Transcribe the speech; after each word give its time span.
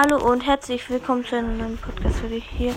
Hallo 0.00 0.30
und 0.30 0.46
herzlich 0.46 0.88
willkommen 0.90 1.24
zu 1.24 1.34
einem 1.34 1.58
neuen 1.58 1.76
Podcast 1.76 2.20
für 2.20 2.28
dich 2.28 2.44
hier. 2.56 2.72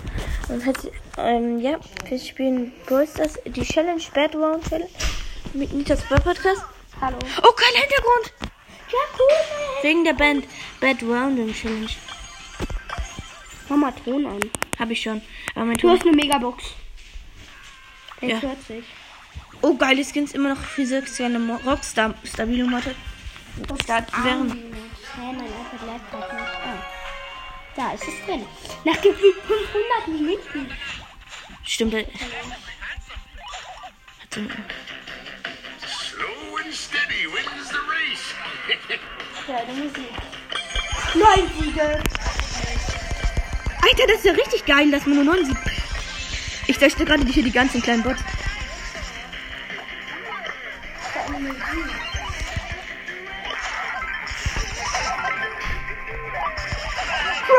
Und 0.48 0.60
herzlich, 0.62 0.92
ähm, 1.16 1.60
ja, 1.60 1.78
wir 2.08 2.18
spielen 2.18 2.72
Brawl 2.84 3.06
Stars, 3.06 3.38
die 3.46 3.62
Challenge 3.62 4.02
Bad 4.12 4.34
Round 4.34 4.68
Challenge 4.68 4.90
mit 5.52 5.72
Nitas 5.72 6.02
Brawl 6.02 6.18
Podcast. 6.20 6.62
Hallo. 7.00 7.16
Oh, 7.44 7.52
kein 7.52 7.80
Hintergrund! 7.80 8.32
Ja, 8.90 8.98
cool. 9.20 9.82
Wegen 9.82 10.02
der 10.02 10.14
Band 10.14 10.46
Bad 10.80 11.00
Round 11.04 11.54
Challenge. 11.54 11.86
Mach 13.68 13.76
mal 13.76 13.92
Ton 14.04 14.26
an. 14.26 14.40
Hab 14.80 14.90
ich 14.90 15.00
schon. 15.00 15.22
Aber 15.54 15.66
mein 15.66 15.76
Du 15.76 15.82
Ton. 15.82 15.90
hast 15.92 16.02
eine 16.04 16.16
Megabox. 16.16 16.64
Der 18.20 18.30
Ja. 18.30 18.34
ist 18.34 18.40
40. 18.66 18.84
Oh, 19.60 19.76
geile 19.76 20.04
Skins 20.04 20.32
immer 20.32 20.56
noch 20.56 20.64
6 20.76 21.20
eine 21.20 21.38
Rockstar 21.64 22.14
stabile 22.24 22.64
Motte. 22.64 22.96
Da 23.86 24.04
wären. 24.24 24.50
Hä, 24.50 25.20
mein 25.20 25.36
iPad 25.46 25.86
lädt 25.86 26.10
grad 26.10 26.32
nicht. 26.32 26.51
Da 27.76 27.92
ist 27.92 28.02
es 28.06 28.14
drin. 28.26 28.44
Nach 28.84 29.00
gefühlt 29.00 29.36
500 29.46 30.08
Minuten. 30.08 30.70
Stimmt. 31.64 31.94
äh, 31.94 32.04
Hat 32.04 32.10
so 34.34 34.40
ein- 34.40 34.64
Slow 35.86 36.58
and 36.64 36.74
steady 36.74 37.26
wins 37.32 37.68
the 37.70 37.76
race. 37.76 38.98
Ja, 39.48 39.58
die 39.64 39.72
Musik. 39.72 40.12
Neun 41.14 41.50
Siege. 41.58 41.82
Alter, 43.82 44.06
das 44.06 44.16
ist 44.18 44.24
ja 44.24 44.32
richtig 44.32 44.64
geil, 44.64 44.90
dass 44.92 45.04
man 45.04 45.16
nur 45.16 45.34
9 45.34 45.44
sieht. 45.46 45.56
Ich 46.68 46.78
zerstöre 46.78 47.06
gerade 47.06 47.26
hier 47.26 47.42
die 47.42 47.50
ganzen 47.50 47.82
kleinen 47.82 48.04
Bots. 48.04 48.20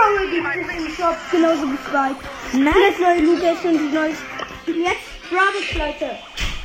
Crowley 0.04 0.32
gibt 0.32 0.48
es 0.48 0.86
im 0.86 0.96
Shop. 0.96 1.18
Genauso 1.32 1.64
wie 1.64 1.78
Spike. 1.78 2.20
Nein. 2.54 2.74
Das 2.90 3.00
neue 3.00 3.22
Lukas 3.22 3.64
und 3.64 3.78
die 3.78 3.96
neue. 3.96 4.10
Jetzt 4.10 5.32
Robux, 5.32 5.74
Leute. 5.76 6.18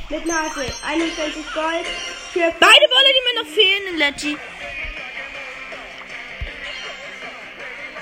Mit 0.09 0.25
Nase. 0.25 0.65
21 0.85 1.53
Gold. 1.53 1.85
Für 2.33 2.53
Beide 2.59 2.87
Bolle, 2.89 3.09
die 3.15 3.23
mir 3.25 3.43
noch 3.43 3.49
fehlen 3.49 3.83
in 3.91 3.97
Leggy. 3.97 4.37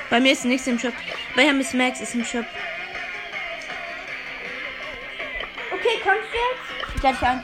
Bei 0.10 0.20
mir 0.20 0.32
ist 0.32 0.46
nichts 0.46 0.68
im 0.68 0.80
Shop. 0.80 0.94
Bei 1.36 1.44
Herr 1.44 1.54
Miss 1.54 1.74
Max 1.74 2.02
ist 2.02 2.16
im 2.16 2.26
Shop. 2.26 2.46
Okay, 5.72 6.02
kommst 6.04 6.30
du 6.32 7.06
jetzt? 7.06 7.20
Ich 7.20 7.28
an. 7.28 7.44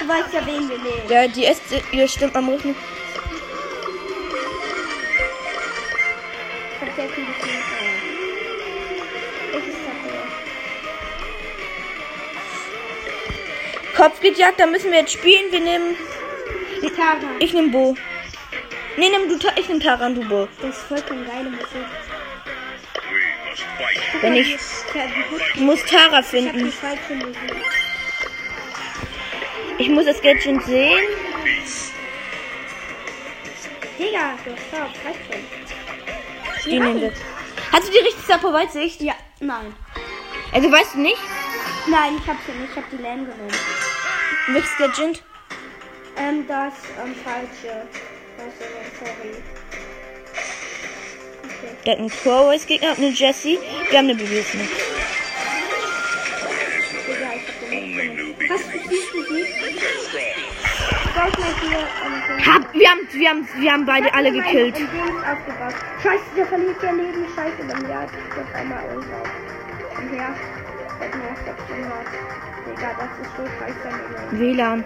Du 0.00 0.08
weißt 0.08 0.34
ja, 0.34 0.46
wen 0.46 0.68
wir 0.68 0.78
nehmen. 0.78 1.08
Ja, 1.08 1.26
die 1.26 1.46
ist, 1.46 1.62
ihr 1.92 2.06
stimmt 2.06 2.36
am 2.36 2.48
Rücken. 2.48 2.76
Ich 6.98 7.04
hab 7.04 7.14
sehr 7.14 7.24
viele 7.24 7.32
Filme. 7.34 7.62
Welches 9.52 9.76
hat 9.86 10.00
er? 13.94 13.96
Kopfgeldjagd, 13.96 14.58
da 14.58 14.66
müssen 14.66 14.90
wir 14.90 14.98
jetzt 14.98 15.12
spielen. 15.12 15.52
Wir 15.52 15.60
nehmen. 15.60 15.96
Tara. 16.96 17.36
Ich 17.38 17.52
nehme 17.52 17.68
Bo. 17.68 17.96
Nee, 18.96 19.10
nimm 19.10 19.28
du 19.28 19.38
ich 19.54 19.68
nehm 19.68 19.78
Tara 19.78 20.06
und 20.06 20.16
du 20.16 20.24
Bo. 20.28 20.48
Das 20.60 20.76
ist 20.76 20.86
vollkommen 20.86 21.24
geile 21.24 21.50
Musik. 21.50 21.68
Wenn 24.20 24.34
ich. 24.34 24.56
Ich 25.54 25.60
muss 25.60 25.84
Tara 25.84 26.18
Ich 26.18 26.26
die 26.26 26.72
finden. 26.72 26.72
Ich 29.78 29.88
muss 29.88 30.04
das 30.04 30.20
Gadget 30.20 30.64
sehen. 30.64 30.98
Digga, 33.98 34.36
du 34.44 34.50
hast 34.50 34.72
drauf. 34.72 34.90
Reicht 35.04 35.20
schon. 35.30 35.87
Die 36.68 36.78
nehmen 36.78 37.00
wir. 37.00 37.12
Hast 37.72 37.88
du 37.88 37.92
die 37.92 37.98
richtige 37.98 38.26
Sapo-Weitsicht? 38.26 39.00
Ja, 39.00 39.14
nein. 39.40 39.74
Also 40.52 40.70
weißt 40.70 40.94
du 40.94 41.00
nicht? 41.00 41.18
Nein, 41.86 42.18
ich 42.20 42.28
hab 42.28 42.36
sie 42.46 42.52
nicht. 42.52 42.70
Ich 42.70 42.76
hab 42.76 42.90
die 42.90 42.96
Lamb 42.96 43.30
genommen. 43.30 43.52
Welches 44.48 44.76
Gadget? 44.76 45.22
Ähm, 46.16 46.46
das, 46.46 46.74
ähm, 47.02 47.14
falsche. 47.24 47.86
Das, 48.36 48.46
ähm, 48.60 48.90
sorry. 48.98 49.42
Okay. 51.44 51.76
Der 51.86 51.92
hat 51.92 51.98
einen 52.00 52.10
Crow 52.10 52.50
als 52.50 52.66
Gegner 52.66 52.90
und 52.90 52.98
eine 52.98 53.10
Jessie. 53.10 53.58
Wir 53.90 53.98
haben 53.98 54.10
eine 54.10 54.22
ich 54.22 54.28
hab 54.28 54.52
den 54.52 54.60
nicht 54.60 54.72
genommen. 57.60 58.34
Hast 58.48 58.64
du 58.64 58.78
Musik? 58.78 59.48
Strong. 59.48 59.57
Hier, 61.18 61.78
ähm, 61.78 62.22
so- 62.44 62.52
Hab, 62.52 62.72
wir 62.74 62.88
haben, 62.88 63.00
wir 63.12 63.28
haben, 63.28 63.48
wir 63.58 63.72
haben 63.72 63.84
beide 63.86 64.14
alle 64.14 64.28
hab 64.28 64.34
gekillt. 64.44 64.76
Scheiße, 64.76 66.22
der 66.36 66.46
verliert 66.46 66.80
ja 66.82 66.92
Leben. 66.92 67.26
Scheiße, 67.34 67.56
dann 67.66 67.90
ja, 67.90 68.02
jetzt 68.02 68.54
einmal 68.54 68.84
irgendwas. 68.84 69.28
Her. 70.10 70.36
Der 71.00 71.08
hat 71.08 71.14
nur 71.16 71.34
600. 71.44 72.06
Digga, 72.66 72.94
das 72.98 73.26
ist 73.26 73.36
so 73.36 73.44
scheiße. 73.58 74.38
WLAN. 74.38 74.84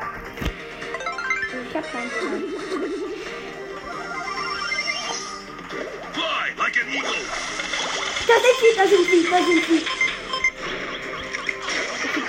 Ich 1.69 1.76
hab 1.76 1.93
keinen 1.93 2.10
Plan. 2.10 2.43
Fly 6.12 6.47
like 6.56 6.76
an 6.82 6.88
eagle. 6.94 7.22
Da 8.26 8.34
sind 8.34 8.56
sie, 8.60 8.72
da 8.76 8.87
sind 8.87 9.04
sie, 9.10 9.31
da 9.31 9.37
sind 9.37 9.64
sie. 9.66 9.84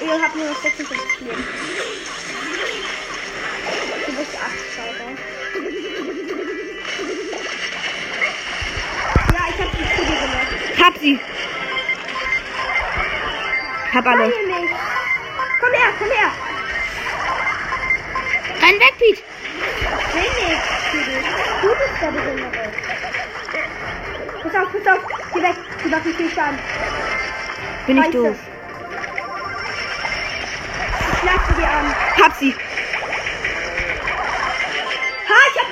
Ich 0.06 0.22
habt 0.22 0.36
nur 0.36 0.46
noch 0.46 0.62
56 0.62 1.20
Leben. 1.22 1.44
Du 4.14 4.20
bist 4.20 4.36
8 4.36 4.44
Schauber. 4.76 5.10
Ja, 9.34 9.44
ich 9.50 9.58
hab 9.60 9.72
die 9.72 9.86
Kugel 9.86 10.18
gemacht. 10.22 10.52
Hab 10.84 10.94
sie. 11.00 11.20
Hab 13.92 14.06
alle. 14.06 14.26
Komm 15.60 15.74
her, 15.74 15.90
komm 15.98 16.12
her. 16.12 16.32
Renn 18.62 18.80
weg, 18.80 18.96
Pete. 19.00 19.22
Nein, 20.14 20.32
nee, 20.38 20.58
Kugel. 20.92 21.18
Du 21.64 21.70
bist 21.70 21.98
der 22.00 22.12
Besondere. 22.12 22.72
Pass 24.44 24.56
auf, 24.56 24.70
pass 24.74 24.88
auf. 24.94 25.02
Geh 25.34 25.42
weg. 25.42 25.58
Die 25.84 25.90
machen 25.90 26.14
viel 26.14 26.30
Schaden. 26.30 26.60
Bin 27.88 27.98
ich 27.98 28.10
doof. 28.12 28.38
Ich 31.14 31.24
lasse 31.24 31.54
die 31.58 31.66
an. 31.66 31.96
Hab 32.22 32.38
sie. 32.38 32.54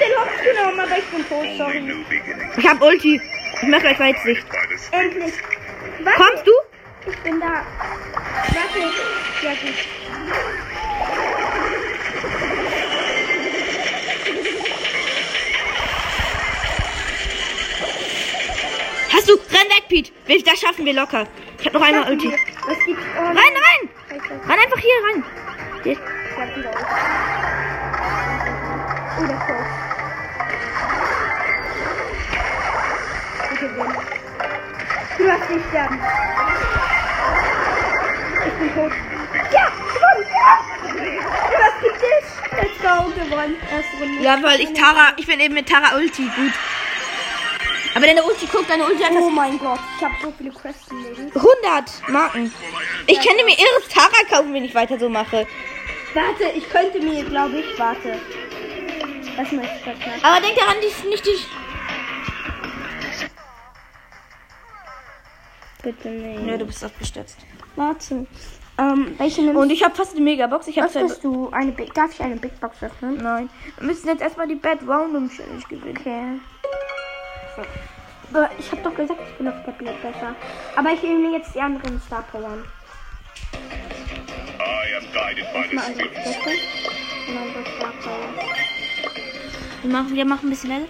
Den 0.01 0.17
Hops 0.17 0.43
genommen, 0.43 0.79
aber 0.79 0.97
ich 0.97 1.05
bin 1.05 1.27
tot, 1.29 1.45
sorry. 1.57 2.05
Ich 2.57 2.67
hab 2.67 2.81
Ulti. 2.81 3.21
Ich 3.61 3.67
mach 3.67 3.79
gleich 3.79 3.99
Weitsicht. 3.99 4.45
Endlich. 4.91 5.33
Warte, 6.03 6.17
Kommst 6.23 6.47
du? 6.47 6.51
Ich 7.09 7.17
bin 7.19 7.39
da. 7.39 7.65
Warte. 8.53 8.79
Ja, 9.43 9.51
gut. 9.51 9.75
Hast 19.13 19.27
du? 19.29 19.33
Renn 19.33 19.69
weg, 19.69 19.83
Pete. 19.89 20.11
Wir- 20.25 20.43
Das 20.43 20.59
schaffen 20.59 20.85
wir 20.85 20.93
locker. 20.93 21.27
Ich 21.59 21.65
hab 21.65 21.73
noch 21.73 21.81
einmal 21.81 22.09
Ulti. 22.09 22.29
Was 22.31 22.77
gibt's? 22.85 23.03
Oh, 23.17 23.21
Rein, 23.23 23.35
rein. 23.37 23.89
Scheiße. 24.09 24.49
Rein 24.49 24.59
einfach 24.59 24.79
hier 24.79 24.93
rein. 25.07 25.23
Hier. 25.83 25.93
Ich 25.93 26.37
hab 26.37 26.55
wieder 26.55 26.69
aus. 26.69 26.75
Oh, 29.19 29.23
das 29.27 29.47
Tor. 29.47 29.60
Du 35.21 35.27
darfst 35.27 35.49
nicht 35.51 35.65
sterben. 35.69 35.99
Ich 38.47 38.53
bin 38.53 38.73
tot. 38.73 38.91
Ja, 39.53 39.67
gewonnen. 39.93 40.25
Ja. 40.33 40.63
Was 41.59 41.83
gibt 41.83 42.01
es? 42.01 42.25
Let's 42.57 42.81
go, 42.81 43.11
gewonnen. 43.11 43.55
Erste 43.71 43.97
Runde. 43.99 44.23
Ja, 44.23 44.41
weil 44.41 44.61
ich 44.61 44.73
Tara, 44.73 45.13
ich 45.17 45.27
bin 45.27 45.39
eben 45.39 45.53
mit 45.53 45.69
Tara 45.69 45.95
Ulti 45.95 46.23
gut. 46.23 46.53
Aber 47.93 48.07
deine 48.07 48.23
Ulti, 48.23 48.47
guck, 48.51 48.67
deine 48.67 48.83
Ulti 48.83 49.03
hat 49.03 49.11
Oh 49.11 49.29
mein 49.29 49.59
Gott, 49.59 49.79
ich 49.95 50.03
habe 50.03 50.15
so 50.23 50.33
viele 50.35 50.49
Quests 50.49 50.89
im 50.89 51.03
Leben. 51.03 51.31
100 51.35 52.09
Marken. 52.09 52.51
Ich 53.05 53.21
könnte 53.21 53.45
mir 53.45 53.55
irres 53.59 53.89
Tara 53.93 54.23
kaufen, 54.27 54.51
wenn 54.55 54.65
ich 54.65 54.73
weiter 54.73 54.97
so 54.97 55.07
mache. 55.07 55.45
Warte, 56.15 56.45
ich 56.55 56.67
könnte 56.67 56.99
mir, 56.99 57.23
glaube 57.25 57.59
ich, 57.59 57.77
warte. 57.77 58.19
Was 59.37 59.51
möchte 59.51 59.75
ich? 59.85 60.25
Aber 60.25 60.41
denk 60.41 60.55
daran, 60.57 60.77
die 60.81 60.87
ist 60.87 61.05
nicht 61.05 61.25
die... 61.27 61.45
Bitte 65.83 66.09
nicht. 66.09 66.41
Nö, 66.43 66.57
du 66.57 66.65
bist 66.65 66.83
abgestürzt. 66.83 67.37
Warte. 67.75 68.27
Ähm, 68.77 69.15
welche 69.17 69.41
nimmst 69.41 69.57
Und 69.57 69.69
ich 69.71 69.83
habe 69.83 69.95
fast 69.95 70.17
die 70.17 70.21
Megabox. 70.21 70.67
Ich 70.67 70.79
habe 70.79 70.91
du 71.21 71.49
eine 71.51 71.71
Big, 71.71 71.93
darf 71.93 72.11
ich 72.13 72.21
eine 72.21 72.35
Big 72.37 72.59
Box 72.59 72.81
öffnen? 72.81 73.17
Nein. 73.17 73.49
Wir 73.77 73.87
müssen 73.87 74.07
jetzt 74.07 74.21
erstmal 74.21 74.47
die 74.47 74.55
Bad 74.55 74.79
Random 74.87 75.29
Challenge 75.29 75.63
gewinnen. 75.69 76.41
Okay. 77.57 77.67
Aber 78.33 78.49
ich 78.57 78.71
habe 78.71 78.81
doch 78.81 78.95
gesagt, 78.95 79.19
ich 79.29 79.37
bin 79.37 79.47
auf 79.47 79.55
Tablet 79.65 80.01
besser. 80.01 80.33
Aber 80.75 80.91
ich 80.91 81.03
nehme 81.03 81.31
jetzt 81.37 81.53
die 81.53 81.59
anderen 81.59 82.01
Star 82.01 82.23
Power. 82.31 82.57
I 83.53 84.95
am 84.95 85.03
guided 85.13 85.45
by 85.53 85.67
the 85.69 85.75
Mal 85.75 85.85
andere 85.85 86.07
spirit. 86.07 86.35
Städte. 86.35 86.49
Und 87.27 87.37
andere 87.37 87.63
Star 87.77 87.93
Power. 88.03 88.29
Wir 89.81 89.91
machen, 89.91 90.15
wir 90.15 90.25
machen 90.25 90.47
ein 90.47 90.49
bisschen 90.51 90.69
leiser. 90.69 90.87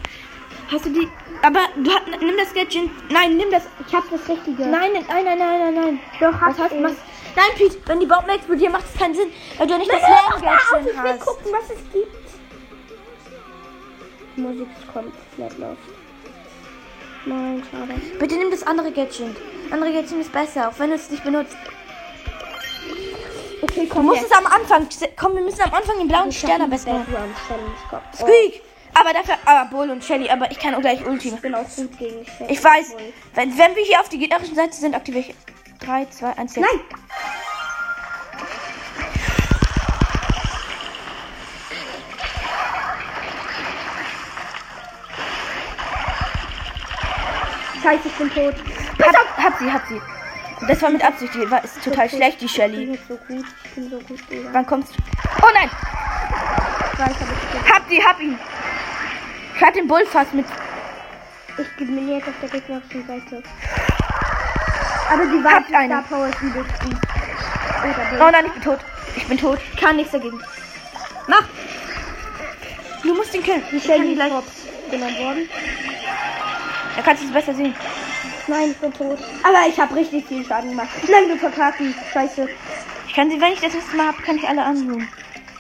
Hast 0.72 0.86
du 0.86 0.90
die. 0.90 1.08
Aber 1.42 1.60
du 1.76 1.92
hat, 1.94 2.04
nimm 2.22 2.38
das 2.38 2.54
Gadget. 2.54 2.90
Nein, 3.12 3.36
nimm 3.38 3.52
das. 3.52 3.64
Ich 3.88 3.94
hab 3.94 4.10
das 4.10 4.28
Richtige. 4.30 4.66
Nein, 4.68 4.92
nein, 4.94 5.06
nein, 5.26 5.38
nein, 5.38 5.38
nein, 5.38 5.74
nein. 5.76 6.00
Doch, 6.20 6.34
Was 6.34 6.42
hast 6.42 6.60
hast 6.60 6.72
du. 6.72 6.78
du? 6.78 6.84
Was? 6.84 6.94
Nein, 7.36 7.46
Pete, 7.56 7.78
wenn 7.86 8.00
die 8.00 8.06
Bombe 8.06 8.32
explodiert, 8.32 8.72
macht 8.72 8.86
es 8.94 9.00
keinen 9.00 9.16
Sinn, 9.16 9.30
weil 9.58 9.68
du 9.68 9.78
nicht 9.78 9.92
das 9.92 10.02
Nein, 10.02 10.12
hör 10.12 10.36
auf, 10.36 10.42
Lärm-Gadget 10.42 10.96
ich 10.96 11.04
will 11.04 11.10
hast. 11.12 11.26
gucken, 11.26 11.52
was 11.52 11.70
es 11.70 11.94
gibt. 11.94 12.16
Die 14.36 14.42
Musik 14.42 14.68
ist 14.80 14.94
komplett 14.94 15.58
los. 15.60 15.78
Nein, 17.26 17.64
schade. 17.70 17.94
Bitte 18.20 18.36
nimm 18.36 18.52
das 18.52 18.64
andere 18.64 18.92
Gadget. 18.92 19.36
Andere 19.72 19.92
Gadget 19.94 20.20
ist 20.20 20.32
besser, 20.32 20.70
auch 20.70 20.80
wenn 20.80 20.90
du 20.90 20.96
es 20.96 21.10
nicht 21.10 21.24
benutzt. 21.24 21.56
Okay, 23.62 23.86
Du 23.88 23.94
komm 23.96 24.06
musst 24.08 24.22
jetzt. 24.22 24.32
es 24.32 24.38
am 24.38 24.46
Anfang. 24.48 24.88
Komm, 25.18 25.36
wir 25.36 25.42
müssen 25.44 25.62
am 25.62 25.74
Anfang 25.74 25.98
den 26.00 26.08
blauen 26.08 26.32
Stern 26.32 26.62
am 26.64 26.70
besten 26.70 27.06
Squeak! 28.16 28.62
Aber 28.94 29.14
dafür. 29.14 29.36
Aber 29.46 29.70
Bull 29.70 29.90
und 29.90 30.04
Shelly, 30.04 30.30
aber 30.30 30.52
ich 30.52 30.60
kann 30.60 30.76
auch 30.76 30.82
gleich 30.82 31.06
Ulti. 31.06 31.30
ich 31.30 31.42
bin 31.42 31.56
auch 31.56 31.68
gut 31.76 31.98
gegen 31.98 32.26
Shell. 32.26 32.48
Ich 32.50 32.64
weiß, 32.64 32.96
wenn, 33.36 33.58
wenn 33.58 33.76
wir 33.76 33.84
hier 33.84 34.00
auf 34.00 34.10
die 34.10 34.20
gegnerischen 34.20 34.56
Seite 34.56 34.74
sind, 34.74 34.96
aktiviere 34.96 35.26
ich 35.30 35.36
3, 35.80 36.06
2, 36.06 36.38
1, 36.38 36.56
jetzt. 36.56 36.66
Nein! 36.66 36.82
Scheiße, 47.82 48.08
ich 48.08 48.14
bin 48.14 48.30
tot. 48.30 48.56
Hab, 49.02 49.44
hab 49.44 49.60
sie, 49.60 49.72
hab 49.72 49.88
sie. 49.88 50.02
Das 50.68 50.82
war 50.84 50.92
mit 50.92 51.04
Absicht, 51.04 51.34
die 51.34 51.50
war 51.50 51.64
ist 51.64 51.84
total 51.84 52.08
schlecht, 52.08 52.40
die 52.42 52.46
Ich 52.46 52.52
Shelly. 52.52 53.00
so 53.08 53.16
gut. 53.28 53.46
Ich 53.64 53.72
bin 53.72 53.90
so. 53.90 54.00
Wann 54.52 54.66
kommst 54.68 54.94
du? 54.96 55.02
Oh 55.42 55.50
nein! 55.56 55.70
Ich 56.94 57.00
weiß, 57.00 57.16
ich, 57.16 57.72
Hab 57.74 57.90
die, 57.90 58.04
hab 58.04 58.22
ihn! 58.22 58.38
Ich 59.62 59.68
hab 59.68 59.76
den 59.76 59.88
Bull 59.88 60.04
fast 60.08 60.34
mit. 60.34 60.48
ich 61.60 61.76
bin 61.78 62.10
jetzt 62.10 62.28
auf 62.28 62.34
der 62.42 62.50
gegnerischen 62.50 63.06
Seite. 63.06 63.44
Aber 65.08 65.24
die 65.24 65.76
einen. 65.76 65.92
Star 65.92 66.04
Power 66.10 66.30
ist. 66.30 66.42
Oder 66.42 68.26
Oh 68.28 68.32
nein, 68.32 68.46
ich 68.48 68.54
bin 68.54 68.64
tot. 68.64 68.80
Ich 69.16 69.28
bin 69.28 69.38
tot. 69.38 69.60
Kann 69.80 69.98
nichts 69.98 70.14
dagegen. 70.14 70.42
Mach! 71.28 71.44
Du 73.04 73.14
musst 73.14 73.36
ihn 73.36 73.44
killen. 73.44 73.62
Die 73.72 73.76
Ich 73.76 73.84
Shelly 73.84 74.14
ihn 74.14 74.16
gleich. 74.16 74.34
genommen 74.90 75.18
worden. 75.20 75.50
Da 76.96 77.02
kannst 77.04 77.22
du 77.22 77.28
es 77.28 77.34
besser 77.34 77.54
sehen. 77.54 77.76
Nein, 78.48 78.72
ich 78.72 78.78
bin 78.78 78.92
tot. 78.92 79.20
Aber 79.44 79.68
ich 79.70 79.80
habe 79.80 79.96
richtig 79.96 80.26
viel 80.26 80.44
Schaden 80.44 80.72
gemacht. 80.72 80.90
Nein, 81.08 81.30
du 81.30 81.38
verkacken. 81.38 81.94
Scheiße. 82.12 82.50
Ich 83.06 83.14
kann 83.14 83.30
sie, 83.30 83.40
wenn 83.40 83.54
ich 83.54 83.62
das 83.62 83.74
nächste 83.74 83.96
Mal 83.96 84.08
habe, 84.08 84.24
kann 84.24 84.38
ich 84.38 84.50
alle 84.50 84.64
anrufen. 84.64 85.08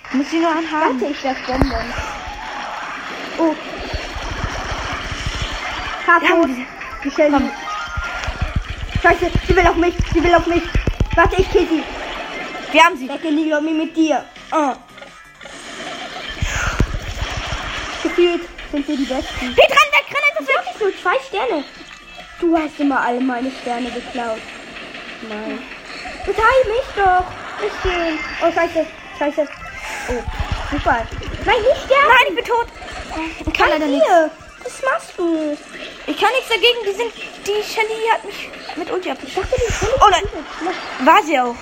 Ich 0.09 0.13
muss 0.15 0.31
sie 0.31 0.39
nur 0.39 0.50
anhaben. 0.50 1.00
Warte, 1.00 1.13
ich 1.13 1.24
werf 1.24 1.38
Bomben. 1.45 1.71
Tot. 6.19 6.48
diese- 6.48 6.66
Die 7.04 7.12
Shelly. 7.12 7.50
Scheiße, 9.02 9.31
sie 9.48 9.56
will 9.56 9.68
auf 9.68 9.75
mich. 9.75 9.96
Sie 10.13 10.24
will 10.24 10.36
auf 10.36 10.46
mich. 10.46 10.62
Warte, 11.16 11.42
ich 11.42 11.50
kill 11.52 11.68
sie. 11.68 11.84
Wir 12.72 12.84
haben 12.84 12.96
sie. 12.98 13.08
Decke 13.08 13.28
in 13.30 13.38
die 13.38 13.50
Lobby 13.50 13.72
mit 13.72 13.96
dir. 13.98 14.24
Oh. 14.52 14.74
Gefühlt 18.04 18.42
sind 18.72 18.88
wir 18.88 18.98
die 18.98 19.04
Besten. 19.06 19.56
Pete, 19.56 19.62
renn 19.62 19.92
weg, 19.92 20.06
renn 20.10 20.24
einfach 20.30 20.48
weg. 20.48 20.66
Wirklich 20.66 20.81
nur 20.81 21.02
zwei 21.02 21.18
Sterne. 21.28 21.63
Du 22.40 22.57
hast 22.57 22.80
immer 22.80 23.00
alle 23.02 23.19
meine 23.22 23.52
Sterne 23.62 23.92
geklaut. 23.92 24.40
Nein. 25.28 25.60
Beteil 26.25 26.62
mich 26.68 26.88
doch. 26.96 27.25
Nicht 27.62 27.75
schön. 27.81 28.19
Oh, 28.44 28.52
scheiße. 28.52 28.86
Scheiße. 29.19 29.48
Oh, 30.10 30.24
super. 30.72 31.06
Nein, 31.46 31.56
nicht 31.62 31.84
sterben. 31.86 32.07
Nein, 32.07 32.28
ich 32.30 32.36
bin 32.36 32.46
tot. 32.46 32.68
Ich 33.46 33.54
kann 33.54 33.69
leider 33.69 33.88
nichts. 33.88 34.07
Was 34.63 34.81
machst 34.84 35.13
du? 35.18 35.58
Ich 36.08 36.19
kann 36.19 36.30
nichts 36.31 36.50
dagegen. 36.50 36.80
Die 36.86 36.92
sind. 36.92 37.13
Die 37.48 37.63
Shelly 37.63 38.10
hat 38.12 38.24
mich 38.24 38.50
mit 38.75 38.92
Ulti 38.92 39.10
Shelly 39.10 39.48
Oh 40.00 40.10
nein. 40.10 40.24
War 41.06 41.24
sie 41.24 41.40
auch. 41.40 41.56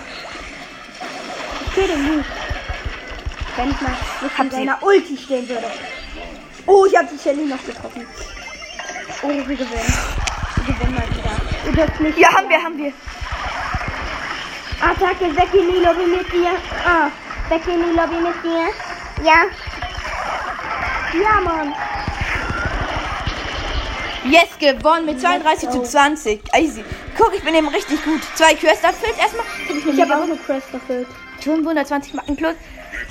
Ich 1.67 1.85
den 1.85 2.17
nicht. 2.17 2.29
Wenn 3.55 3.71
ich 3.71 3.81
mal 3.81 3.97
mit 4.21 4.37
Hab 4.37 4.51
seiner 4.51 4.83
Ulti 4.83 5.17
stehen 5.17 5.47
würde. 5.47 5.71
Oh, 6.65 6.85
ich 6.85 6.95
habe 6.97 7.07
die 7.11 7.17
Shelly 7.17 7.45
noch 7.45 7.63
getroffen. 7.65 8.05
Oh, 9.23 9.29
wir 9.29 9.43
gewinnen. 9.43 9.93
Wir 10.65 10.73
gewinnen 10.73 10.95
mal 10.95 11.09
wieder. 11.09 11.65
Ihr 11.65 11.71
dürft 11.71 11.99
nicht. 11.99 12.17
Ja, 12.17 12.33
haben 12.33 12.49
wir, 12.49 12.61
haben 12.61 12.77
wir. 12.77 12.93
Attacke, 14.81 15.35
weg 15.35 15.53
in 15.53 15.71
die 15.71 15.79
Lobby 15.79 16.05
mit 16.05 16.31
dir. 16.31 16.51
Ah, 16.85 17.09
weg 17.49 17.61
in 17.67 17.83
die 17.83 17.97
Lobby 17.97 18.15
mit 18.15 18.43
dir. 18.43 18.69
Ja. 19.23 19.45
Ja, 21.21 21.41
Mann. 21.41 21.73
Yes, 24.25 24.49
gewonnen 24.59 25.05
mit 25.05 25.21
32 25.21 25.69
zu 25.69 25.79
go. 25.79 25.83
20. 25.83 26.41
Easy. 26.57 26.83
Guck, 27.17 27.33
ich 27.35 27.43
bin 27.43 27.55
eben 27.55 27.67
richtig 27.69 28.03
gut. 28.03 28.21
Zwei 28.35 28.53
Quests 28.53 28.83
erfüllt 28.83 29.15
erstmal. 29.17 29.45
Ich 29.93 30.01
habe 30.01 30.17
auch 30.17 30.23
eine 30.23 30.35
Quest 30.35 30.67
erfüllt. 30.73 31.07
520 31.41 32.13
Marken 32.13 32.35
plus. 32.35 32.55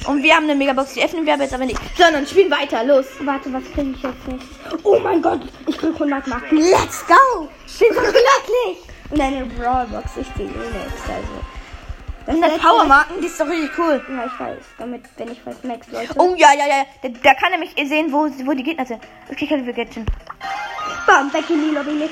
Und 0.06 0.22
wir 0.22 0.34
haben 0.34 0.44
eine 0.44 0.54
Megabox, 0.54 0.94
die 0.94 1.02
öffnen 1.02 1.24
wir 1.24 1.34
aber 1.34 1.44
jetzt 1.44 1.54
aber 1.54 1.64
nicht. 1.64 1.80
Sondern 1.96 2.26
spielen 2.26 2.50
weiter. 2.50 2.84
Los. 2.84 3.06
Warte, 3.20 3.52
was 3.52 3.64
kriege 3.72 3.90
ich 3.90 4.02
jetzt 4.02 4.28
nicht? 4.28 4.44
Oh 4.84 4.98
mein 4.98 5.22
Gott, 5.22 5.40
ich 5.66 5.78
krieg 5.78 5.94
100 5.94 6.26
Marken. 6.26 6.56
Let's 6.56 7.04
go. 7.06 7.48
Ich 7.66 7.78
bin 7.78 7.88
so 7.94 8.00
glücklich. 8.00 8.78
Und 9.10 9.20
eine 9.20 9.46
Brawlbox, 9.46 10.18
ich 10.20 10.34
ziehe 10.34 10.46
eh 10.46 10.50
nichts. 10.50 11.02
Also. 11.08 11.57
Das 12.28 12.34
100 12.34 12.50
letzte- 12.52 12.68
Powermarken, 12.68 13.20
die 13.22 13.26
ist 13.26 13.40
doch 13.40 13.48
richtig 13.48 13.70
cool. 13.78 14.04
Ja, 14.06 14.26
ich 14.26 14.38
weiß. 14.38 14.58
Damit 14.76 15.16
bin 15.16 15.32
ich 15.32 15.40
fast 15.40 15.64
Max, 15.64 15.86
Leute. 15.90 16.12
Oh 16.18 16.34
ja, 16.36 16.52
ja, 16.52 16.66
ja. 16.66 16.84
Da, 17.00 17.08
da 17.22 17.32
kann 17.32 17.52
er 17.52 17.58
mich 17.58 17.74
sehen, 17.74 18.12
wo, 18.12 18.28
wo 18.44 18.52
die 18.52 18.62
Gegner 18.62 18.84
sind. 18.84 19.00
Okay, 19.32 19.46
kann 19.46 19.66
ich 19.66 19.74
Gadget. 19.74 20.04
Bam, 21.06 21.32
weg 21.32 21.48
in 21.48 21.62
die 21.62 21.74
Lobby 21.74 21.92
mit. 21.92 22.10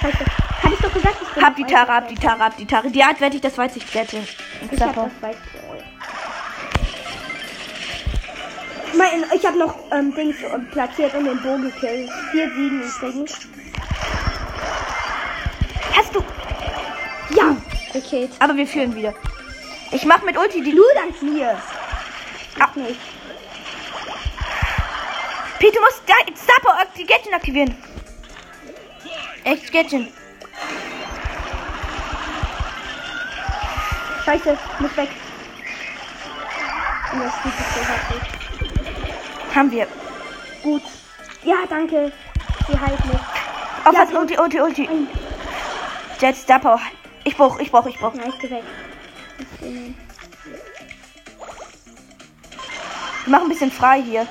Scheiße. 0.00 0.18
Hatte 0.62 0.74
ich 0.74 0.78
doch 0.80 0.92
gesagt, 0.94 1.16
ich 1.20 1.28
bin 1.34 1.44
Hab 1.44 1.56
die 1.56 1.64
Tara, 1.64 1.94
hab 1.96 2.08
die 2.08 2.14
Tara, 2.14 2.38
hab 2.38 2.56
die 2.56 2.64
Tara. 2.66 2.88
Die 2.88 3.04
hat 3.04 3.20
werde 3.20 3.34
ich 3.34 3.42
das 3.42 3.58
weiß 3.58 3.74
ich 3.74 3.92
Gadget. 3.92 4.22
Ich 4.70 4.80
hab 4.80 4.94
das 4.94 5.10
weiß. 5.20 5.36
Mein, 8.96 9.24
ich 9.34 9.44
habe 9.44 9.58
noch 9.58 9.74
ähm, 9.90 10.14
Dings 10.14 10.36
äh, 10.42 10.58
platziert 10.70 11.12
und 11.14 11.24
den 11.24 11.42
Bogen 11.42 11.64
gekillt. 11.64 12.08
Vier 12.30 12.48
Siegen 12.50 12.82
übrigens. 12.82 13.48
Hast 15.92 16.14
du. 16.14 16.22
Ja, 17.34 17.56
gekillt. 17.92 18.30
Aber 18.38 18.56
wir 18.56 18.66
führen 18.66 18.94
wieder. 18.94 19.14
Ich 19.92 20.04
mach 20.04 20.22
mit 20.22 20.36
Ulti 20.36 20.62
die 20.62 20.72
Du 20.74 20.82
dank 20.94 21.22
mir. 21.22 21.50
Ah. 22.58 22.68
Ich 22.70 22.76
nicht. 22.76 23.00
Pete, 25.58 25.72
du 25.74 25.80
musst 25.80 26.02
da- 26.06 26.36
Star 26.36 26.60
Power 26.62 26.84
die 26.96 27.06
Gadget 27.06 27.32
aktivieren. 27.32 27.76
Echt 29.44 29.72
Gadget. 29.72 30.12
Scheiße, 34.24 34.58
muss 34.80 34.96
weg. 34.96 35.08
Das 37.12 37.32
geht 37.42 37.52
so 37.74 37.80
heftig. 37.80 39.54
Haben 39.54 39.70
wir. 39.70 39.86
Gut. 40.62 40.82
Ja, 41.44 41.56
danke. 41.68 42.12
Sie 42.68 42.78
heilt 42.78 43.04
mich. 43.06 43.16
Auf 43.84 43.94
Ja, 43.94 44.00
was? 44.00 44.10
so. 44.10 44.18
Ulti, 44.18 44.36
Ulti, 44.38 44.60
Ulti. 44.60 44.88
Jetzt 46.20 46.42
Star 46.42 46.58
Power. 46.58 46.80
Ich 47.26 47.36
brauch, 47.36 47.58
ich 47.58 47.72
brauch, 47.72 47.84
ich 47.86 47.98
brauch. 47.98 48.14
Ja, 48.14 48.22
ich 48.28 48.38
geh 48.38 48.48
weg. 48.48 48.62
Ich 53.20 53.26
machen 53.26 53.42
ein 53.42 53.48
bisschen 53.48 53.72
frei 53.72 54.00
hier. 54.00 54.28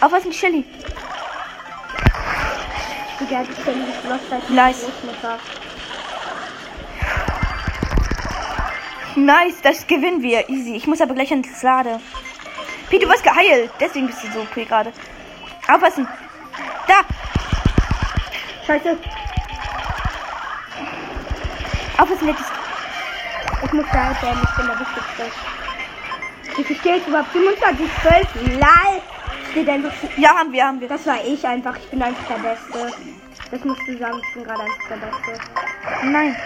Auf 0.00 0.12
was 0.12 0.20
ist 0.20 0.26
ein 0.26 0.30
Chili? 0.32 0.64
Digga, 3.20 3.42
ich 3.42 3.64
bin 3.64 3.86
nicht 3.86 4.04
lost 4.04 4.32
als 4.32 4.48
Nice. 4.48 4.86
Nice, 9.14 9.60
das 9.62 9.86
gewinnen 9.86 10.22
wir. 10.22 10.48
Easy. 10.48 10.74
Ich 10.74 10.86
muss 10.86 11.02
aber 11.02 11.12
gleich 11.12 11.30
ins 11.30 11.62
Lade. 11.62 12.00
Pete, 12.88 13.04
du 13.04 13.12
wirst 13.12 13.24
geheilt. 13.24 13.70
Deswegen 13.78 14.06
bist 14.06 14.24
du 14.24 14.32
so 14.32 14.40
okay 14.40 14.64
gerade. 14.64 14.90
Aufpassen. 15.68 16.08
Da. 16.86 17.04
Scheiße, 18.66 18.96
Aufpassen, 21.98 22.28
jetzt 22.28 22.40
ist. 22.40 22.52
ich 23.64 23.72
muss 23.72 23.86
geheilt 23.86 24.22
werden. 24.22 24.40
Ich 24.42 24.56
bin 24.56 24.66
der 24.66 24.80
Wichtigste. 24.80 25.24
Wie 26.56 26.64
viel 26.64 26.76
steht 26.76 27.06
überhaupt? 27.06 27.30
25, 27.30 27.90
12? 28.02 28.58
Lal. 28.60 29.00
Steht 29.50 29.68
einfach. 29.68 29.92
Ja, 30.18 30.30
haben 30.36 30.52
wir, 30.52 30.66
haben 30.66 30.80
wir. 30.80 30.88
Das 30.88 31.06
war 31.06 31.24
ich 31.24 31.46
einfach. 31.46 31.74
Ich 31.78 31.88
bin 31.88 32.02
einfach 32.02 32.26
der 32.28 32.42
Beste. 32.42 32.92
Das 33.50 33.64
musst 33.64 33.80
du 33.86 33.96
sagen. 33.98 34.20
Ich 34.28 34.34
bin 34.34 34.44
gerade 34.44 34.60
einfach 34.60 34.88
der 34.90 34.96
Beste. 34.96 35.44
Nein. 36.04 36.36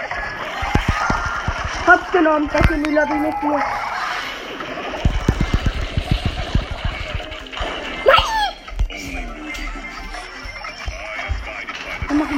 Hops 1.87 2.13
genommen. 2.13 2.53
Weg 2.53 2.71
in 2.71 2.85
die 2.85 2.91
Lobby 2.91 3.15
mit 3.15 3.43
mir. 3.43 3.61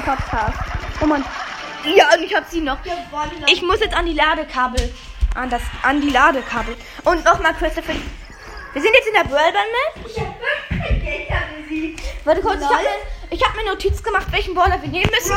Podcast. 0.04 0.58
Oh 1.00 1.06
Mann. 1.06 1.24
Ja, 1.84 2.14
und 2.14 2.22
ich 2.22 2.34
hab 2.34 2.48
sie 2.48 2.60
noch. 2.60 2.78
Ich 3.48 3.62
muss 3.62 3.80
jetzt 3.80 3.94
an 3.94 4.06
die 4.06 4.12
Ladekabel. 4.12 4.92
an, 5.34 5.50
das, 5.50 5.62
an 5.82 6.00
die 6.00 6.10
Ladekabel. 6.10 6.76
Und 7.04 7.24
nochmal, 7.24 7.54
Christopher. 7.54 7.94
Wir 8.72 8.82
sind 8.82 8.94
jetzt 8.94 9.08
in 9.08 9.14
der 9.14 9.24
Brawlbahn 9.24 9.52
Map. 9.52 10.06
Ich 10.06 10.18
hab 10.18 10.34
wirklich 10.40 11.02
Gegner 11.04 11.42
besiegt. 11.60 12.00
Warte 12.24 12.40
kurz, 12.40 12.60
ich 12.60 12.68
habe 12.68 12.84
ich 13.30 13.44
hab 13.44 13.54
mir 13.56 13.64
Notiz 13.64 14.02
gemacht, 14.02 14.26
welchen 14.30 14.54
Brawler 14.54 14.80
wir 14.80 14.88
nehmen 14.88 15.10
müssen. 15.10 15.36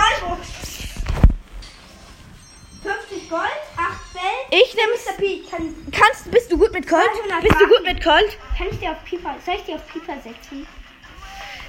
50 2.83 3.29
Gold, 3.29 3.41
8 3.77 4.13
Bell. 4.13 4.21
Ich 4.61 4.75
nehme 4.75 4.93
Mr. 4.93 5.13
P, 5.17 5.41
kann, 5.49 5.75
Kannst, 5.91 6.29
bist 6.29 6.51
du 6.51 6.57
gut 6.57 6.71
mit 6.71 6.87
Colt? 6.87 7.01
200 7.27 7.41
Bist 7.41 7.59
du 7.59 7.67
gut 7.67 7.83
mit 7.83 8.03
Colt? 8.03 8.37
kann 8.57 8.67
ich 8.69 8.79
dir 8.79 8.91
auf 8.91 9.03
Piper, 9.03 9.35
soll 9.43 9.55
ich 9.55 9.63
dir 9.63 9.75
auf 9.75 9.87
Piper 9.87 10.13
setzen? 10.21 10.67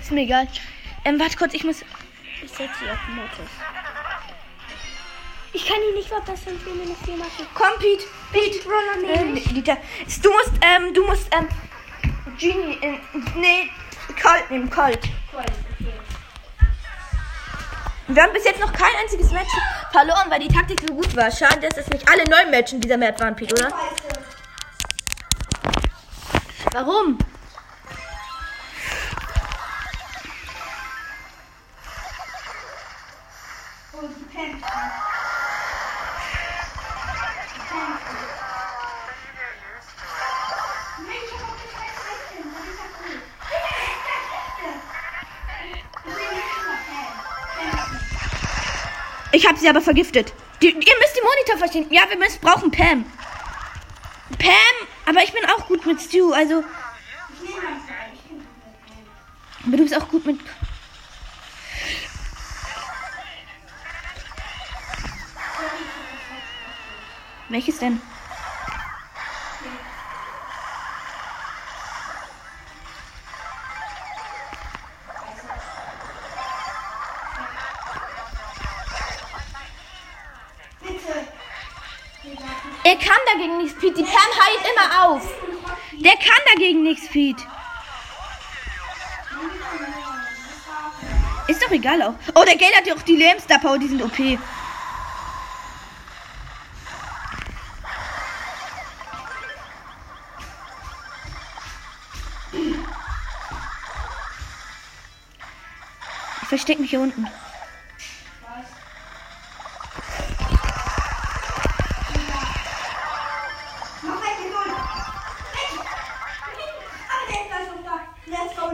Ist 0.00 0.12
mir 0.12 0.22
egal. 0.22 0.46
Ähm, 1.04 1.18
warte 1.18 1.36
kurz, 1.38 1.54
ich 1.54 1.64
muss. 1.64 1.80
Ich 2.42 2.50
setze 2.50 2.78
sie 2.80 2.90
auf 2.90 2.98
Modus. 3.08 3.50
Ich 5.52 5.66
kann 5.66 5.76
ihn 5.88 5.94
nicht 5.94 6.08
verbessern, 6.08 6.54
ich 6.56 6.66
will 6.66 6.74
mir 6.74 6.82
eine 6.82 6.94
4 6.94 7.16
machen. 7.16 7.46
Komm, 7.54 7.78
Pete. 7.78 8.04
Pete. 8.32 8.58
Äh, 8.58 9.24
nehme 9.24 9.38
ich. 9.38 9.44
Dieter. 9.44 9.78
Du 10.22 10.30
musst, 10.30 10.52
ähm, 10.60 10.92
du 10.92 11.06
musst, 11.06 11.28
ähm, 11.34 11.48
Genie, 12.38 12.78
äh, 12.82 12.98
nee, 13.36 13.70
Colt 14.20 14.50
nehmen, 14.50 14.68
Colt. 14.68 15.00
Wir 18.08 18.22
haben 18.22 18.32
bis 18.34 18.44
jetzt 18.44 18.60
noch 18.60 18.72
kein 18.72 18.94
einziges 19.02 19.30
Match 19.32 19.50
verloren, 19.90 20.30
weil 20.30 20.40
die 20.40 20.48
Taktik 20.48 20.80
so 20.86 20.94
gut 20.94 21.16
war. 21.16 21.30
Schade, 21.30 21.60
dass 21.60 21.74
das 21.74 21.88
nicht 21.88 22.08
alle 22.08 22.24
neun 22.28 22.50
Matches 22.50 22.74
in 22.74 22.80
dieser 22.82 22.98
Map 22.98 23.18
waren, 23.18 23.34
Pete, 23.34 23.54
oder? 23.54 23.72
Warum? 26.72 27.18
Ich 49.32 49.46
habe 49.46 49.58
sie 49.58 49.68
aber 49.68 49.80
vergiftet. 49.80 50.32
Die, 50.60 50.66
ihr 50.66 50.74
müsst 50.74 50.86
die 51.16 51.22
Monitor 51.22 51.58
verstehen. 51.58 51.86
Ja, 51.90 52.02
wir 52.08 52.18
müssen, 52.18 52.40
brauchen 52.40 52.70
Pam. 52.70 53.04
Pam, 54.38 54.88
aber 55.06 55.22
ich 55.22 55.32
bin 55.32 55.44
auch 55.46 55.66
gut 55.66 55.86
mit 55.86 56.00
Stu, 56.00 56.32
also. 56.32 56.62
Aber 59.66 59.76
du 59.76 59.82
bist 59.82 59.96
auch 59.96 60.08
gut 60.08 60.26
mit. 60.26 60.40
Welches 67.48 67.78
denn? 67.78 68.00
Er 82.82 82.96
kann 82.96 83.16
dagegen 83.32 83.58
nichts, 83.58 83.78
Pete. 83.80 83.94
Die 83.94 84.02
Pam 84.02 84.12
heilt 84.12 84.60
immer 84.72 85.06
auf. 85.06 85.28
Der 85.92 86.12
kann 86.12 86.40
dagegen 86.52 86.82
nichts, 86.82 87.08
Pete. 87.08 87.42
Ist 91.48 91.62
doch 91.62 91.70
egal 91.70 92.02
auch. 92.02 92.14
Oh, 92.34 92.44
der 92.44 92.56
Gale 92.56 92.76
hat 92.76 92.86
ja 92.86 92.94
auch 92.94 93.02
die 93.02 93.16
Power, 93.60 93.78
die 93.78 93.88
sind 93.88 94.02
OP. 94.02 94.18
Ich 94.18 94.38
versteck 106.56 106.78
mich 106.78 106.90
hier 106.90 107.00
unten. 107.00 107.26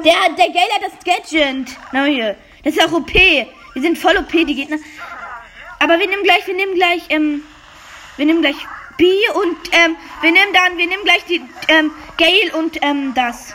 Der, 0.05 0.15
der 0.37 0.49
Gale 0.49 0.73
hat 0.75 0.83
das 0.83 1.05
Gadget. 1.05 1.77
Na 1.93 2.05
hier. 2.05 2.37
Das 2.63 2.77
ist 2.77 2.85
auch 2.85 2.93
OP. 2.93 3.13
Die 3.13 3.81
sind 3.81 3.99
voll 3.99 4.17
OP, 4.17 4.31
die 4.31 4.55
Gegner. 4.55 4.79
Aber 5.81 5.99
wir 5.99 6.07
nehmen 6.07 6.23
gleich, 6.23 6.47
wir 6.47 6.55
nehmen 6.55 6.75
gleich, 6.75 7.03
ähm, 7.09 7.43
wir 8.17 8.27
nehmen 8.27 8.43
gleich 8.43 8.57
B 8.97 9.05
und, 9.35 9.57
ähm, 9.73 9.97
wir 10.21 10.31
nehmen 10.31 10.53
dann, 10.53 10.79
wir 10.79 10.87
nehmen 10.87 11.03
gleich 11.03 11.25
die, 11.25 11.43
ähm, 11.69 11.91
Gale 12.17 12.57
und, 12.57 12.79
ähm, 12.83 13.15
das. 13.15 13.55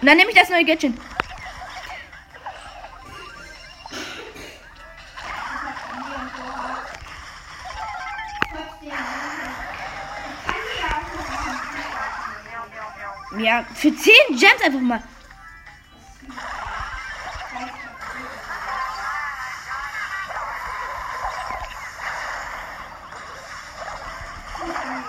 Und 0.00 0.08
dann 0.08 0.16
nehme 0.16 0.30
ich 0.30 0.36
das 0.36 0.48
neue 0.48 0.64
Gadget. 0.64 0.94
Ja, 13.38 13.64
für 13.74 13.94
10 13.94 14.12
Gems 14.30 14.62
einfach 14.62 14.80
mal. 14.80 15.02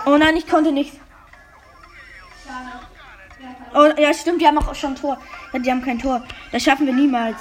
Oh 0.06 0.16
nein, 0.16 0.36
ich 0.36 0.46
konnte 0.46 0.72
nicht. 0.72 1.00
Oh, 3.74 3.86
ja, 3.98 4.14
stimmt, 4.14 4.40
die 4.40 4.46
haben 4.46 4.58
auch 4.58 4.74
schon 4.74 4.94
Tor. 4.94 5.18
Ja, 5.52 5.58
die 5.58 5.70
haben 5.70 5.84
kein 5.84 5.98
Tor. 5.98 6.22
Das 6.52 6.62
schaffen 6.62 6.86
wir 6.86 6.92
niemals. 6.92 7.40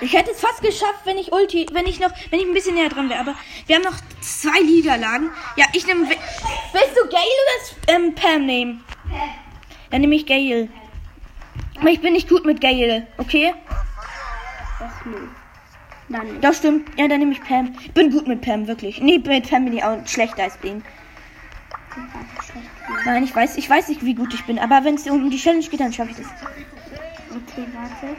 Ich 0.00 0.12
hätte 0.12 0.30
es 0.30 0.40
fast 0.40 0.60
geschafft, 0.62 1.00
wenn 1.04 1.18
ich 1.18 1.32
Ulti, 1.32 1.66
wenn 1.72 1.86
ich 1.86 2.00
noch, 2.00 2.10
wenn 2.30 2.40
ich 2.40 2.46
ein 2.46 2.52
bisschen 2.52 2.74
näher 2.74 2.88
dran 2.88 3.08
wäre. 3.08 3.20
Aber 3.20 3.34
wir 3.66 3.76
haben 3.76 3.82
noch 3.82 3.96
zwei 4.20 4.60
Niederlagen. 4.60 5.30
Ja, 5.56 5.66
ich 5.72 5.86
nehme. 5.86 6.06
Willst 6.06 6.96
du 6.96 7.08
Gale 7.08 7.24
oder 7.86 7.94
ähm, 7.94 8.14
Pam 8.14 8.46
nehmen? 8.46 8.84
Dann 9.90 10.00
nehme 10.00 10.14
ich 10.14 10.26
Gale. 10.26 10.68
Aber 11.78 11.90
ich 11.90 12.00
bin 12.00 12.12
nicht 12.12 12.28
gut 12.28 12.44
mit 12.44 12.60
Gale, 12.60 13.06
okay? 13.18 13.54
Ach 14.80 15.04
nee. 15.04 15.16
Dann 16.08 16.40
Das 16.40 16.58
stimmt. 16.58 16.88
Ja, 16.98 17.08
dann 17.08 17.18
nehme 17.18 17.32
ich 17.32 17.42
Pam. 17.42 17.74
Ich 17.80 17.92
bin 17.92 18.10
gut 18.10 18.26
mit 18.26 18.40
Pam, 18.40 18.66
wirklich. 18.66 19.00
Nee, 19.00 19.18
mit 19.18 19.48
Pam 19.48 19.64
bin 19.64 19.76
ich 19.76 19.84
auch 19.84 20.06
schlechter 20.06 20.44
als 20.44 20.56
Bing. 20.58 20.82
Nein, 23.04 23.24
ich 23.24 23.34
weiß, 23.34 23.56
ich 23.56 23.68
weiß 23.68 23.88
nicht, 23.88 24.04
wie 24.04 24.14
gut 24.14 24.32
ich 24.34 24.44
bin. 24.44 24.58
Aber 24.58 24.84
wenn 24.84 24.94
es 24.94 25.08
um 25.08 25.30
die 25.30 25.38
Challenge 25.38 25.64
geht, 25.66 25.80
dann 25.80 25.92
schaffe 25.92 26.10
ich 26.10 26.16
das. 26.18 26.26
Okay, 27.30 27.66
warte. 27.72 28.16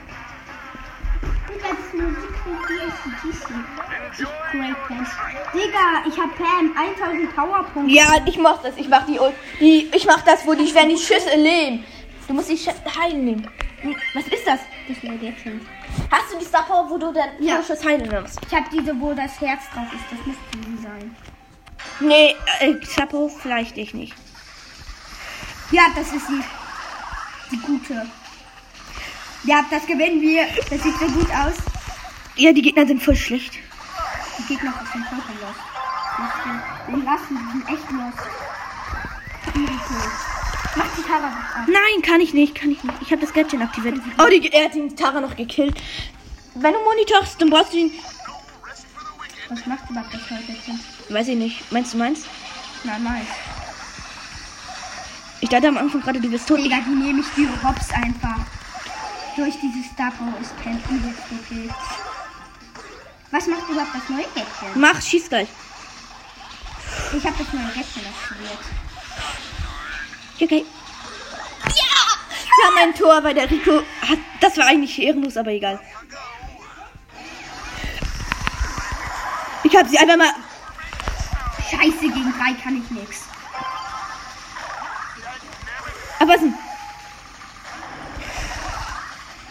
Digga, 5.54 6.04
ich 6.06 6.18
hab 6.18 6.36
Pam 6.36 6.74
1000 6.76 7.34
Powerpunkte. 7.34 7.94
Ja, 7.94 8.14
ich 8.26 8.38
mach 8.38 8.62
das. 8.62 8.76
Ich 8.76 8.88
mach 8.88 9.06
die, 9.06 9.18
die 9.60 9.90
ich 9.94 10.06
mach 10.06 10.22
das, 10.22 10.46
wo 10.46 10.54
die 10.54 10.72
werden 10.74 10.90
die 10.90 10.98
Schüsse 10.98 11.36
leben. 11.36 11.84
Du 12.26 12.34
musst 12.34 12.50
die 12.50 12.58
Sch 12.58 12.68
heilen 12.98 13.24
nehmen. 13.24 13.48
Hm, 13.80 13.96
Was 14.14 14.26
ist 14.26 14.46
das? 14.46 14.60
Das 14.88 14.96
jetzt 15.02 15.42
schon. 15.42 15.60
Hast 16.10 16.32
du 16.32 16.38
die 16.38 16.44
Star 16.44 16.64
Power, 16.64 16.88
wo 16.90 16.98
du 16.98 17.12
dann 17.12 17.30
Ja. 17.40 17.62
Schuss 17.62 17.84
heilen 17.84 18.08
nimmst? 18.08 18.38
Ich 18.46 18.54
hab 18.54 18.70
diese, 18.70 18.98
wo 19.00 19.14
das 19.14 19.40
Herz 19.40 19.62
drauf 19.72 19.86
ist. 19.92 20.04
Das 20.10 20.26
müsste 20.26 20.42
die 20.56 20.82
sein. 20.82 21.16
Nee, 22.00 22.34
äh, 22.60 22.84
Star 22.84 23.06
Power 23.06 23.30
vielleicht 23.30 23.76
ich 23.78 23.94
nicht. 23.94 24.14
Ja, 25.70 25.82
das 25.94 26.12
ist 26.12 26.26
sie. 26.26 26.42
Die 27.50 27.58
gute. 27.58 28.06
Ja, 29.44 29.64
das 29.70 29.86
gewinnen 29.86 30.20
wir. 30.20 30.46
Das 30.70 30.82
sieht 30.82 30.98
so 30.98 31.06
gut 31.06 31.30
aus. 31.30 31.77
Ja, 32.38 32.52
die 32.52 32.62
Gegner 32.62 32.86
sind 32.86 33.02
voll 33.02 33.16
schlecht. 33.16 33.54
Die 34.38 34.54
Gegner 34.54 34.72
sind 34.92 35.04
vollkommen 35.06 35.38
los. 35.40 35.56
Die 36.86 36.92
sind 36.92 37.04
lassen, 37.04 37.36
die 37.36 37.50
sind 37.52 37.68
echt 37.68 37.90
los. 37.90 38.14
Mach 40.76 40.86
die 40.96 41.02
Tara 41.02 41.26
ab. 41.26 41.66
Nein, 41.66 42.02
kann 42.02 42.20
ich 42.20 42.32
nicht, 42.34 42.54
kann 42.54 42.70
ich 42.70 42.84
nicht. 42.84 42.94
Ich 43.00 43.10
habe 43.10 43.20
das 43.20 43.32
Gadget 43.32 43.60
aktiviert. 43.60 44.00
Oh, 44.18 44.28
die, 44.30 44.52
er 44.52 44.66
hat 44.66 44.74
den 44.74 44.94
Tara 44.94 45.20
noch 45.20 45.34
gekillt. 45.34 45.82
Wenn 46.54 46.72
du 46.74 46.78
monitorst, 46.78 47.42
dann 47.42 47.50
brauchst 47.50 47.72
du 47.72 47.78
ihn. 47.78 47.92
Was 49.48 49.66
macht 49.66 49.90
überhaupt 49.90 50.14
das 50.14 50.30
heute 50.30 50.52
jetzt? 50.52 51.10
Weiß 51.10 51.26
ich 51.26 51.36
nicht. 51.36 51.72
Meinst 51.72 51.94
du 51.94 51.98
meins? 51.98 52.24
Nein, 52.84 53.02
nein. 53.02 53.26
Ich 55.40 55.48
dachte 55.48 55.68
am 55.68 55.78
Anfang 55.78 56.02
gerade, 56.02 56.20
du 56.20 56.30
bist 56.30 56.46
tot. 56.46 56.58
Digga, 56.58 56.78
die 56.86 56.94
nehme 56.94 57.20
ich 57.20 57.26
die 57.36 57.48
Robs 57.66 57.90
einfach. 57.90 58.38
Durch 59.34 59.54
diese 59.60 59.88
Star 59.92 60.12
Power 60.12 60.34
ist 60.40 60.56
Pen 60.62 60.80
übelst 60.88 61.22
okay. 61.32 61.68
Was 63.30 63.46
macht 63.46 63.68
überhaupt 63.68 63.94
das 63.94 64.08
neue 64.08 64.24
Gadget? 64.34 64.76
Mach, 64.76 65.02
schieß 65.02 65.28
gleich. 65.28 65.48
Ich 67.12 67.24
habe 67.24 67.36
das 67.38 67.52
neue 67.52 67.66
Gadget 67.66 68.06
aktiviert. 68.06 68.58
Okay. 70.40 70.64
Ja! 71.64 71.98
Wir 72.56 72.66
haben 72.66 72.78
ein 72.78 72.94
Tor, 72.94 73.22
weil 73.22 73.34
der 73.34 73.50
Rico 73.50 73.82
hat. 74.00 74.18
Das 74.40 74.56
war 74.56 74.66
eigentlich 74.66 74.98
ehrenlos, 74.98 75.36
aber 75.36 75.50
egal. 75.50 75.78
Ich 79.64 79.76
habe 79.76 79.88
sie 79.88 79.98
einfach 79.98 80.16
mal. 80.16 80.32
Scheiße, 81.70 82.00
gegen 82.00 82.32
drei 82.38 82.54
kann 82.62 82.82
ich 82.82 82.90
nix. 82.90 83.24
Aber 86.18 86.32
was 86.32 86.40
denn? 86.40 86.54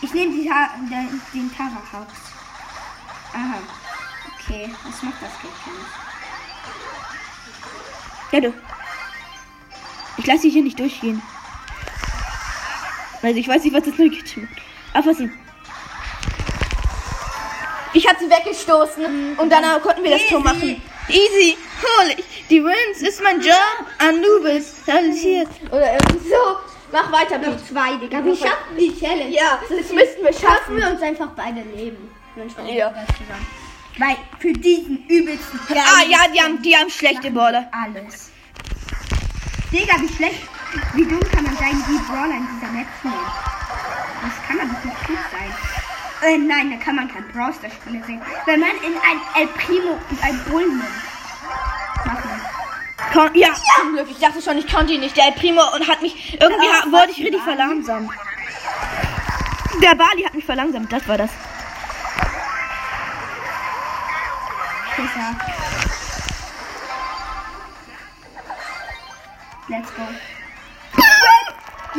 Ich 0.02 0.14
nehme 0.14 0.36
den, 0.36 1.22
den 1.34 1.56
Tara 1.56 1.82
House. 1.92 2.27
Aha. 3.38 3.60
Okay, 4.40 4.70
was 4.84 5.02
macht 5.04 5.22
das 5.22 5.32
Gadget? 5.42 5.88
Ja, 8.32 8.40
du. 8.42 8.54
Ich 10.18 10.26
lasse 10.26 10.42
dich 10.42 10.54
hier 10.54 10.64
nicht 10.64 10.80
durchgehen. 10.80 11.22
Also 13.22 13.38
ich 13.40 13.48
weiß 13.48 13.64
nicht, 13.64 13.76
was 13.76 13.84
das 13.84 13.98
neue 13.98 14.10
Kitchen 14.10 14.44
macht. 14.44 14.62
Ach, 14.94 15.06
was 15.06 15.18
denn? 15.18 15.32
Ich 17.94 18.08
habe 18.08 18.18
sie 18.20 18.30
weggestoßen 18.30 19.38
und 19.38 19.50
danach 19.52 19.82
konnten 19.82 20.04
wir 20.04 20.12
das 20.12 20.22
Tor 20.28 20.40
Easy. 20.40 20.44
machen. 20.44 20.82
Easy, 21.10 21.58
hol 21.82 22.10
ich. 22.18 22.26
Die 22.50 22.64
Wins 22.64 23.02
ist 23.02 23.22
mein 23.24 23.40
Job. 23.42 23.56
Anubis, 24.00 24.76
talentiert. 24.86 25.48
Oder 25.72 25.94
irgendwie 25.94 26.30
so. 26.30 26.58
Mach 26.92 27.12
weiter, 27.12 27.38
Noch 27.38 27.52
bitte. 27.56 27.66
zwei, 27.66 27.96
Digga. 27.98 28.24
Wir 28.24 28.36
schaffen 28.36 28.78
die 28.78 28.98
Challenge. 28.98 29.30
Ja, 29.30 29.60
das 29.62 29.70
müssten 29.92 29.98
wir 30.24 30.34
Schaffen 30.34 30.42
schaffen. 30.42 30.78
wir 30.78 30.90
uns 30.90 31.02
einfach 31.02 31.30
beide 31.36 31.62
leben. 31.62 32.12
Wir 32.38 32.78
Ja. 32.78 32.94
Weil 33.98 34.16
für 34.38 34.54
diesen 34.54 35.04
übelsten 35.08 35.60
Ah 35.70 35.74
geilen 35.74 36.12
ja, 36.12 36.20
die 36.32 36.40
haben, 36.40 36.62
die 36.62 36.78
haben 36.78 36.90
schlechte 36.90 37.32
Border. 37.32 37.68
alles. 37.72 38.30
Digga, 39.72 39.96
wie 40.00 40.14
schlecht, 40.14 40.44
wie 40.94 41.06
dumm 41.06 41.20
kann 41.32 41.44
man 41.44 41.58
sein, 41.58 41.84
die 41.90 41.98
Brawler 42.06 42.38
in 42.38 42.48
dieser 42.54 42.72
Map 42.72 42.88
nehmen? 43.04 43.16
Das 44.22 44.48
kann 44.48 44.58
man 44.58 44.70
doch 44.70 44.84
nicht 44.86 45.08
gut 45.08 45.18
sein. 45.32 46.30
Äh, 46.30 46.38
nein, 46.38 46.72
da 46.72 46.78
kann 46.78 46.96
man 46.96 47.12
kein 47.12 47.28
Brawl 47.30 47.54
Stars 47.54 47.74
Spieler 47.74 48.04
sehen. 48.06 48.22
Wenn 48.46 48.60
man 48.60 48.70
in 48.86 48.94
ein 48.94 49.20
El 49.36 49.48
Primo 49.48 49.98
und 50.10 50.24
ein 50.24 50.40
Bull 50.46 50.68
nimmt. 50.68 50.84
Machen. 52.06 52.42
Kon 53.14 53.36
ja, 53.36 53.50
zum 53.80 53.94
Glück. 53.94 54.08
Ich 54.12 54.20
dachte 54.20 54.42
schon, 54.42 54.58
ich 54.58 54.72
konnte 54.72 54.94
ihn 54.94 55.02
nicht. 55.02 55.18
Der 55.18 55.26
El 55.26 55.32
Primo 55.34 55.62
und 55.76 55.88
hat 55.88 56.02
mich 56.04 56.38
irgendwie 56.40 56.66
Ja, 56.66 56.84
ha 56.84 56.92
wurde 56.92 57.12
ich 57.12 57.20
richtig 57.20 57.42
verlangsamt. 57.42 58.12
Der 59.82 59.96
Bali 59.96 60.24
hat 60.24 60.34
mich 60.34 60.46
verlangsamt. 60.46 60.92
Das 60.92 61.08
war 61.08 61.18
das. 61.18 61.32
Pisser. 64.98 65.36
Let's 69.70 69.94
go. 69.96 70.02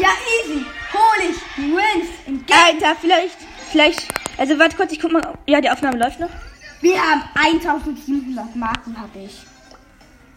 Ja, 0.01 0.09
easy. 0.43 0.67
Hol 0.93 1.31
ich 1.31 1.37
die 1.57 1.73
Wins. 1.77 2.45
Alter, 2.51 2.97
vielleicht, 3.01 3.37
vielleicht. 3.71 4.09
Also 4.37 4.59
warte 4.59 4.77
kurz, 4.77 4.91
ich 4.91 4.99
guck 4.99 5.13
mal. 5.13 5.39
Ja, 5.47 5.61
die 5.61 5.71
Aufnahme 5.71 5.97
läuft 5.97 6.19
noch. 6.19 6.31
Wir 6.81 7.01
haben 7.01 7.23
1700 7.35 8.57
Marken, 8.57 8.99
habe 8.99 9.17
ich. 9.21 9.43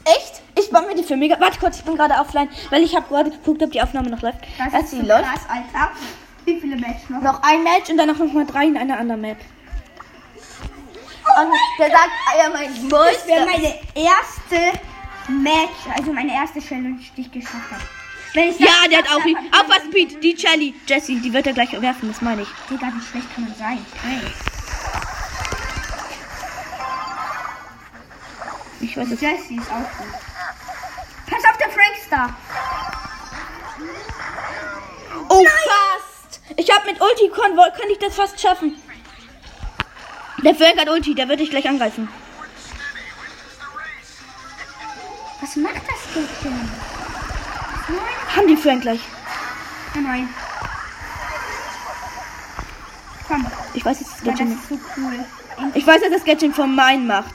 Echt? 0.06 0.41
Ich 0.56 0.70
baue 0.70 0.86
mir 0.86 0.94
die 0.96 1.03
für 1.03 1.18
mega. 1.18 1.39
Warte 1.39 1.60
kurz, 1.60 1.77
ich 1.80 1.84
bin 1.84 1.96
gerade 1.96 2.13
offline, 2.13 2.50
weil 2.70 2.84
ich 2.84 2.96
habe 2.96 3.08
gerade 3.08 3.32
geguckt, 3.32 3.63
ob 3.63 3.72
die 3.72 3.82
Aufnahme 3.82 4.12
noch 4.12 4.22
läuft. 4.22 4.38
Das 4.60 4.84
ist 4.84 4.91
sie 4.91 4.98
so 5.01 5.08
läuft. 5.08 5.24
krass, 5.24 5.48
Alter. 5.50 5.91
Wie 6.46 6.60
viele 6.60 6.75
Matches 6.75 7.10
noch? 7.10 7.22
Noch 7.22 7.41
ein 7.41 7.63
Match 7.63 7.89
und 7.89 7.98
dann 7.98 8.08
noch 8.08 8.20
mal 8.20 8.46
drei 8.46 8.65
in 8.65 8.77
einer 8.77 9.00
anderen 9.00 9.22
Map. 9.22 9.38
Und 11.24 11.51
der 11.80 11.90
sagt, 11.92 12.10
ah 12.28 12.38
ja, 12.38 12.50
mein 12.50 12.90
Das 12.90 13.28
wäre 13.28 13.46
meine 13.46 13.80
erste 13.96 14.80
Match, 15.30 15.98
also 15.98 16.12
meine 16.12 16.34
erste 16.34 16.60
Challenge, 16.60 17.00
die 17.16 17.22
ich 17.22 17.32
geschafft 17.32 17.72
habe. 17.72 17.82
Wenn 18.34 18.50
ich 18.50 18.60
Ja, 18.60 18.88
der 18.90 19.00
hat 19.00 19.10
auch. 19.10 19.20
hab, 19.20 19.24
hab 19.24 19.28
ich 19.28 19.54
Aufpassen, 19.54 19.92
Pete. 19.92 20.16
Die 20.20 20.38
Shelly. 20.38 20.74
Jessie, 20.88 21.20
die 21.20 21.32
wird 21.34 21.48
er 21.48 21.54
gleich 21.54 21.72
werfen, 21.82 22.10
das 22.10 22.22
meine 22.22 22.42
ich. 22.44 22.48
Digga, 22.70 22.88
wie 22.88 23.01
schlecht 23.06 23.34
kann 23.36 23.44
man 23.46 23.56
sein? 23.56 23.86
Hey. 24.04 24.22
Ich 28.80 28.98
weiß 28.98 29.12
es. 29.12 29.22
Jessie 29.22 29.57
ist 29.57 29.70
auch 29.70 29.98
gut. 29.98 30.07
Pass 31.29 31.44
auf, 31.46 31.57
der 31.57 31.70
Frankstar. 31.70 32.36
Oh, 35.29 35.46
fast! 35.46 36.42
Ich 36.57 36.70
habe 36.74 36.86
mit 36.92 37.00
Ulti 37.01 37.29
kon 37.29 37.55
könnte 37.55 37.92
ich 37.94 38.00
das 38.00 38.16
fast 38.16 38.40
schaffen. 38.40 38.75
Der 40.44 40.56
Frank 40.56 40.77
hat 40.80 40.90
Ulti, 40.90 41.14
der 41.16 41.27
wird 41.27 41.40
dich 41.40 41.50
gleich 41.50 41.68
angreifen. 41.68 42.08
Was 45.42 45.56
macht 45.56 45.75
das? 45.75 46.24
Nein, 46.44 46.70
Haben 48.36 48.48
die 48.48 48.58
Frank 48.58 48.82
gleich. 48.82 49.00
nein, 49.96 50.04
nein. 50.04 50.30
Komm, 53.27 53.46
Ich 53.74 53.84
weiß, 53.86 54.00
dass 54.00 54.08
das 54.10 54.18
das 54.18 54.25
Gadget. 54.40 54.48
ist 54.56 54.70
so 54.70 54.80
cool. 54.98 55.25
Ich 55.74 55.86
weiß, 55.88 56.01
dass 56.01 56.12
das 56.12 56.24
Gadget 56.25 56.54
von 56.56 56.74
meinen 56.75 57.08
macht. 57.08 57.34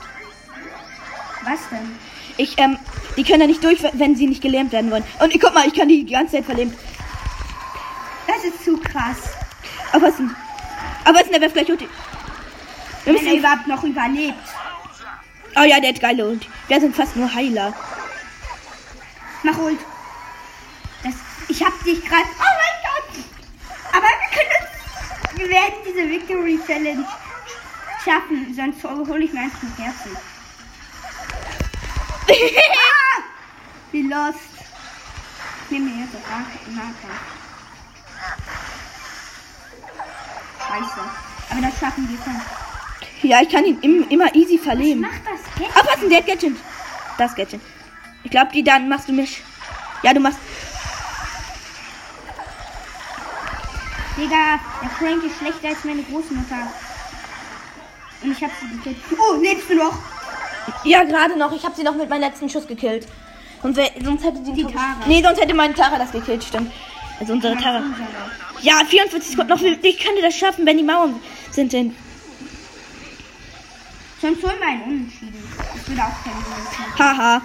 Was 1.43 1.59
denn? 1.71 1.97
Ich, 2.37 2.57
ähm, 2.59 2.77
die 3.15 3.23
können 3.23 3.39
da 3.39 3.47
nicht 3.47 3.63
durch, 3.63 3.79
wenn 3.93 4.15
sie 4.15 4.27
nicht 4.27 4.41
gelähmt 4.41 4.71
werden 4.71 4.91
wollen. 4.91 5.03
Und 5.19 5.33
guck 5.41 5.53
mal, 5.53 5.65
ich 5.67 5.73
kann 5.73 5.87
die 5.87 6.05
die 6.05 6.13
ganze 6.13 6.33
Zeit 6.37 6.45
verlähmen. 6.45 6.77
Das 8.27 8.43
ist 8.43 8.63
zu 8.63 8.77
krass. 8.77 9.17
Aber 9.91 10.07
was 10.07 10.17
denn? 10.17 10.35
Aber 11.03 11.15
was 11.15 11.23
denn, 11.23 11.31
der 11.33 11.41
wirft 11.41 11.55
gleich 11.55 11.69
Ulti. 11.69 11.87
Wir 13.07 13.13
Wenn 13.13 13.25
er 13.25 13.31
müssen, 13.31 13.39
überhaupt 13.39 13.67
noch 13.67 13.83
überlebt. 13.85 14.37
oh 15.55 15.63
ja, 15.63 15.79
der 15.79 15.91
hat 15.93 16.01
geile 16.01 16.27
Ulti. 16.27 16.49
Wir 16.67 16.81
sind 16.81 16.93
fast 16.93 17.15
nur 17.15 17.33
Heiler. 17.33 17.73
Mach 19.43 19.57
Ult. 19.59 19.79
Das, 21.03 21.13
ich 21.47 21.63
hab 21.63 21.81
dich 21.85 22.03
gerade. 22.03 22.25
Oh 22.25 22.53
mein 22.59 22.75
Gott! 22.83 23.23
Aber 23.93 24.07
wir 24.07 24.29
können 24.35 24.51
uns. 24.59 25.39
Wir 25.39 25.49
werden 25.49 25.73
diese 25.87 26.09
Victory 26.09 26.59
Challenge 26.67 27.07
schaffen, 28.03 28.53
sonst 28.53 28.83
hole 28.83 29.23
ich 29.23 29.31
mir 29.31 29.39
eins 29.39 29.53
mit 29.61 29.77
Herzen. 29.77 30.17
ah! 32.27 33.23
Wie 33.93 34.01
lost. 34.01 34.39
Ich 35.63 35.71
nehme 35.71 35.91
mir 35.91 36.03
jetzt 36.03 36.13
das 36.13 36.75
Marker. 36.75 37.15
Scheiße. 40.59 41.09
Aber 41.51 41.61
das 41.61 41.79
schaffen 41.79 42.09
wir 42.09 42.17
schon. 42.21 42.41
Ja, 43.23 43.41
ich 43.41 43.49
kann 43.49 43.65
ihn 43.65 43.79
im, 43.81 44.07
immer 44.09 44.33
easy 44.35 44.57
Was 44.57 44.63
verleben. 44.65 45.01
macht 45.01 45.21
das? 45.25 45.67
Ah, 45.75 45.81
was 45.85 45.99
denn, 45.99 46.09
der 46.09 46.19
hat 46.19 46.27
Gadget. 46.27 46.55
Das 47.17 47.35
Gadget. 47.35 47.61
Ich 48.23 48.31
glaube, 48.31 48.51
die 48.53 48.63
dann 48.63 48.87
machst 48.89 49.07
du 49.07 49.13
mich. 49.13 49.41
Ja, 50.03 50.13
du 50.13 50.19
machst. 50.19 50.39
Digga, 54.17 54.59
der 54.81 54.89
Frank 54.97 55.23
ist 55.23 55.37
schlechter 55.37 55.67
als 55.69 55.83
meine 55.83 56.01
Großmutter. 56.03 56.67
Und 58.23 58.31
ich 58.31 58.43
hab 58.43 58.51
sie 58.59 58.67
gekillt. 58.77 58.97
Oh, 59.17 59.39
lebst 59.41 59.69
du 59.69 59.75
noch? 59.75 59.93
Ja, 60.83 61.03
gerade 61.03 61.37
noch. 61.37 61.51
Ich 61.53 61.63
habe 61.63 61.75
sie 61.75 61.83
noch 61.83 61.95
mit 61.95 62.09
meinem 62.09 62.21
letzten 62.21 62.49
Schuss 62.49 62.67
gekillt. 62.67 63.07
Sonst, 63.61 63.77
wär- 63.77 63.91
sonst 64.03 64.23
hätte 64.23 64.39
die, 64.39 64.53
Die 64.53 64.63
Tara. 64.63 64.97
Nee, 65.07 65.21
sonst 65.23 65.39
hätte 65.41 65.53
meine 65.53 65.73
Tara 65.73 65.97
das 65.97 66.11
gekillt, 66.11 66.43
stimmt. 66.43 66.71
Also 67.19 67.33
unsere 67.33 67.55
Tara. 67.57 67.83
Ja, 68.61 68.81
44 68.87 69.31
Sekunden 69.31 69.49
noch. 69.53 69.61
Ich 69.61 69.99
könnte 69.99 70.21
das 70.21 70.35
schaffen, 70.35 70.65
wenn 70.65 70.77
die 70.77 70.83
Mauern 70.83 71.19
sind. 71.51 71.73
Denn 71.73 71.95
Sonst 74.19 74.43
holen 74.43 74.55
wir 74.59 74.67
einen 74.67 74.83
Unentschieden. 74.83 75.43
Ich 75.75 75.87
würde 75.87 76.01
auch 76.01 76.23
keinen 76.23 76.43
Unentschieden. 76.43 76.99
Haha. 76.99 77.41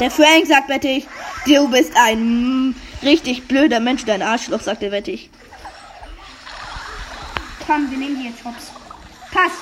Der 0.00 0.10
Frank 0.10 0.46
sagt, 0.46 0.68
wette 0.68 0.88
ich, 0.88 1.06
du 1.46 1.68
bist 1.68 1.92
ein 1.96 2.74
richtig 3.02 3.48
blöder 3.48 3.80
Mensch, 3.80 4.04
dein 4.04 4.22
Arschloch, 4.22 4.60
sagt 4.60 4.82
er, 4.82 4.92
wette 4.92 5.10
ich. 5.10 5.30
Komm, 7.66 7.90
wir 7.90 7.98
nehmen 7.98 8.20
die 8.20 8.28
jetzt 8.28 8.44
hops. 8.44 8.72
Pass. 9.32 9.52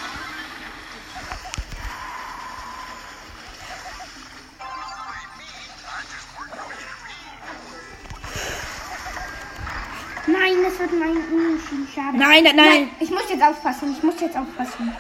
Nein, 10.29 10.57
das 10.63 10.79
wird 10.79 10.91
mein 10.99 11.17
Unentschieden. 11.17 11.89
Schade. 11.95 12.19
Nein, 12.19 12.45
nein, 12.45 12.57
nein. 12.57 12.91
Ich 13.01 13.11
muss 13.11 13.23
jetzt 13.31 13.43
aufpassen. 13.43 13.95
Ich 13.97 14.03
muss 14.03 14.21
jetzt 14.21 14.37
aufpassen. 14.37 14.93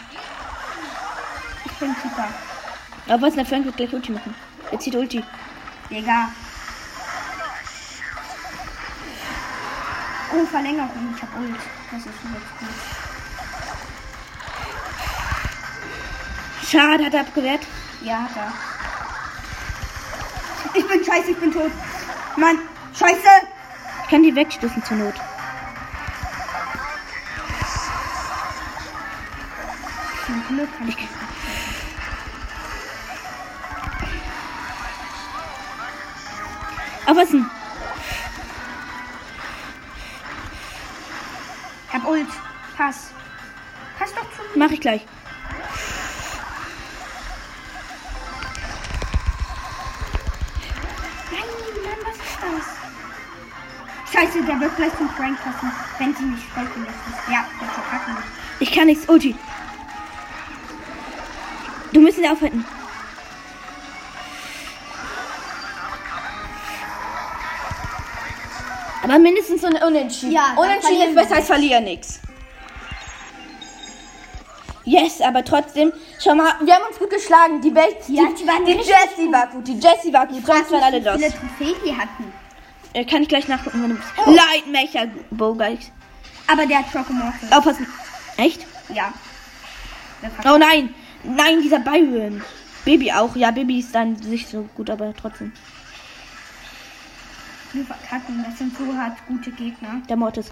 Ich 1.76 1.80
bin 1.80 1.94
super. 2.02 2.28
Aber 3.06 3.26
was, 3.26 3.34
der 3.34 3.44
Frank 3.44 3.66
wird 3.66 3.76
gleich 3.76 3.92
Ulti 3.92 4.10
machen. 4.10 4.34
Er 4.70 4.80
zieht 4.80 4.94
Ulti. 4.94 5.22
Digga. 5.90 6.30
Oh, 10.32 10.46
Verlängerung. 10.46 11.14
Ich 11.14 11.22
hab 11.22 11.36
Ult. 11.36 11.60
Das 11.90 12.00
ist 12.00 12.06
jetzt 12.06 12.22
gut. 12.22 12.68
Schade, 16.66 17.04
hat 17.04 17.12
er 17.12 17.20
abgewehrt. 17.20 17.66
Ja, 18.00 18.22
hat 18.22 18.36
er. 18.36 18.52
Ich 20.72 20.88
bin 20.88 21.04
scheiße, 21.04 21.32
ich 21.32 21.38
bin 21.38 21.52
tot. 21.52 21.72
Mann, 22.36 22.58
scheiße. 22.98 23.18
Ich 24.02 24.10
kann 24.10 24.22
die 24.22 24.34
wegstoßen 24.34 24.82
zur 24.82 24.96
Not. 24.96 25.14
Zum 30.24 30.46
Glück 30.48 30.78
kann 30.78 30.88
ich 30.88 30.96
das. 30.96 31.36
Aber 37.06 37.20
was 37.20 37.30
denn? 37.30 37.46
Ult. 42.06 42.28
Pass. 42.76 43.10
Pass 43.98 44.14
doch 44.14 44.30
zu 44.30 44.42
mir. 44.42 44.64
Mach 44.64 44.70
ich 44.70 44.80
gleich. 44.80 45.04
Nein, 51.32 51.40
Mann, 51.82 52.00
was 52.04 52.16
ist 52.16 52.38
das? 52.40 54.12
Scheiße, 54.12 54.42
der 54.44 54.60
wird 54.60 54.76
gleich 54.76 54.96
zum 54.96 55.10
Frank 55.10 55.38
passen, 55.42 55.72
wenn 55.98 56.14
sie 56.14 56.24
nicht 56.24 56.44
sprechen 56.44 56.84
lässt. 56.84 57.28
Ja, 57.28 57.44
der 57.60 57.68
verkacken. 57.68 58.16
Ich 58.60 58.72
kann 58.72 58.86
nichts. 58.86 59.08
Ulti. 59.08 59.34
Du 61.92 62.00
musst 62.00 62.18
ihn 62.18 62.28
aufhalten. 62.28 62.64
Aber 69.06 69.20
mindestens 69.20 69.60
so 69.60 69.68
ein 69.68 69.76
Unentschieden. 69.76 70.32
Ja, 70.32 70.54
Unentschieden 70.56 71.08
ist 71.10 71.14
besser 71.14 71.36
als 71.36 71.46
verlieren 71.46 71.84
nix. 71.84 72.18
Yes, 74.84 75.20
aber 75.20 75.44
trotzdem, 75.44 75.92
schau 76.22 76.34
mal, 76.34 76.54
wir 76.60 76.74
haben 76.74 76.84
uns 76.88 76.98
gut 76.98 77.10
geschlagen. 77.10 77.60
Die 77.60 77.72
Welt, 77.74 77.96
Ja, 78.08 78.24
die, 78.26 78.42
die 78.42 78.48
waren 78.48 78.64
die 78.64 78.72
richtig 78.72 78.94
Jessie 79.16 79.32
war 79.32 79.46
gut, 79.48 79.66
die 79.68 79.74
Jessie 79.78 80.12
war 80.12 80.26
gut, 80.26 80.44
sonst 80.44 80.70
waren 80.72 80.82
alle 80.82 81.00
wie 81.00 81.08
los. 81.08 81.16
viele 81.16 81.30
Trophäen 81.30 81.74
die 81.84 81.92
hatten. 81.96 82.32
Äh, 82.94 83.04
kann 83.04 83.22
ich 83.22 83.28
gleich 83.28 83.46
nachgucken, 83.46 83.82
wenn 83.82 83.90
du 83.90 83.96
bist. 83.96 84.08
Oh. 84.24 84.30
Lightmecher 84.30 85.06
Bogart. 85.30 85.78
Aber 86.48 86.66
der 86.66 86.78
hat 86.78 86.92
Chocomorph. 86.92 87.34
Aufpassen. 87.52 87.86
Echt? 88.36 88.64
Ja. 88.94 89.12
Oh 90.44 90.56
nein, 90.58 90.94
nein, 91.22 91.60
dieser 91.62 91.78
Byron. 91.80 92.42
Baby 92.84 93.12
auch, 93.12 93.34
ja, 93.36 93.50
Baby 93.50 93.80
ist 93.80 93.94
dann 93.94 94.12
nicht 94.14 94.48
so 94.48 94.68
gut, 94.76 94.88
aber 94.90 95.12
trotzdem. 95.20 95.52
Wir 97.76 97.84
verkacken, 97.84 98.42
das 98.42 98.56
sind 98.56 98.74
so 98.74 98.96
hart 98.96 99.18
gute 99.28 99.52
Gegner. 99.52 100.00
Der 100.08 100.16
Mortis. 100.16 100.50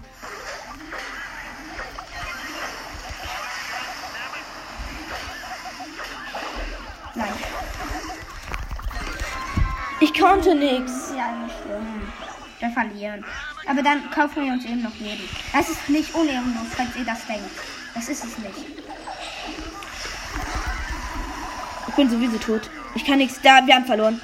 Nein. 7.15 7.33
Ich 10.01 10.13
konnte 10.13 10.53
nix. 10.53 11.13
Ja, 11.17 11.31
nicht 11.31 11.55
schlimm. 11.63 12.03
Wir 12.59 12.69
verlieren. 12.69 13.25
Aber 13.65 13.81
dann 13.81 14.11
kaufen 14.11 14.45
wir 14.45 14.53
uns 14.53 14.63
eben 14.65 14.83
noch 14.83 14.95
Leben. 14.99 15.27
Das 15.51 15.67
ist 15.67 15.89
nicht 15.89 16.13
unehrenlos, 16.13 16.67
falls 16.77 16.95
ihr 16.95 17.05
das 17.05 17.25
denkt. 17.25 17.49
Das 17.95 18.07
ist 18.07 18.23
es 18.23 18.37
nicht. 18.37 18.65
Ich 21.87 21.95
bin 21.95 22.07
sowieso 22.07 22.37
tot. 22.37 22.69
Ich 22.93 23.03
kann 23.03 23.17
nichts. 23.17 23.41
Da, 23.41 23.65
wir 23.65 23.73
haben 23.73 23.85
verloren. 23.85 24.21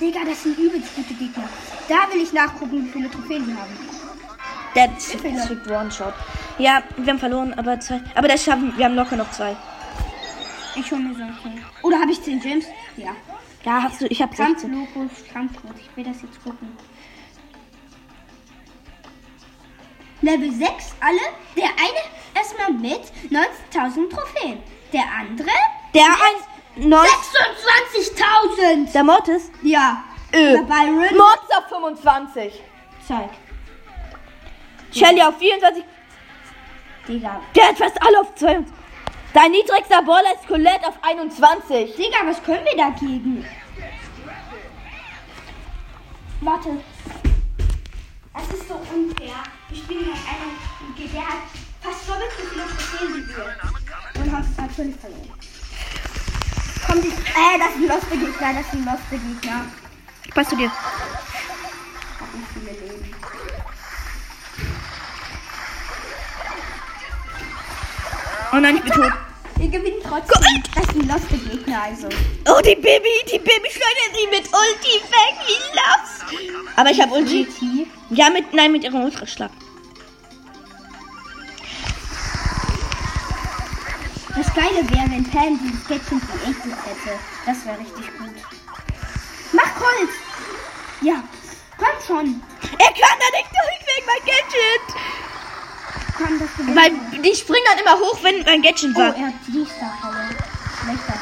Digga, 0.00 0.20
das 0.24 0.42
sind 0.42 0.58
übelst 0.58 0.96
gute 0.96 1.14
Gegner. 1.14 1.48
Da 1.88 2.10
will 2.12 2.22
ich 2.22 2.32
nachgucken, 2.32 2.86
wie 2.86 2.88
viele 2.90 3.10
Trophäen 3.10 3.44
die 3.44 3.54
haben. 3.54 3.76
Der 4.74 4.88
schickt 4.98 5.70
One-Shot. 5.70 6.14
Ja, 6.58 6.82
wir 6.96 7.12
haben 7.12 7.18
verloren, 7.18 7.52
aber 7.54 7.78
zwei. 7.80 8.00
Aber 8.14 8.28
das 8.28 8.44
schaffen 8.44 8.72
wir. 8.76 8.84
haben 8.84 8.94
locker 8.94 9.16
noch 9.16 9.30
zwei. 9.30 9.56
Ich 10.76 10.90
hole 10.90 11.02
mir 11.02 11.14
solche. 11.14 11.58
Oder 11.82 12.00
habe 12.00 12.12
ich 12.12 12.22
10 12.22 12.40
Gems? 12.40 12.66
Ja. 12.96 13.14
Ja, 13.64 13.82
hast 13.82 14.00
du. 14.00 14.06
Ich 14.06 14.22
hab 14.22 14.34
16. 14.34 14.70
Kampflocus, 14.70 15.10
Kampflos. 15.32 15.72
Ich 15.78 15.96
will 15.96 16.04
das 16.04 16.22
jetzt 16.22 16.42
gucken. 16.42 16.68
Level 20.22 20.52
6 20.52 20.94
alle. 21.00 21.18
Der 21.56 21.64
eine 21.64 22.00
erstmal 22.34 22.72
mit 22.72 23.02
19.000 23.30 24.10
Trophäen. 24.10 24.58
Der 24.92 25.02
andere 25.18 25.50
Der 25.94 26.04
ein. 26.04 26.49
Neun. 26.80 27.06
26.000. 28.58 28.92
Der 28.92 29.04
Mortis. 29.04 29.50
Ja. 29.62 30.02
Ö. 30.34 30.52
Der 30.52 30.62
Byron. 30.62 31.16
Mortis 31.16 31.50
auf 31.56 31.68
25. 31.68 32.62
Zeig. 33.06 33.30
Shelly 34.92 35.22
auf 35.22 35.36
24. 35.38 35.84
Digga. 37.06 37.40
Der 37.54 37.68
hat 37.68 37.76
fast 37.76 38.02
alle 38.02 38.20
auf 38.20 38.34
22. 38.34 38.72
Dein 39.34 39.50
niedrigster 39.50 40.02
Baller 40.02 40.32
ist 40.34 40.48
Colette 40.48 40.88
auf 40.88 40.98
21. 41.02 41.94
Digga, 41.96 42.18
was 42.24 42.42
können 42.42 42.64
wir 42.64 42.76
dagegen? 42.76 43.44
Warte. 46.40 46.80
Das 48.32 48.58
ist 48.58 48.68
so 48.68 48.74
unfair. 48.74 49.34
Wir 49.68 49.76
spielen 49.76 50.04
gegen 50.04 50.12
einen, 50.12 51.12
der 51.12 51.28
hat 51.28 51.42
fast 51.82 52.08
doppelt 52.08 52.30
so 52.38 52.46
viele 52.46 52.64
Trophäen 52.64 53.14
wie 53.14 53.28
wir. 53.28 54.22
Und 54.22 54.32
haben 54.32 54.48
es 54.50 54.56
natürlich 54.56 54.96
verloren. 54.96 55.39
Komm, 56.90 57.02
die, 57.02 57.08
äh, 57.08 57.56
das 57.56 57.74
sind 57.74 57.86
loste 57.86 58.18
Gegner, 58.18 58.52
das 58.52 58.70
sind 58.72 58.84
loste 58.84 59.10
Gegner. 59.16 59.64
Passt 60.34 60.50
du 60.50 60.56
dir? 60.56 60.68
Hab 60.68 62.34
nicht 62.34 62.48
viele 62.52 62.72
Leben. 62.72 63.14
Oh 68.52 68.56
nein, 68.56 68.76
ich 68.76 68.82
bin 68.82 68.92
tot. 68.92 69.12
Wir 69.56 69.68
gewinnen 69.68 70.00
trotzdem. 70.02 70.62
Das 70.74 70.86
sind 70.86 71.06
loste 71.06 71.38
Gegner, 71.38 71.82
also. 71.82 72.08
Oh, 72.48 72.60
die 72.60 72.74
Baby, 72.74 73.08
die 73.30 73.38
Baby 73.38 73.70
schleudert 73.70 74.12
sie 74.16 74.26
mit 74.26 74.48
Ulti 74.48 75.00
weg. 75.10 75.36
Wie 75.46 75.62
los? 75.76 76.42
Aber 76.74 76.90
ich 76.90 77.00
habe 77.00 77.12
Ulti. 77.12 77.46
Ulti. 77.46 77.86
Ja, 78.10 78.30
mit, 78.30 78.52
nein, 78.52 78.72
mit 78.72 78.82
ihrem 78.82 79.04
Ultraschlag. 79.04 79.52
Das 84.40 84.54
Geile 84.54 84.88
wäre, 84.88 85.10
wenn 85.10 85.22
Pam 85.24 85.58
die 85.62 85.76
Sketchen 85.84 86.18
von 86.18 86.40
Echtes 86.50 86.72
hätte. 86.86 87.18
Das 87.44 87.62
wäre 87.66 87.78
richtig 87.78 88.06
gut. 88.18 88.30
Mach 89.52 89.74
Holz! 89.78 90.10
Ja, 91.02 91.22
komm 91.76 91.88
schon. 92.06 92.42
Er 92.78 92.86
kann 92.86 93.18
da 93.20 93.36
nicht 93.36 93.50
durch 93.52 93.80
wegen 93.84 94.06
mein 94.06 94.22
Gadget. 94.24 94.86
Komm, 96.16 96.38
das 96.38 96.56
gewinnen 96.56 96.76
Weil 96.76 97.20
die 97.22 97.34
springen 97.36 97.66
dann 97.66 97.78
immer 97.80 97.98
hoch, 97.98 98.18
wenn 98.22 98.42
mein 98.44 98.62
Gadget 98.62 98.92
Oh, 98.94 98.98
war. 98.98 99.14
er 99.14 99.26
hat 99.26 99.34
die 99.46 99.66
Starhalle. 99.66 100.28
Schlechter. 100.80 101.20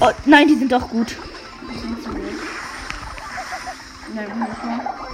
Oh, 0.00 0.12
nein, 0.24 0.48
die 0.48 0.54
sind 0.56 0.72
doch 0.72 0.88
gut. 0.88 1.14
Die 1.70 1.78
sind 1.78 2.02
zu 2.02 2.08
gut. 2.08 2.22
Nein, 4.14 4.38
nicht 4.38 5.09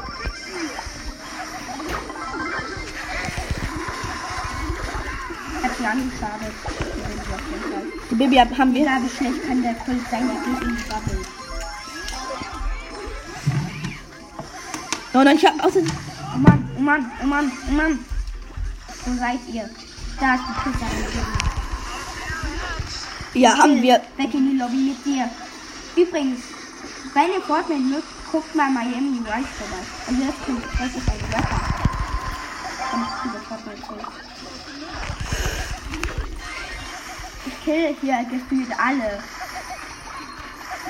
sie 5.87 5.93
angeschadet. 5.93 6.55
Die 8.11 8.15
Baby 8.15 8.37
hab- 8.37 8.59
haben 8.59 8.75
wir. 8.75 8.83
Egal 8.83 9.03
wie 9.03 9.09
schlecht 9.17 9.47
kann 9.47 9.63
der 9.63 9.75
Kult 9.75 10.01
sein, 10.11 10.29
der 10.29 10.37
geht 10.55 10.63
in 10.63 10.77
die 10.77 10.83
Bubble. 10.83 11.25
Oh 15.15 15.23
nein, 15.23 15.37
ich 15.37 15.47
hab 15.47 15.65
außer. 15.65 15.81
Oh 16.35 16.39
Mann, 16.39 16.71
oh 16.77 16.81
Mann, 16.81 17.11
oh 17.23 17.27
Mann, 17.27 17.53
oh 17.69 17.73
Mann. 17.73 17.99
Wo 19.05 19.15
seid 19.19 19.39
ihr? 19.53 19.69
Da 20.21 20.35
ist 20.35 20.43
die 20.49 20.71
Pizza. 20.71 20.87
Ja, 23.35 23.57
haben 23.59 23.83
wir. 23.83 24.01
Weg 24.17 24.35
in 24.35 24.51
die 24.51 24.57
Lobby 24.57 24.77
mit 24.77 25.05
dir. 25.07 25.29
Übrigens, 25.97 26.41
wenn 27.15 27.33
ihr 27.33 27.41
Fortnite 27.43 27.83
nutzt, 27.83 28.09
guckt 28.31 28.55
mal 28.55 28.71
Miami 28.71 29.21
Vice 29.21 29.53
vorbei. 29.59 29.83
Und 30.09 30.21
jetzt 30.21 30.45
kommt, 30.45 30.65
das 30.65 30.89
ist 30.89 31.09
ein 31.09 31.35
Rapper. 31.35 31.61
Kommt 32.91 33.09
über 33.25 33.41
Fortnite 33.49 33.87
zurück. 33.87 34.13
Ich 37.47 37.65
kill 37.65 37.95
hier 38.01 38.25
gefühlt 38.31 38.71
alle. 38.79 39.23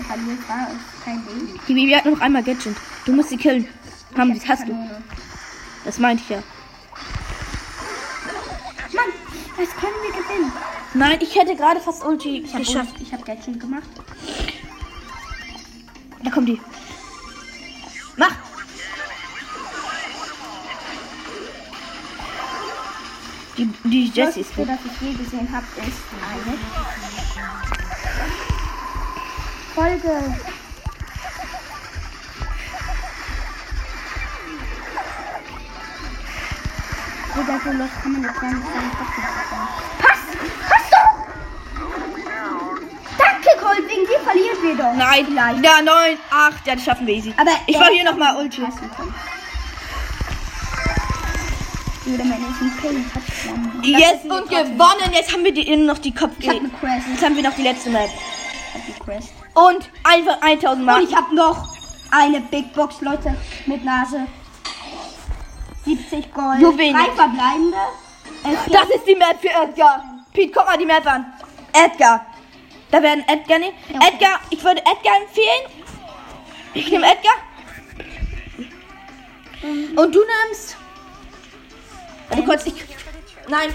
Ich 0.01 0.07
verliere 0.07 0.39
zwar 0.47 0.69
kein 1.05 1.25
Leben. 1.27 1.61
Die 1.69 1.75
Baby 1.75 1.93
hat 1.93 2.05
noch 2.07 2.21
einmal 2.21 2.43
Gadget. 2.43 2.77
Du 3.05 3.13
musst 3.13 3.31
sie 3.31 3.37
killen. 3.37 3.67
Haben 4.17 4.35
die, 4.35 4.49
hast 4.49 4.67
du. 4.69 4.91
Das 5.85 5.99
meinte 5.99 6.23
ich 6.23 6.31
ja. 6.31 6.43
Mann, 8.95 9.13
das 9.57 9.69
können 9.77 9.95
wir 10.03 10.13
gewinnen. 10.23 10.53
Nein, 10.95 11.19
ich 11.21 11.35
hätte 11.35 11.55
gerade 11.57 11.81
fast 11.81 12.05
Ulti 12.05 12.39
Ich 12.39 12.55
habe 12.55 12.65
geschafft. 12.65 12.95
ich 13.01 13.13
hab 13.13 13.25
Gadget 13.25 13.61
gemacht. 13.61 13.89
Da 16.23 16.31
kommt 16.31 16.49
die. 16.49 16.61
Mach! 18.17 18.35
Die, 23.57 23.67
die 23.85 24.05
Jessie 24.11 24.41
ist 24.41 24.51
Das, 24.51 24.57
gut. 24.57 24.69
das 24.69 24.79
ich 24.85 25.01
je 25.09 25.15
gesehen 25.15 25.49
habe, 25.53 25.65
ist 25.87 26.03
eine 26.21 26.59
Folge. 29.75 30.35
Digga, 37.37 37.59
so 37.65 37.71
los 37.73 37.91
kann 38.03 38.13
man 38.13 38.23
jetzt 38.23 38.41
gar 38.41 38.51
nicht 38.53 38.67
sagen. 38.67 38.91
Pass! 39.99 40.21
Pass 40.69 40.91
doch! 40.91 41.13
Danke, 43.19 43.49
Colt, 43.61 43.89
wegen 43.91 44.07
dir 44.07 44.21
verlieren 44.25 44.63
wir 44.63 44.77
doch. 44.77 44.95
Nein, 44.97 45.27
Vielleicht. 45.27 45.65
ja, 45.65 45.83
9, 45.83 46.19
8, 46.31 46.67
ja, 46.67 46.75
das 46.75 46.85
schaffen 46.85 47.07
wir 47.07 47.15
easy. 47.15 47.35
Aber 47.37 47.51
ich 47.67 47.77
war 47.79 47.89
hier 47.89 48.05
nochmal 48.05 48.37
Ulti. 48.37 48.63
passen 48.63 48.91
können. 48.97 49.15
Oder 52.07 52.25
meine 52.25 52.47
ist 52.47 52.61
ein 52.61 52.73
Kill. 52.81 53.05
Touchdown. 53.13 53.83
Yes, 53.83 54.23
und 54.25 54.49
gewonnen. 54.49 55.13
Jetzt 55.13 55.33
haben 55.33 55.45
wir 55.45 55.53
die, 55.53 55.77
noch 55.77 55.99
die 55.99 56.15
Kopf. 56.15 56.33
Ich 56.39 56.49
hab 56.49 56.57
eine 56.57 56.69
Quest. 56.69 57.07
Jetzt 57.11 57.25
haben 57.25 57.37
wir 57.37 57.43
noch 57.43 57.55
die 57.55 57.63
letzte 57.63 57.91
Map. 57.91 58.09
Ich 58.09 58.75
hab 58.75 58.87
die 58.87 59.03
Quest. 59.03 59.33
Und 59.55 59.91
einfach 60.05 60.41
1000 60.41 60.85
Mal. 60.85 61.01
Und 61.01 61.09
ich 61.09 61.17
habe 61.17 61.35
noch 61.35 61.77
eine 62.11 62.41
Big 62.41 62.73
Box, 62.75 63.01
Leute, 63.01 63.37
mit 63.67 63.85
Nase. 63.85 64.27
70 65.85 66.33
Gold. 66.33 66.61
So 66.61 66.79
wenig. 66.79 66.95
Drei 66.95 67.13
verbleibende. 67.13 67.77
Elf 68.45 68.59
Das 68.71 68.91
ist 68.91 69.07
die 69.07 69.17
Map 69.17 69.41
für 69.41 69.49
Edgar. 69.49 70.05
Pete, 70.33 70.53
guck 70.53 70.67
mal 70.67 70.79
die 70.79 70.87
Map 70.87 71.07
an. 71.07 71.27
Edgar. 71.73 72.27
Da 72.91 73.03
werden 73.03 73.25
Edgar 73.27 73.59
nehmen. 73.59 73.75
Ja. 73.89 74.09
Edgar, 74.09 74.41
ich 74.51 74.63
würde 74.63 74.81
Edgar 74.81 75.17
empfehlen. 75.23 75.93
Ich 76.75 76.91
nehme 76.91 77.07
Edgar. 77.07 77.35
Und 79.97 80.15
du 80.15 80.21
nimmst. 80.21 80.77
Warte 82.29 82.45
kurz, 82.45 82.67
ich. 82.67 82.75
Nein. 83.49 83.71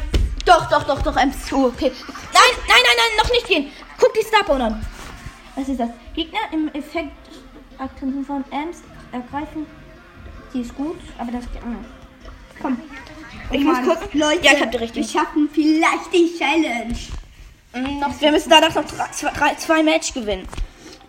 Doch, 0.45 0.69
doch, 0.69 0.83
doch, 0.83 1.01
doch, 1.01 1.17
Ems. 1.17 1.35
Oh, 1.51 1.65
okay. 1.67 1.91
Nein, 2.33 2.51
nein, 2.67 2.77
nein, 2.83 2.97
nein, 2.97 3.17
noch 3.23 3.31
nicht 3.31 3.47
gehen. 3.47 3.71
Guck 3.99 4.13
die 4.13 4.23
Star 4.25 4.49
an. 4.59 4.85
Was 5.55 5.67
ist 5.69 5.79
das? 5.79 5.89
Gegner 6.15 6.39
im 6.51 6.69
Effekt 6.73 7.11
Aktionen 7.77 8.25
von 8.25 8.43
Ems 8.51 8.77
ergreifen. 9.11 9.65
Die 10.53 10.61
ist 10.61 10.75
gut, 10.75 10.99
aber 11.17 11.31
das 11.31 11.43
geht 11.51 11.63
anders. 11.63 11.85
Komm. 12.61 12.77
Ich 13.51 13.63
muss 13.63 13.77
gucken. 13.79 14.19
Leute, 14.19 14.45
Ja, 14.45 14.53
ich 14.53 14.61
hab 14.61 14.71
die 14.71 14.77
richtige. 14.77 15.05
Wir 15.05 15.11
schaffen 15.19 15.49
vielleicht 15.53 16.13
die 16.13 16.37
Challenge. 16.37 16.95
Mm, 17.73 17.99
Noch, 17.99 18.19
wir 18.19 18.31
müssen 18.31 18.49
danach 18.49 18.73
noch 18.75 18.85
drei, 18.85 19.07
zwei, 19.11 19.31
drei, 19.31 19.55
zwei 19.55 19.83
Match 19.83 20.13
gewinnen. 20.13 20.47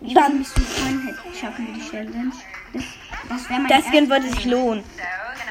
Dann 0.01 0.39
bist 0.39 0.57
du 0.57 0.61
Freund, 0.61 1.01
schaffen 1.39 1.67
wir 1.67 1.73
die 1.73 1.89
Challenge. 1.89 2.31
Das, 2.73 3.47
das 3.47 3.67
Der 3.69 3.81
Skin 3.91 4.09
würde 4.09 4.29
sich 4.29 4.45
lohnen. 4.45 4.83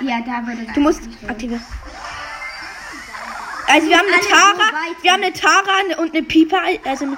Ja, 0.01 0.21
da 0.21 0.47
würde 0.47 0.67
Du 0.75 0.81
musst 0.81 1.03
aktivieren. 1.29 1.63
Also 3.67 3.89
wir 3.89 3.99
haben 3.99 4.09
eine 4.09 4.21
Tara, 4.21 4.73
wir 5.03 5.13
haben 5.13 5.23
eine 5.23 5.33
Tara 5.33 6.01
und 6.03 6.15
eine 6.15 6.23
Piper, 6.23 6.61
also 6.85 7.05
eine, 7.05 7.17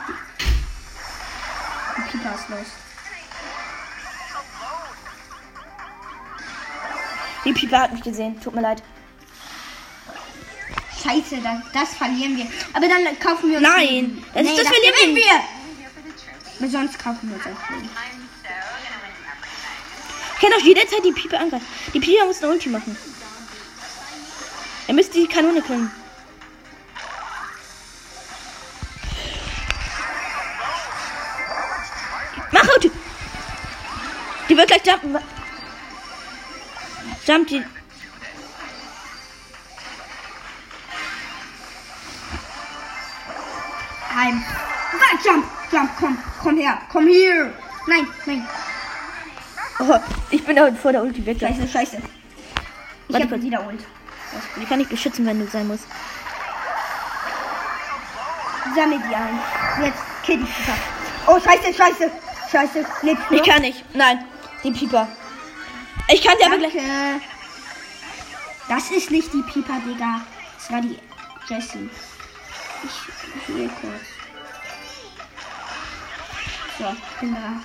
Die 1.97 2.03
Pieper 2.11 2.35
ist 2.35 2.49
los. 2.49 2.67
die 7.45 7.53
Piper 7.53 7.81
hat 7.81 7.93
mich 7.93 8.03
gesehen. 8.03 8.41
Tut 8.41 8.55
mir 8.55 8.63
leid. 8.63 8.83
Scheiße, 11.03 11.37
das, 11.43 11.59
das 11.73 11.95
verlieren 11.97 12.37
wir. 12.37 12.47
Aber 12.73 12.89
dann 12.89 13.19
kaufen 13.19 13.51
wir 13.51 13.59
uns. 13.59 13.69
Nein, 13.69 14.25
das, 14.33 14.43
Nee, 14.45 14.57
das, 14.57 14.67
verlieren 14.69 14.95
gewinnen 15.01 15.17
wir. 15.17 16.61
wir. 16.61 16.71
Sonst 16.71 16.99
kaufen 16.99 17.29
wir 17.29 17.37
uns 17.37 17.45
auch 17.45 17.71
nicht. 17.71 17.91
Ich 20.35 20.41
kann 20.41 20.53
auch 20.59 20.65
jederzeit 20.65 21.05
die 21.05 21.13
Piper 21.13 21.41
angreifen. 21.41 21.67
Die 21.93 22.01
Piper 22.01 22.25
muss 22.27 22.43
eine 22.43 22.53
Ulti 22.53 22.69
machen. 22.71 22.97
Er 24.87 24.95
müsste 24.95 25.19
die 25.19 25.27
Kanone 25.27 25.61
können. 25.63 25.91
Die 34.49 34.57
wird 34.57 34.69
gleich 34.69 34.87
jumpen. 34.87 35.19
Jump 37.27 37.49
die. 37.49 37.65
Heim. 44.15 44.45
Va, 44.93 45.19
jump, 45.25 45.45
jump, 45.73 45.91
komm, 45.99 46.19
komm 46.43 46.59
her, 46.59 46.79
komm 46.93 47.07
hier. 47.07 47.53
Nein, 47.87 48.07
nein. 48.27 48.47
Oh, 49.81 49.99
ich 50.31 50.45
bin 50.45 50.57
da 50.57 50.73
vor 50.73 50.93
der 50.93 51.03
Ulti 51.03 51.25
weg. 51.27 51.39
Scheiße, 51.41 51.67
scheiße. 51.67 51.97
Ich 51.97 53.13
Warte 53.13 53.25
hab 53.25 53.31
kurz. 53.31 53.43
wieder 53.43 53.67
Ult. 53.67 53.81
Die 54.61 54.65
kann 54.67 54.81
ich 54.81 54.89
beschützen, 54.89 55.27
wenn 55.27 55.41
du 55.41 55.47
sein 55.49 55.67
musst. 55.67 55.85
Sammel 58.75 58.99
die 59.09 59.15
ein. 59.15 59.39
Jetzt 59.85 59.99
kill 60.23 60.39
Pieper. 60.39 60.79
Oh, 61.27 61.39
scheiße, 61.41 61.75
scheiße. 61.75 62.11
Scheiße. 62.51 62.85
Lebst 63.03 63.25
du? 63.29 63.35
Ich 63.35 63.43
kann 63.43 63.63
nicht. 63.63 63.85
Nein, 63.95 64.25
die 64.65 64.71
Pieper. 64.73 65.07
Ich 66.09 66.23
kann 66.23 66.35
sie 66.39 66.47
aber 66.47 66.59
gleich. 66.59 66.73
Das 68.69 68.91
ist 68.91 69.11
nicht 69.11 69.33
die 69.33 69.43
Pieper, 69.43 69.79
Digga. 69.87 70.23
Das 70.57 70.73
war 70.73 70.81
die 70.81 70.99
Jessie. 71.49 71.91
Ich 72.85 73.47
hier 73.47 73.69
kurz. 73.69 74.03
So, 76.79 76.85
bin 77.21 77.35
da. 77.35 77.61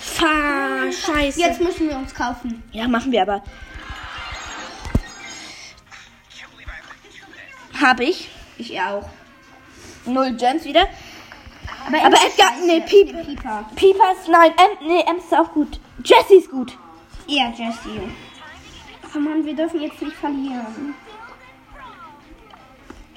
Fahr, 0.00 0.92
scheiße. 0.92 1.40
Jetzt 1.40 1.60
müssen 1.60 1.88
wir 1.90 1.96
uns 1.96 2.14
kaufen. 2.14 2.62
Ja, 2.72 2.88
machen 2.88 3.12
wir 3.12 3.22
aber. 3.22 3.42
Hab 7.80 8.00
ich. 8.00 8.30
Ich 8.56 8.80
auch. 8.80 9.08
Null 10.06 10.32
Gems 10.32 10.64
wieder. 10.64 10.88
Aber, 11.86 11.98
Aber 12.04 12.16
ist 12.16 12.38
Edgar- 12.38 12.52
nee, 12.64 12.80
Piep. 12.80 13.08
Die 13.08 13.24
Pieper. 13.34 13.64
Peepers, 13.76 14.28
nein, 14.28 14.50
M, 14.56 14.86
nee, 14.88 15.00
Ems 15.06 15.24
ist 15.24 15.34
auch 15.34 15.52
gut. 15.52 15.78
Jessie 16.04 16.34
ist 16.36 16.50
gut. 16.50 16.76
Ja, 17.26 17.48
Jessie. 17.50 18.00
Oh 19.14 19.18
Mann, 19.18 19.44
wir 19.44 19.54
dürfen 19.54 19.80
jetzt 19.80 20.00
nicht 20.02 20.16
verlieren. 20.16 20.94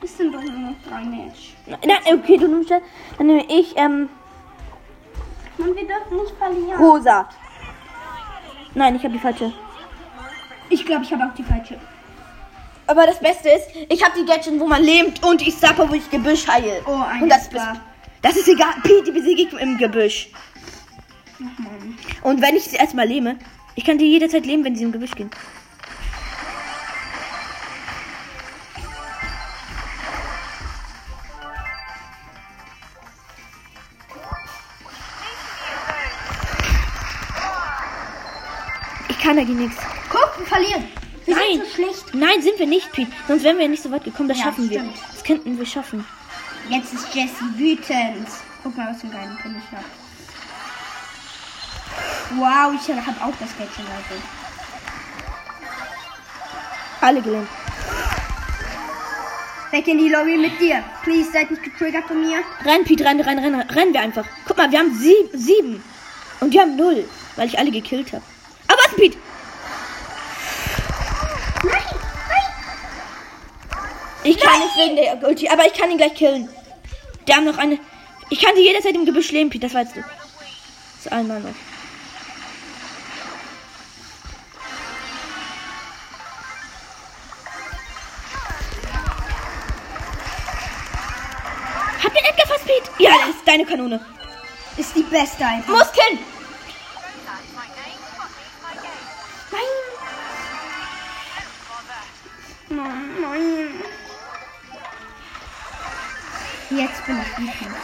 Es 0.02 0.16
sind 0.18 0.34
doch 0.34 0.42
nur 0.42 0.52
noch 0.54 0.76
drei 0.88 1.04
Match. 1.04 1.56
Nein, 1.66 2.00
okay, 2.20 2.38
du 2.38 2.48
nimmst 2.48 2.72
das. 2.72 2.82
Dann 3.18 3.28
nehme 3.28 3.44
ich, 3.50 3.76
ähm, 3.76 4.08
Mann, 5.58 5.76
wir 5.76 5.86
dürfen 5.88 6.18
nicht 6.18 6.34
verlieren. 6.38 6.80
rosa. 6.80 7.28
Nein, 8.76 8.96
ich 8.96 9.04
habe 9.04 9.14
die 9.14 9.20
falsche. 9.20 9.52
Ich 10.70 10.86
glaube, 10.86 11.04
ich 11.04 11.12
habe 11.12 11.26
auch 11.26 11.34
die 11.36 11.44
falsche. 11.44 11.80
Aber 12.88 13.06
das 13.06 13.20
Beste 13.20 13.50
ist, 13.50 13.68
ich 13.90 14.04
habe 14.04 14.14
die 14.20 14.26
Gadget, 14.26 14.60
wo 14.60 14.68
man 14.68 14.82
lebt 14.84 15.24
und 15.26 15.42
ich 15.42 15.56
Sapper, 15.56 15.90
wo 15.90 15.94
ich 15.96 16.10
Gebüsch 16.10 16.48
heile. 16.48 16.82
Oh, 16.86 16.94
ein 17.02 17.24
und 17.24 17.30
das, 17.30 17.46
Star. 17.46 17.78
Das 18.22 18.36
ist 18.38 18.48
egal. 18.48 18.74
Pete, 18.84 19.04
die 19.06 19.12
besiege 19.12 19.42
ich 19.44 19.54
im 19.54 19.78
Gebüsch. 19.78 20.30
Und 22.24 22.42
wenn 22.42 22.56
ich 22.56 22.64
sie 22.64 22.76
erstmal 22.76 23.08
lehme, 23.08 23.38
ich 23.76 23.86
kann 23.86 23.98
die 23.98 24.06
jederzeit 24.12 24.46
leben, 24.46 24.64
wenn 24.66 24.76
sie 24.76 24.84
im 24.84 24.92
Gebüsch 24.92 25.12
gehen. 25.16 25.30
Ich 39.10 39.20
kann 39.20 39.36
dagegen 39.38 39.60
nichts. 39.60 39.78
Guck, 40.10 40.40
wir 40.40 40.46
verlieren. 40.46 40.84
Wir 41.26 41.36
Nein. 41.36 41.44
sind 41.54 41.66
so 41.66 41.72
schlecht. 41.76 42.14
Nein, 42.16 42.42
sind 42.42 42.60
wir 42.60 42.68
nicht, 42.68 42.92
Pete. 42.92 43.12
Sonst 43.28 43.44
wären 43.44 43.58
wir 43.58 43.68
nicht 43.68 43.84
so 43.84 43.92
weit 43.92 44.04
gekommen. 44.04 44.30
Das 44.30 44.38
Ja, 44.40 44.46
schaffen 44.46 44.70
wir. 44.70 44.80
stimmt. 44.80 44.96
Das 45.14 45.24
könnten 45.24 45.58
wir 45.58 45.66
schaffen. 45.66 46.06
Jetzt 46.70 46.94
ist 46.94 47.16
Jessie 47.16 47.58
wütend. 47.58 48.28
Guck 48.62 48.78
mal, 48.78 48.90
was 48.92 49.02
für 49.02 49.08
einen 49.08 49.14
geilen 49.14 49.38
Pin 49.42 49.56
ich 49.58 49.76
habe. 49.76 49.86
Wow, 52.38 52.80
ich 52.80 52.88
habe 52.88 53.22
auch 53.22 53.34
das 53.40 53.58
Gadget, 53.58 53.78
Leute. 53.78 54.22
Alle 57.02 57.22
gelähmt. 57.24 57.48
Weg 59.72 59.88
in 59.88 59.98
die 59.98 60.10
Lobby 60.10 60.38
mit 60.38 60.60
dir. 60.60 60.84
Please, 61.04 61.32
seid 61.32 61.50
nicht 61.50 61.64
getriggert 61.64 62.06
von 62.06 62.22
mir. 62.22 62.38
Renn, 62.64 62.84
Pete, 62.84 63.04
renn, 63.04 63.20
renn, 63.20 63.40
renn, 63.40 63.62
rennen 63.62 63.94
wir 63.94 64.02
einfach. 64.02 64.26
Guck 64.46 64.58
mal, 64.58 64.70
wir 64.72 64.78
haben 64.78 64.96
sieb, 64.96 65.30
sieben. 65.34 65.84
Und 66.40 66.54
die 66.54 66.60
haben 66.60 66.76
null, 66.76 67.10
weil 67.36 67.48
ich 67.48 67.58
alle 67.58 67.72
gekillt 67.72 68.14
habe. 68.14 68.24
Aber 68.68 68.78
was, 68.78 68.96
Pete? 68.96 69.18
Nein, 71.64 71.82
nein. 72.30 72.52
Ich 74.24 74.38
kann 74.40 74.60
nicht 74.60 74.78
wegen 74.78 74.96
der 74.96 75.28
Ulti, 75.28 75.50
aber 75.50 75.66
ich 75.66 75.74
kann 75.74 75.90
ihn 75.90 75.98
gleich 75.98 76.14
killen. 76.14 76.48
Die 77.30 77.36
haben 77.36 77.46
noch 77.46 77.60
eine. 77.60 77.78
Ich 78.32 78.42
kann 78.42 78.56
sie 78.56 78.64
jederzeit 78.64 78.96
im 78.96 79.06
Gebüsch 79.06 79.32
leben, 79.32 79.52
Pete, 79.52 79.68
das 79.68 79.76
weißt 79.76 79.96
du. 79.96 80.04
So 81.04 81.12
einmal 81.12 81.40
noch. 81.40 81.54
Hab 92.04 92.14
den 92.16 92.26
Edgar 92.26 92.48
fast, 92.48 92.66
Pete? 92.66 92.90
Ja, 92.98 93.12
das 93.28 93.36
ist 93.36 93.48
deine 93.48 93.66
Kanone. 93.66 94.04
Ist 94.78 94.96
die 94.96 95.04
beste 95.04 95.46
einfach. 95.46 95.72
Muss 95.72 95.92
Jetzt 106.80 107.06
bin 107.06 107.20
ich 107.20 107.38
wütend. 107.38 107.76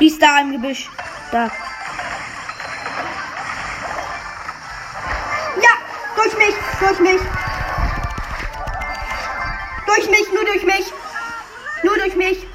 Ist 0.00 0.22
da 0.22 0.40
im 0.40 0.52
Gebüsch. 0.52 0.88
Da. 1.30 1.50
Ja, 5.60 5.74
durch 6.16 6.38
mich, 6.38 6.54
durch 6.80 6.98
mich. 6.98 7.20
Durch 9.86 10.10
mich, 10.10 10.32
nur 10.32 10.44
durch 10.46 10.64
mich. 10.64 10.92
Nur 11.82 11.98
durch 11.98 12.16
mich. 12.16 12.46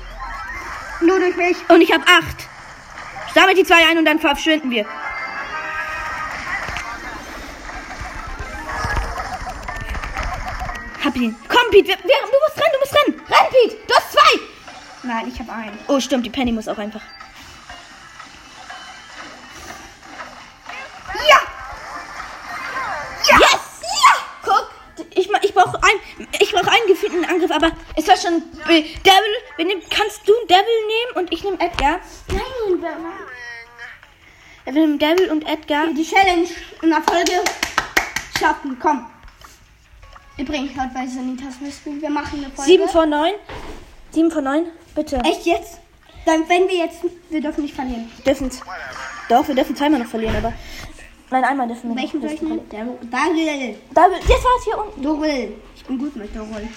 Nur 1.02 1.19
durch 1.19 1.36
mich. 1.36 1.58
Und 1.69 1.82
ich 1.82 1.93
habe 1.93 2.06
acht. 2.08 2.47
Sammelt 3.36 3.60
die 3.60 3.63
zwei 3.63 3.88
ein 3.88 4.00
und 4.00 4.06
dann 4.06 4.17
verschwinden 4.19 4.71
wir. 4.71 4.88
Hab 11.06 11.15
ihn. 11.15 11.36
Komm, 11.47 11.69
Pete, 11.69 11.89
wir, 11.89 11.97
wir, 12.04 12.27
Speed. 13.58 13.78
Du 13.88 13.93
hast 13.93 14.12
zwei. 14.12 14.39
Nein, 15.04 15.32
ich 15.34 15.39
habe 15.39 15.52
einen. 15.52 15.78
Oh, 15.88 16.00
stimmt. 16.00 16.26
Die 16.26 16.30
Penny 16.30 16.52
muss 16.52 16.67
auch 16.67 16.78
einfach. 16.78 17.02
Ja. 21.30 21.39
Ja. 23.30 23.38
Yes. 23.39 23.82
Ja. 23.82 24.13
Guck. 24.43 24.72
Ich, 25.15 25.30
ich 25.43 25.54
brauche 25.54 25.82
einen. 25.84 26.28
Ich 26.39 26.52
brauche 26.52 26.72
einen 26.72 26.88
gefühlten 26.88 27.26
Angriff, 27.26 27.52
aber 27.52 27.72
es 27.96 28.08
war 28.08 28.17
schon. 28.17 28.43
Äh, 28.67 28.84
Devil. 28.84 29.34
Wir 29.58 29.82
kannst 29.89 30.28
du 30.28 30.34
Devil 30.50 30.63
nehmen 30.88 31.15
und 31.15 31.32
ich 31.32 31.43
nehme 31.43 31.60
Edgar? 31.60 32.00
Nein, 32.30 32.82
Batman. 32.82 33.13
Er 34.65 34.76
will 34.76 34.98
Devil 34.98 35.32
und 35.32 35.48
Edgar. 35.48 35.88
Die 35.93 36.04
Challenge 36.04 36.48
in 36.82 36.89
der 36.89 37.02
Folge 37.02 37.43
schaffen. 38.38 38.78
Komm. 38.80 39.08
Übrigens, 40.38 40.71
heute 40.80 40.91
bei 40.93 41.08
Sanitas 41.08 41.60
Mystery, 41.60 42.02
wir 42.02 42.10
machen 42.10 42.39
eine 42.43 42.54
Folge. 42.54 42.71
7 42.71 42.88
von 42.89 43.10
9. 43.10 43.34
7 44.12 44.32
von 44.32 44.43
9, 44.43 44.65
bitte. 44.95 45.17
Echt 45.17 45.45
jetzt? 45.45 45.80
Dann, 46.26 46.47
wenn 46.47 46.67
wir 46.67 46.78
jetzt, 46.78 47.00
wir 47.30 47.41
dürfen 47.41 47.63
nicht 47.63 47.73
verlieren. 47.73 48.12
Dürfen's. 48.26 48.62
Doch, 49.30 49.47
wir 49.47 49.56
dürfen 49.56 49.76
zweimal 49.76 50.00
noch 50.00 50.08
verlieren, 50.08 50.36
aber. 50.36 50.54
Nein, 51.30 51.43
einmal 51.43 51.67
dürfen 51.67 51.89
wir. 51.89 52.02
Welchen 52.02 52.21
soll 52.21 52.32
ich 52.32 52.41
nehmen? 52.41 52.69
Der 52.69 52.86
Daryl. 53.10 53.76
Devil, 53.91 54.19
jetzt 54.28 54.43
war 54.43 54.58
es 54.60 54.63
hier 54.63 54.78
unten. 54.78 55.02
Doril. 55.02 55.54
Ich 55.76 55.84
bin 55.86 55.97
gut 55.97 56.15
mit 56.15 56.36
Doril. 56.36 56.67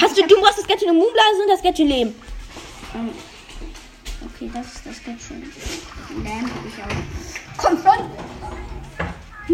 Hast 0.00 0.16
du, 0.16 0.26
du 0.26 0.40
brauchst 0.40 0.58
das 0.58 0.66
Gadget 0.66 0.88
Moonblase 0.88 1.42
und 1.42 1.48
das 1.48 1.62
Gadget 1.62 1.86
Leben. 1.86 2.14
Ähm, 2.94 3.10
Okay, 4.24 4.50
das 4.54 4.66
ist 4.66 4.86
das 4.86 5.02
geht 5.02 5.20
schon. 5.20 5.42
Lamp 6.22 6.50
hab 6.54 6.66
ich 6.66 6.82
auch. 6.82 7.64
Komm 7.64 7.76
schon! 7.78 8.61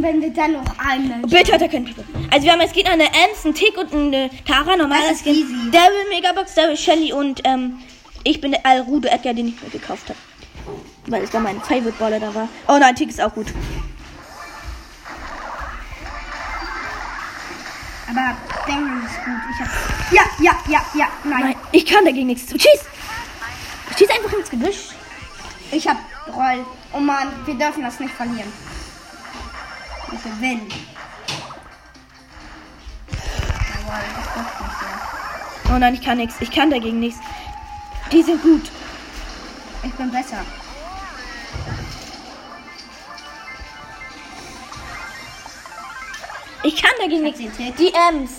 Wenn 0.00 0.20
wir 0.22 0.30
dann 0.30 0.52
noch 0.52 0.64
einen. 0.78 1.22
Bitte 1.22 1.52
hat 1.52 1.62
er 1.62 1.68
keinen 1.68 1.84
Pico. 1.84 2.02
Also 2.30 2.44
wir 2.44 2.52
haben 2.52 2.61
als 2.61 2.72
Gegner 2.72 2.92
eine 2.92 3.06
Ems, 3.06 3.44
einen 3.44 3.54
Tick 3.54 3.76
und 3.76 3.92
eine 3.92 4.30
Tara. 4.46 4.76
Normal 4.76 4.98
Das 5.00 5.08
als 5.08 5.16
ist 5.18 5.24
Gegner. 5.24 5.40
easy. 5.40 5.70
Devil, 5.70 6.08
Megabox, 6.11 6.54
Devil, 6.54 6.76
Shelly 6.76 7.12
und 7.12 7.40
ähm, 7.44 7.78
ich 8.24 8.40
bin 8.40 8.52
der 8.52 8.64
Alrudo 8.64 9.08
Edgar, 9.08 9.34
den 9.34 9.48
ich 9.48 9.62
mir 9.62 9.70
gekauft 9.70 10.08
habe. 10.08 10.18
Weil 11.06 11.22
es 11.24 11.30
da 11.30 11.40
mein 11.40 11.61
Favorite 11.61 11.92
Baller 11.98 12.20
da 12.20 12.34
war. 12.34 12.48
Oh 12.68 12.76
nein, 12.78 12.94
Tick 12.94 13.08
ist 13.08 13.20
auch 13.20 13.32
gut. 13.34 13.46
Aber 18.11 18.37
Damon 18.66 19.02
ist 19.04 19.24
gut. 19.24 19.34
Ich 19.52 19.61
hab. 19.61 20.12
Ja, 20.12 20.22
ja, 20.40 20.52
ja, 20.68 20.80
ja. 20.94 21.06
Nein. 21.24 21.40
Nein, 21.40 21.54
ich 21.72 21.84
kann 21.87 22.04
dagegen 22.04 22.26
nichts 22.26 22.46
tun. 22.46 22.58
Schieß! 22.58 22.80
Schieß 23.98 24.08
einfach 24.11 24.32
ins 24.38 24.50
Gebüsch. 24.50 24.78
Ich 25.72 25.87
hab 25.87 25.96
Roll. 26.34 26.64
Oh 26.92 27.00
Mann, 27.00 27.28
wir 27.44 27.54
dürfen 27.54 27.82
das 27.82 28.00
nicht 28.00 28.14
verlieren. 28.14 28.50
Nicht 30.11 30.23
so. 30.23 30.31
Oh 35.71 35.79
nein, 35.79 35.94
ich 35.94 36.03
kann 36.03 36.18
nichts. 36.18 36.37
Ich 36.40 36.51
kann 36.51 36.71
dagegen 36.71 37.01
nichts. 37.01 37.21
Die 38.11 38.23
sind 38.23 38.42
gut. 38.42 38.71
Ich 39.83 39.92
bin 39.92 40.11
besser. 40.11 40.44
Ich 46.62 46.83
kann 46.83 46.92
dagegen 46.99 47.23
nichts. 47.23 47.38
Die 47.38 47.92
Ems. 48.09 48.33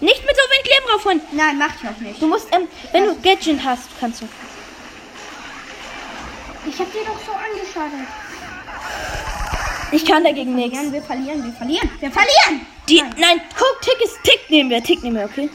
Nicht 0.00 0.24
mit 0.24 0.36
so 0.36 0.42
wenig 0.42 0.64
Leben 0.64 0.86
drauf 0.88 1.02
von. 1.02 1.20
Nein, 1.32 1.58
mach 1.58 1.74
ich 1.74 1.88
auch 1.88 2.00
nicht. 2.00 2.22
Du 2.22 2.28
musst, 2.28 2.46
ähm, 2.52 2.68
wenn 2.92 3.04
du 3.04 3.20
Gadget 3.20 3.62
hast, 3.64 3.88
kannst 3.98 4.22
du. 4.22 4.28
Ich 6.66 6.78
hab 6.78 6.92
dir 6.92 7.04
doch 7.04 7.18
so 7.24 7.32
angeschadet. 7.32 8.06
Ich 9.90 10.04
kann 10.04 10.22
dagegen 10.22 10.54
nichts. 10.54 10.92
Wir 10.92 11.02
verlieren, 11.02 11.44
wir 11.44 11.52
verlieren. 11.52 11.90
Wir 11.98 12.10
verlieren! 12.10 12.66
Die, 12.88 13.02
nein, 13.16 13.40
guck, 13.56 13.80
Tick 13.82 14.00
ist 14.02 14.22
Tick 14.22 14.50
nehmen 14.50 14.70
wir, 14.70 14.82
Tick 14.82 15.02
nehmen 15.02 15.16
wir, 15.16 15.24
okay? 15.24 15.50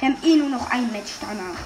Wir 0.00 0.08
haben 0.08 0.18
eh 0.24 0.36
nur 0.36 0.48
noch 0.48 0.70
ein 0.70 0.90
Match 0.92 1.12
danach. 1.20 1.58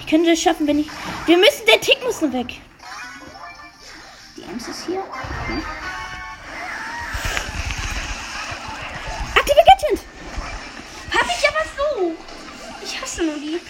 Ich 0.00 0.06
könnte 0.06 0.30
das 0.30 0.40
schaffen, 0.40 0.66
wenn 0.66 0.78
ich. 0.80 0.88
Wir 1.26 1.36
müssen, 1.36 1.66
der 1.66 1.80
Tick 1.80 2.02
muss 2.04 2.20
nur 2.20 2.32
weg. 2.32 2.60
Die 4.36 4.42
Ems 4.42 4.68
ist 4.68 4.86
hier. 4.86 5.02
Hm? 5.02 5.62
Aktive 9.34 9.60
Gadget! 9.66 10.00
Hab 11.12 11.26
ich 11.26 11.48
aber 11.48 11.64
so. 11.76 12.14
Ich 12.84 13.00
hasse 13.00 13.24
nur 13.24 13.34
die. 13.34 13.60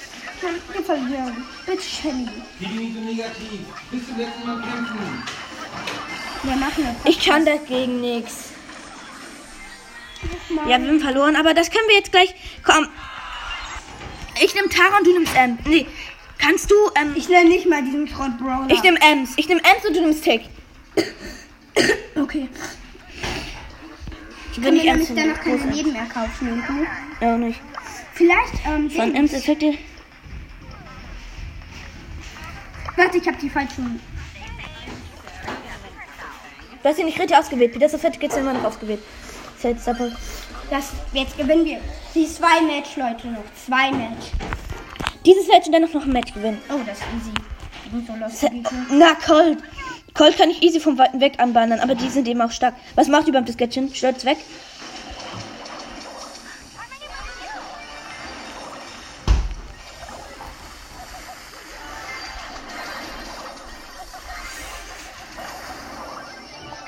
Wir 0.72 0.82
verlieren. 0.84 1.44
Bitte, 1.66 1.82
Shelly. 1.82 2.28
Die 2.60 2.66
nicht 2.66 2.94
so 2.94 3.00
negativ. 3.00 3.60
Bis 3.90 4.06
zum 4.06 4.18
letzten 4.18 4.46
Mal 4.46 4.60
kämpfen. 4.60 5.22
Wir 6.42 6.56
machen 6.56 6.84
eine 6.84 6.96
Ich 7.04 7.24
kann 7.24 7.44
dagegen 7.44 8.00
nichts. 8.00 8.50
Ja, 10.68 10.78
wir 10.80 10.88
haben 10.88 11.00
verloren, 11.00 11.36
aber 11.36 11.54
das 11.54 11.70
können 11.70 11.86
wir 11.88 11.96
jetzt 11.96 12.12
gleich. 12.12 12.34
Komm. 12.64 12.88
Ich 14.42 14.54
nehme 14.54 14.68
Tara 14.68 14.98
und 14.98 15.06
du 15.06 15.12
nimmst 15.12 15.34
M. 15.34 15.58
Nee, 15.64 15.86
kannst 16.38 16.70
du, 16.70 16.74
ähm. 16.94 17.12
Ich 17.16 17.28
nenne 17.28 17.48
nicht 17.48 17.66
mal 17.66 17.82
diesen 17.82 18.06
Schrott 18.06 18.38
Brawler. 18.38 18.68
Ich 18.68 18.82
nehme 18.82 19.00
Ems. 19.00 19.32
Ich 19.36 19.48
nehme 19.48 19.60
Ems 19.60 19.84
und 19.86 19.96
du 19.96 20.00
nimmst 20.00 20.24
Tick. 20.24 20.42
Okay. 22.14 22.48
Ich 24.52 24.62
Können 24.62 24.74
nicht 24.74 24.84
wir 24.84 24.92
Ems 24.92 25.08
danach 25.14 25.40
keine 25.40 25.56
nehmen. 25.56 25.72
Leben 25.72 25.92
mehr 25.92 26.06
kaufen. 26.06 26.64
Ja, 27.20 27.36
nicht. 27.36 27.60
Vielleicht, 28.14 28.54
ähm, 28.66 28.90
Von 28.90 29.14
Ems 29.14 29.32
Effekte. 29.34 29.74
Warte, 32.96 33.18
ich 33.18 33.26
habe 33.26 33.36
die 33.36 33.50
falschen. 33.50 34.00
Du 36.82 36.88
hast 36.88 36.98
ihn 36.98 37.06
nicht 37.06 37.18
richtig 37.18 37.36
ausgewählt. 37.36 37.72
Peter 37.72 37.86
Effekte 37.86 38.18
geht's 38.18 38.36
immer 38.36 38.54
noch 38.54 38.64
ausgewählt. 38.64 39.00
Das 39.62 39.86
jetzt. 39.86 39.88
Das, 40.70 41.36
gewinnen 41.36 41.64
wir. 41.64 41.80
Die 42.14 42.26
zwei 42.26 42.60
Match, 42.62 42.96
Leute, 42.96 43.28
noch. 43.28 43.44
Zwei 43.64 43.90
Match. 43.90 44.26
Dieses 45.24 45.46
Match 45.48 45.66
und 45.66 45.72
dann 45.72 45.82
noch 45.82 45.94
ein 45.94 46.12
Match 46.12 46.32
gewinnen. 46.32 46.60
Oh, 46.70 46.80
das 46.86 46.98
ist 46.98 47.06
easy. 47.16 47.32
Sind 47.90 48.06
so 48.06 48.14
lustig. 48.14 48.68
Na, 48.90 49.14
Colt. 49.14 49.58
Colt 50.14 50.38
kann 50.38 50.50
ich 50.50 50.62
easy 50.62 50.80
vom 50.80 50.96
Weiten 50.96 51.20
weg 51.20 51.34
anbahnen, 51.38 51.80
aber 51.80 51.94
die 51.94 52.08
sind 52.08 52.26
eben 52.26 52.40
auch 52.40 52.50
stark. 52.50 52.74
Was 52.94 53.08
macht 53.08 53.28
überhaupt 53.28 53.48
das 53.48 53.56
Gadget? 53.56 53.96
Stürzt 53.96 54.24
weg? 54.24 54.38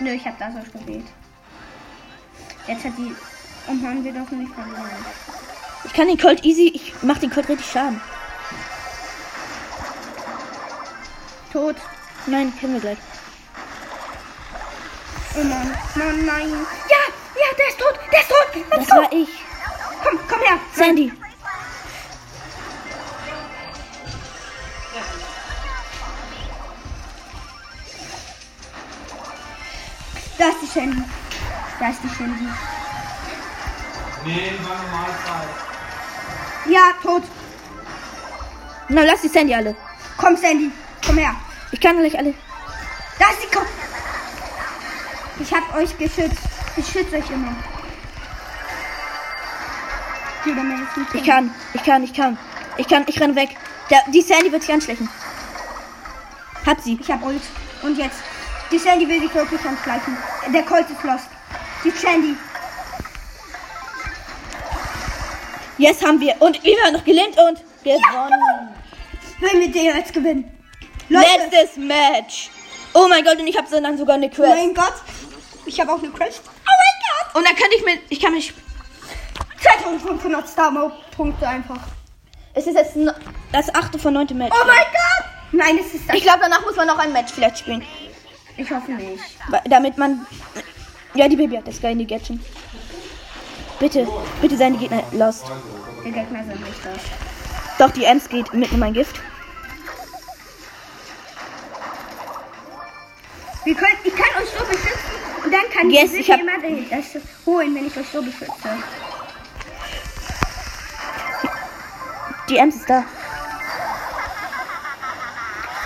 Nö, 0.09 0.15
ich 0.15 0.25
habe 0.25 0.37
das 0.39 0.55
ausgewählt. 0.57 1.05
Jetzt 2.67 2.83
hat 2.83 2.93
die. 2.97 3.15
Oh 3.69 3.75
Mann, 3.75 4.03
wir 4.03 4.11
dürfen 4.11 4.39
nicht 4.39 4.55
verlieren. 4.55 5.05
Ich 5.85 5.93
kann 5.93 6.07
den 6.09 6.17
Colt 6.17 6.43
easy. 6.47 6.71
Ich 6.75 6.95
mach 7.03 7.19
den 7.19 7.29
Colt 7.29 7.47
richtig 7.47 7.71
Schaden. 7.71 8.01
Tot. 11.53 11.77
Nein, 12.27 12.51
kennen 12.59 12.73
wir 12.75 12.81
gleich. 12.81 12.99
Oh 15.37 15.45
Mann. 15.45 15.77
Mann, 15.95 16.25
nein. 16.25 16.53
Ja, 16.89 17.03
ja, 17.35 17.57
der 17.59 17.69
ist 17.69 17.79
tot. 17.79 17.99
Der 18.11 18.21
ist 18.21 18.29
tot. 18.31 18.55
Let's 18.71 18.87
Das 18.87 18.89
go. 18.89 19.03
war 19.03 19.13
ich. 19.13 19.29
Komm, 20.03 20.19
komm 20.27 20.41
her. 20.41 20.59
Sandy. 20.75 21.13
Da 30.39 30.51
ist 30.51 30.63
die 30.63 30.67
Shandy. 30.67 31.03
Da 31.81 31.91
ist 31.91 31.99
die 32.03 32.09
Shandy. 32.09 32.49
Nee, 34.25 34.53
war 34.63 34.77
Normalzeit. 34.77 35.49
Ja, 36.67 36.93
tot. 37.03 37.23
Na, 38.89 39.03
lass 39.03 39.23
die 39.23 39.29
Sandy 39.29 39.55
alle. 39.55 39.75
Komm, 40.17 40.37
Sandy. 40.37 40.71
Komm 41.05 41.19
her. 41.19 41.35
Ich 41.73 41.81
kann 41.81 41.99
gleich 41.99 42.17
alle. 42.17 42.35
Da 43.19 43.31
ist 43.31 43.43
die. 43.43 43.57
Komm. 43.57 43.67
Ich 45.41 45.53
hab 45.53 45.75
euch 45.75 45.97
geschützt. 45.99 46.43
Ich 46.77 46.87
schütze 46.87 47.17
euch 47.17 47.31
immer. 47.31 47.55
Ich 51.15 51.25
kann, 51.25 51.55
ich 51.75 51.83
kann, 51.83 52.03
ich 52.05 52.15
kann. 52.15 52.39
Ich 52.77 52.89
kann, 52.89 53.05
ich 53.07 53.21
renn 53.21 53.35
weg. 53.35 53.51
Der, 53.91 54.03
die 54.13 54.23
Sandy 54.23 54.53
wird 54.53 54.63
sich 54.63 54.73
anschleichen. 54.73 55.09
Hat 56.65 56.83
sie. 56.83 56.99
Ich 57.01 57.11
hab 57.11 57.25
Ult. 57.25 57.43
Und 57.83 57.99
jetzt. 57.99 58.23
Die 58.71 58.79
Sandy 58.79 59.09
will 59.09 59.21
sich 59.21 59.35
wirklich 59.35 59.61
anschleichen. 59.65 60.17
Der 60.53 60.63
Colt 60.63 60.89
ist 60.91 61.03
lost. 61.03 61.27
Die 61.85 61.91
Sandy. 61.91 62.37
Yes, 65.79 66.05
haben 66.05 66.21
wir. 66.21 66.35
Und 66.41 66.63
wir 66.63 66.77
haben 66.85 66.93
noch 66.95 67.05
gelähmt 67.05 67.39
und 67.39 67.63
gewonnen. 67.85 68.75
Wenn 69.41 69.61
wir 69.61 69.71
den 69.71 69.85
jetzt 69.85 70.13
gewinnen. 70.13 70.51
Leute. 71.09 71.27
Letztes 71.51 71.77
Match. 71.77 72.51
Oh 72.95 73.07
mein 73.09 73.25
Gott, 73.25 73.39
und 73.39 73.47
ich 73.47 73.57
habe 73.57 73.69
dann 73.71 73.97
sogar 73.97 74.17
eine 74.17 74.27
Oh 74.27 74.31
Quest. 74.31 74.49
mein 74.57 74.75
Gott. 74.75 74.95
Ich 75.67 75.81
habe 75.81 75.93
auch 75.93 75.99
eine 75.99 76.11
Quest. 76.11 76.43
Oh 76.45 76.51
mein 76.67 77.27
Gott. 77.33 77.37
Und 77.37 77.47
dann 77.49 77.55
kann 77.57 77.69
ich 77.77 77.85
mit, 77.85 78.01
ich 78.09 78.21
kann 78.21 78.33
mich, 78.35 78.53
2500 79.61 80.49
Star-Punkte 80.49 81.47
einfach. 81.49 81.79
es 82.55 82.67
ist 82.67 82.75
jetzt 82.75 82.97
das 83.53 83.73
achte 83.75 83.99
von 83.99 84.15
neunte 84.15 84.35
Match. 84.35 84.55
Oh 84.55 84.67
mein 84.67 84.77
Gott. 84.79 85.25
Nein, 85.53 85.79
es 85.79 85.95
ist 85.95 86.09
das. 86.09 86.17
Ich 86.17 86.23
glaube, 86.23 86.41
danach 86.43 86.63
muss 86.63 86.77
man 86.77 86.87
noch 86.87 86.99
ein 86.99 87.13
Match 87.13 87.33
vielleicht 87.33 87.59
spielen. 87.61 87.85
Ich 88.59 88.71
hoffe 88.71 88.91
nicht. 88.93 89.23
Damit 89.67 89.97
man, 89.97 90.27
ja, 91.15 91.29
die 91.29 91.37
Baby 91.37 91.57
hat 91.57 91.67
das 91.67 91.81
geil 91.81 91.93
in 91.93 92.01
die 92.01 92.07
Gadget. 92.07 92.41
Bitte, 93.79 94.07
bitte 94.43 94.57
seien 94.57 94.73
die 94.75 94.81
Gegner 94.81 95.03
lost. 95.13 95.45
Die 96.05 96.11
Gegner 96.11 96.45
sind 96.45 96.61
nicht 96.67 96.85
das. 96.85 96.99
Doch, 97.79 97.91
die 97.93 98.05
Ems 98.05 98.29
geht 98.29 98.53
mit 98.53 98.73
in 98.73 98.81
mein 98.81 98.93
Gift. 98.93 99.15
Wir 103.65 103.75
können, 103.77 103.99
ich 104.03 104.15
kann 104.15 104.43
euch 104.43 104.49
so 104.51 104.65
beschützen 104.65 105.45
und 105.45 105.53
dann 105.53 105.71
kann 105.73 105.91
Yes, 105.91 106.13
ich 106.15 106.29
hab- 106.31 106.39
jemand 106.39 106.63
das 106.91 107.23
holen, 107.47 107.75
wenn 107.77 107.87
ich 107.87 107.97
euch 107.97 108.09
so 108.13 108.21
beschütze. 108.23 108.69
Die 112.49 112.57
Ems 112.57 112.77
ist 112.77 112.91
da. 112.91 113.05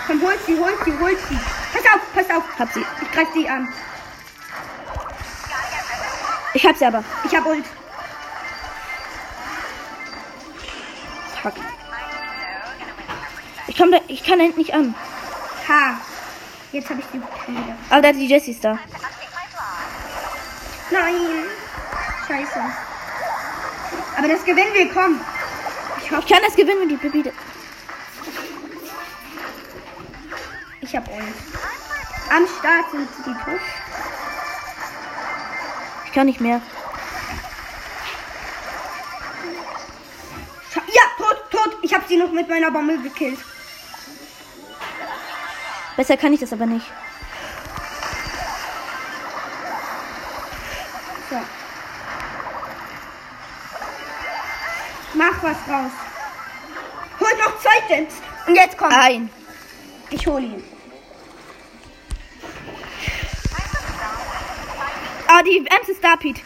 Komm, 0.06 0.22
holt 0.22 0.38
sie, 0.46 0.56
holt 0.58 0.84
sie, 0.84 0.92
holt 0.98 1.18
sie. 1.28 1.38
Pass 1.72 1.82
auf, 1.94 2.00
pass 2.14 2.36
auf. 2.36 2.44
Hab 2.58 2.72
sie. 2.72 2.84
Ich 3.02 3.12
greif 3.12 3.28
sie 3.34 3.48
an. 3.48 3.68
Ich 6.54 6.66
hab 6.66 6.76
sie 6.76 6.84
aber. 6.84 7.02
Ich 7.24 7.34
hab 7.34 7.46
Ult. 7.46 7.64
Fuck. 11.42 11.54
Ich 13.66 13.76
komm 13.76 13.90
da, 13.90 13.98
ich 14.06 14.22
kann 14.22 14.38
hinten 14.38 14.58
nicht 14.58 14.74
an. 14.74 14.94
Ha. 15.68 15.98
Jetzt 16.72 16.90
habe 16.90 17.00
ich 17.00 17.06
die 17.12 17.18
wieder. 17.18 17.76
Aber 17.90 18.02
da 18.02 18.08
ist 18.10 18.20
die 18.20 18.26
Jessie 18.26 18.58
da. 18.60 18.78
Nein. 20.90 21.44
Scheiße. 22.28 22.60
Aber 24.16 24.28
das 24.28 24.44
gewinnen 24.44 24.74
wir, 24.74 24.92
komm. 24.92 25.20
Ich 25.98 26.10
Ich 26.12 26.18
hoffe, 26.18 26.28
kann 26.28 26.42
das 26.46 26.54
gewinnen, 26.54 26.80
wenn 26.80 26.88
die 26.90 26.96
Bibi. 26.96 27.32
Ich 30.92 30.96
hab 30.96 31.08
Ult. 31.08 31.24
Am 32.28 32.46
Start 32.46 32.90
sind 32.90 33.08
die 33.24 33.32
tot. 33.32 33.60
Ich 36.04 36.12
kann 36.12 36.26
nicht 36.26 36.40
mehr. 36.40 36.60
Ja, 40.74 41.02
tot, 41.16 41.50
tot. 41.50 41.78
Ich 41.80 41.94
habe 41.94 42.04
sie 42.06 42.18
noch 42.18 42.30
mit 42.30 42.46
meiner 42.46 42.70
Bombe 42.70 42.98
gekillt. 42.98 43.38
Besser 45.96 46.18
kann 46.18 46.34
ich 46.34 46.40
das 46.40 46.52
aber 46.52 46.66
nicht. 46.66 46.86
So. 51.30 51.36
Mach 55.14 55.42
was 55.42 55.56
raus. 55.68 55.92
Holt 57.18 57.38
noch 57.38 57.58
zwei 57.60 57.80
Gems. 57.88 58.14
Und 58.46 58.56
jetzt 58.56 58.76
kommt. 58.76 58.92
Ein. 58.92 59.30
Ich 60.10 60.26
hole 60.26 60.44
ihn. 60.44 60.71
Da, 66.02 66.16
Pete. 66.16 66.40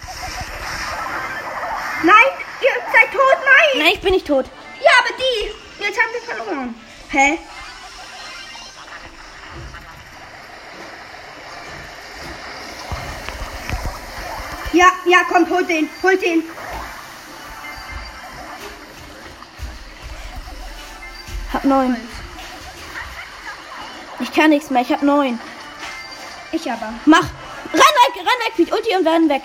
Nein, 2.03 2.15
ihr 2.61 2.83
seid 2.93 3.11
tot. 3.13 3.39
Nein. 3.45 3.83
Nein, 3.83 3.93
ich 3.95 4.01
bin 4.01 4.13
nicht 4.13 4.27
tot. 4.27 4.47
Ja, 4.81 4.91
aber 4.99 5.17
die. 5.19 5.83
Jetzt 5.83 5.99
haben 5.99 6.13
wir 6.13 6.35
verloren. 6.35 6.75
Hä? 7.11 7.39
Ja, 14.73 14.93
ja, 15.07 15.25
kommt, 15.25 15.49
holt 15.49 15.69
den, 15.69 15.89
holt 16.03 16.23
den. 16.23 16.43
Hab 21.53 21.65
neun. 21.65 21.97
Ich 24.21 24.33
kann 24.33 24.51
nichts 24.51 24.69
mehr. 24.71 24.83
Ich 24.83 24.93
hab 24.93 25.03
neun. 25.03 25.39
Ich 26.53 26.71
aber. 26.71 26.93
Mach. 27.07 27.27
Renn 27.73 27.81
weg, 27.81 28.17
renn 28.17 28.41
weg, 28.45 28.57
Pete. 28.57 28.75
Ulti 28.75 28.97
und 28.97 29.07
renn 29.07 29.29
weg. 29.29 29.43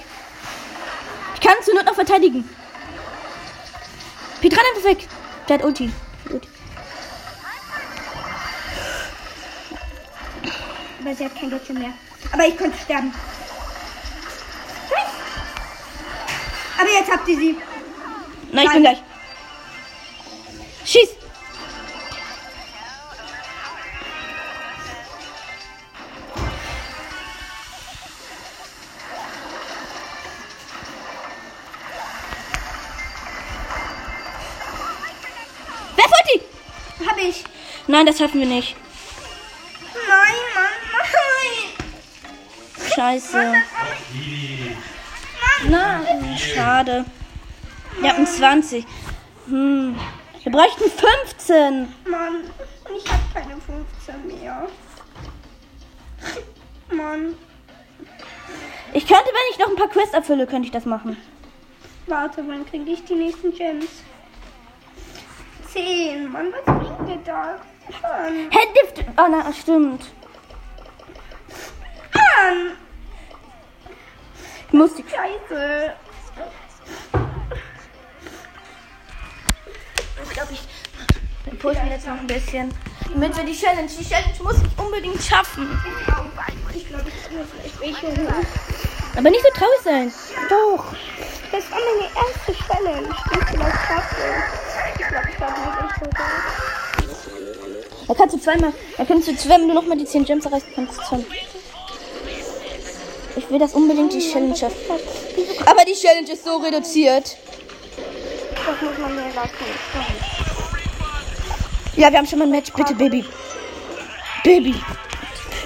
Ich 1.36 1.42
kann 1.42 1.56
zur 1.64 1.76
Not 1.76 1.86
noch 1.86 1.96
verteidigen. 1.96 2.48
Pete, 4.42 4.56
renn 4.56 4.66
einfach 4.76 4.90
weg. 4.90 5.08
Der 5.48 5.58
hat 5.58 5.66
Ulti. 5.66 5.92
Ulti. 6.30 6.48
Aber 11.04 11.16
sie 11.16 11.26
hat 11.26 11.36
kein 11.40 11.50
Göttchen 11.50 11.80
mehr. 11.80 11.94
Aber 12.32 12.48
ich 12.48 12.58
könnte 12.58 12.78
sterben. 12.78 13.14
Nein. 14.90 15.06
Aber 16.80 16.90
jetzt 16.90 17.12
habt 17.12 17.28
ihr 17.28 17.38
sie. 17.38 17.58
Nein, 18.52 18.66
ich 18.66 18.72
bin 18.74 18.82
gleich. 18.82 19.04
Nein, 37.92 38.06
das 38.06 38.18
schaffen 38.20 38.40
wir 38.40 38.48
nicht. 38.48 38.74
Nein, 39.94 40.38
Mann, 40.56 40.72
nein. 42.78 42.90
Scheiße. 42.96 43.54
Nein, 45.70 46.38
schade. 46.38 47.04
Wir 48.00 48.10
hatten 48.12 48.26
20. 48.26 48.86
Hm. 49.48 50.00
Wir 50.42 50.52
bräuchten 50.54 50.90
15. 50.90 51.94
Mann, 52.10 52.36
und 52.88 52.96
ich 52.96 53.12
hab 53.12 53.34
keine 53.34 53.58
15 53.60 54.40
mehr. 54.40 54.68
Mann, 56.92 57.36
Ich 58.94 59.06
könnte, 59.06 59.26
wenn 59.26 59.52
ich 59.52 59.60
noch 59.60 59.68
ein 59.68 59.76
paar 59.76 59.90
Quests 59.90 60.14
erfülle, 60.14 60.48
könnte 60.48 60.68
ich 60.68 60.72
das 60.72 60.86
machen. 60.86 61.18
warte, 62.08 62.42
wann 62.48 62.66
kriege 62.66 62.90
ich 62.90 63.04
die 63.04 63.16
nächsten 63.16 63.54
Gems? 63.54 63.88
10. 65.74 66.32
Mann, 66.32 66.54
was 66.54 66.64
bringt 66.78 67.02
mir 67.02 67.18
das? 67.26 67.60
Mann, 67.90 68.50
Hä, 68.52 68.60
Dift. 68.76 69.06
Oh, 69.18 69.28
na, 69.30 69.52
stimmt. 69.54 70.02
Mann, 72.14 72.78
Ich 74.68 74.74
muss 74.74 74.96
die. 74.96 75.04
Scheiße. 75.04 75.94
Ich 80.24 80.30
glaube, 80.30 80.54
ich. 80.54 80.62
Wir 81.62 81.86
jetzt 81.90 82.08
noch 82.08 82.18
ein 82.18 82.28
bisschen. 82.28 82.74
Damit 83.12 83.36
wir 83.38 83.44
die 83.44 83.56
Challenge. 83.56 83.88
Die 83.88 84.08
Challenge 84.08 84.34
muss 84.42 84.56
ich 84.58 84.80
unbedingt 84.80 85.22
schaffen. 85.22 85.68
Ich 86.74 86.88
glaube, 86.88 87.10
ich 87.10 87.32
muss 87.32 87.48
vielleicht 87.52 87.80
welche 87.82 88.08
holen. 88.08 88.46
Aber 89.18 89.30
nicht 89.30 89.44
so 89.44 89.50
traurig 89.60 89.82
sein. 89.84 90.14
Doch. 90.50 90.96
Das 91.52 91.70
war 91.70 91.78
meine 91.78 92.08
erste 92.16 92.54
Challenge, 92.66 93.08
die 93.08 93.40
ich 93.40 93.46
vielleicht 93.46 93.88
schaffe. 93.88 94.16
Ich 94.98 95.08
glaube, 95.08 95.30
ich 95.30 95.40
habe 95.40 95.60
nicht 95.60 95.84
echt 95.84 96.00
so 96.00 96.06
gut. 96.06 97.01
Da 98.08 98.14
kannst 98.14 98.36
du 98.36 98.40
zweimal. 98.40 98.74
Da 98.98 99.06
kannst 99.06 99.28
du, 99.28 99.50
wenn 99.50 99.68
du 99.68 99.74
nochmal 99.74 99.98
die 99.98 100.06
10 100.06 100.26
Gems 100.26 100.46
erreichst, 100.46 100.68
kannst 100.76 100.98
du 100.98 101.02
zwei. 101.04 101.26
Ich 103.36 103.50
will 103.50 103.60
das 103.60 103.74
unbedingt 103.74 104.14
die 104.14 104.20
Challenge 104.20 104.56
schaffen. 104.56 104.78
Aber 105.66 105.86
die 105.86 105.94
Challenge 105.94 106.32
ist 106.32 106.44
so 106.44 106.58
reduziert. 106.58 107.38
Das 108.66 108.82
muss 108.82 108.98
man 108.98 109.16
mir 109.16 109.34
lassen. 109.34 109.52
Ja, 111.96 112.12
wir 112.12 112.18
haben 112.18 112.28
schon 112.28 112.40
mal 112.40 112.46
ein 112.46 112.52
Match. 112.52 112.72
Bitte, 112.74 112.94
Baby. 112.94 113.26
Baby. 114.44 114.76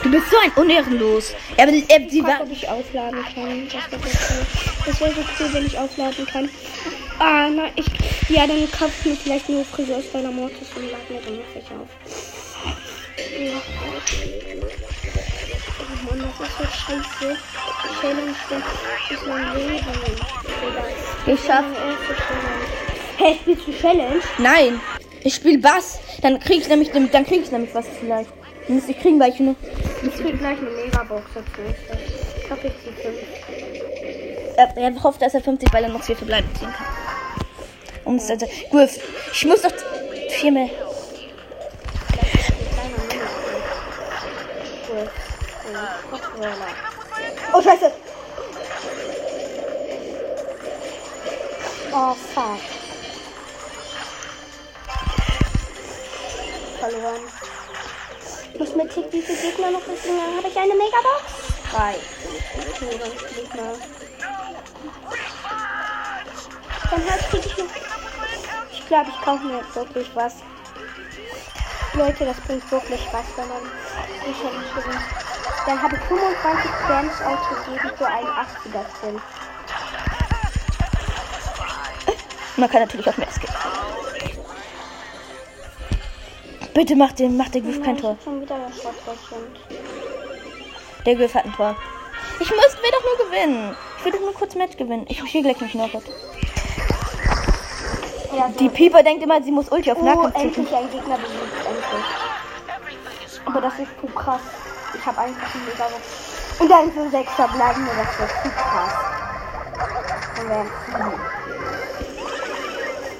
Du 0.03 0.11
bist 0.11 0.29
so 0.29 0.37
ein 0.37 0.51
Unehrenlos. 0.51 1.31
Ja, 1.57 1.63
aber 1.63 1.73
äh, 1.73 2.09
sie 2.09 2.23
war. 2.23 2.41
ob 2.41 2.51
ich 2.51 2.67
aufladen 2.69 3.25
kann. 3.33 3.67
Das 4.85 4.99
wäre 5.01 5.11
so 5.13 5.21
cool, 5.39 5.53
wenn 5.53 5.65
ich 5.65 5.77
aufladen 5.77 6.25
kann. 6.27 6.49
Ah, 7.19 7.49
na, 7.49 7.69
ich. 7.75 7.85
Ja, 8.29 8.47
dann 8.47 8.69
kauft 8.71 9.05
mir 9.05 9.15
vielleicht 9.15 9.47
nur 9.49 9.63
Friseur 9.63 9.97
aus 9.97 10.11
deiner 10.11 10.31
Mortis 10.31 10.67
und 10.75 10.91
lad 10.91 11.09
mir 11.09 11.21
dann 11.21 11.37
noch 11.37 11.45
welche 11.53 11.73
auf. 11.75 11.87
Oh 15.79 16.09
Mann, 16.09 16.19
das 16.39 16.49
ist 16.49 16.57
so 16.57 16.63
scheiße. 16.63 17.37
Die 17.83 18.01
Challenge, 18.01 18.35
das 18.49 19.17
ist 19.17 19.27
mein 19.27 19.55
Leben. 19.55 19.85
Ich 21.27 21.39
schaff. 21.45 21.65
Hey, 23.17 23.37
spielst 23.41 23.67
du 23.67 23.71
Challenge? 23.73 24.21
Nein. 24.39 24.81
Ich 25.23 25.35
spiele 25.35 25.59
Bass. 25.59 25.99
Dann 26.21 26.39
krieg 26.39 26.61
ich 26.61 26.67
nämlich, 26.67 26.91
dann 26.91 27.25
krieg 27.25 27.43
ich 27.43 27.51
nämlich 27.51 27.73
was 27.73 27.85
vielleicht. 27.99 28.29
Dann 28.67 28.75
müsste 28.75 28.91
ich 28.91 28.99
kriegen, 28.99 29.19
weil 29.19 29.31
ich 29.31 29.39
nur. 29.39 29.55
Ich 30.03 30.13
krieg 30.15 30.37
gleich 30.39 30.57
eine 30.57 30.69
Megabox 30.69 31.23
dazu. 31.33 31.61
Ich 32.43 32.51
hoffe, 32.51 32.67
ich 32.67 32.73
ziehe 32.83 32.93
fünf. 32.95 33.17
Er, 34.57 34.77
er 34.77 35.03
hofft, 35.03 35.21
dass 35.21 35.33
er 35.33 35.41
50 35.41 35.71
weil 35.73 35.83
er 35.83 35.89
noch 35.89 36.03
vier 36.03 36.15
verbleiben 36.15 36.49
ziehen 36.57 36.73
kann. 36.73 37.04
Und 38.05 38.17
es 38.17 38.29
also, 38.29 38.47
ich 38.47 39.45
muss 39.45 39.63
noch 39.63 39.71
vier 40.29 40.51
mehr. 40.51 40.69
Oh, 47.53 47.61
scheiße. 47.61 47.91
Oh, 51.91 52.13
fuck. 52.33 52.59
Verloren. 56.79 57.21
Ich 58.53 58.59
muss 58.59 58.75
mir 58.75 58.87
ticken, 58.87 59.11
wie 59.11 59.21
viele 59.21 59.37
Gegner 59.37 59.71
noch 59.71 59.87
wissen. 59.87 60.17
Dann 60.17 60.37
habe 60.37 60.47
ich 60.47 60.57
eine 60.57 60.75
Megabox. 60.75 61.23
Drei. 61.71 61.95
Okay, 62.57 62.99
sonst 63.01 63.35
Gegner. 63.35 63.73
Dann 66.91 67.09
halt 67.09 67.21
krieg 67.29 67.45
ich 67.45 67.57
noch. 67.57 67.84
Ich 68.85 68.89
glaube, 68.89 69.09
ich 69.09 69.19
kaufe 69.25 69.43
mir 69.43 69.57
jetzt 69.57 69.75
wirklich 69.75 70.07
was. 70.13 70.35
Leute, 71.95 72.23
das 72.23 72.39
bringt 72.41 72.71
wirklich 72.71 73.01
was, 73.11 73.23
wenn 73.35 73.47
man 73.47 73.57
die 74.27 74.31
Challenge 74.31 74.63
gewinnt. 74.75 75.01
Dann 75.65 75.81
habe 75.81 75.95
ich 75.95 76.01
25 76.03 76.71
Gems 76.87 77.21
ausgegeben 77.21 77.97
für 77.97 78.05
einen 78.05 78.27
80er 78.27 78.85
Skin. 79.01 79.21
Man 82.57 82.69
kann 82.69 82.81
natürlich 82.81 83.09
auch 83.09 83.17
mehr 83.17 83.27
skippen. 83.31 83.55
Bitte 86.75 86.95
mach 86.95 87.13
den, 87.13 87.37
mach 87.37 87.49
der 87.49 87.61
Griff 87.61 87.81
kein 87.81 87.97
Tor. 87.97 88.15
Der 91.07 91.15
Griff 91.15 91.33
hat 91.33 91.45
ein 91.45 91.53
Tor. 91.53 91.75
Ich 92.39 92.49
muss, 92.51 92.77
will 92.83 92.91
doch 92.91 93.03
nur 93.03 93.25
gewinnen. 93.25 93.75
Ich 93.97 94.05
will 94.05 94.11
doch 94.11 94.19
nur 94.19 94.33
kurz 94.35 94.53
Match 94.53 94.77
gewinnen. 94.77 95.07
Ich 95.09 95.17
spiele 95.27 95.55
gleich 95.55 95.59
nicht 95.59 95.71
Knockout. 95.71 96.03
Ja, 98.35 98.49
so. 98.51 98.57
Die 98.59 98.69
Pieper 98.69 99.01
denkt 99.03 99.23
immer, 99.23 99.41
sie 99.41 99.51
muss 99.51 99.69
Ulti 99.71 99.91
auf 99.91 99.97
Oh, 100.01 100.05
Nahkampf 100.05 100.35
ziehen. 100.35 100.47
endlich 100.47 100.75
ein 100.75 100.91
Gegner 100.91 101.17
besiegt, 101.17 101.65
endlich. 101.65 102.05
Aber 103.45 103.61
das 103.61 103.73
ist 103.79 103.89
zu 104.01 104.07
krass. 104.07 104.41
Ich 104.93 105.05
habe 105.05 105.17
einfach 105.19 105.55
einen 105.55 105.65
mega. 105.65 105.85
Und 106.59 106.69
dann 106.71 106.91
für 106.91 107.09
Sechser 107.09 107.47
bleiben 107.49 107.85
wir, 107.85 107.93
das 108.03 108.19
wird 108.19 108.31
zu 108.43 108.49
krass. 108.49 108.93
Dann 110.37 110.49
wären 110.49 110.69
sieben. 110.85 111.13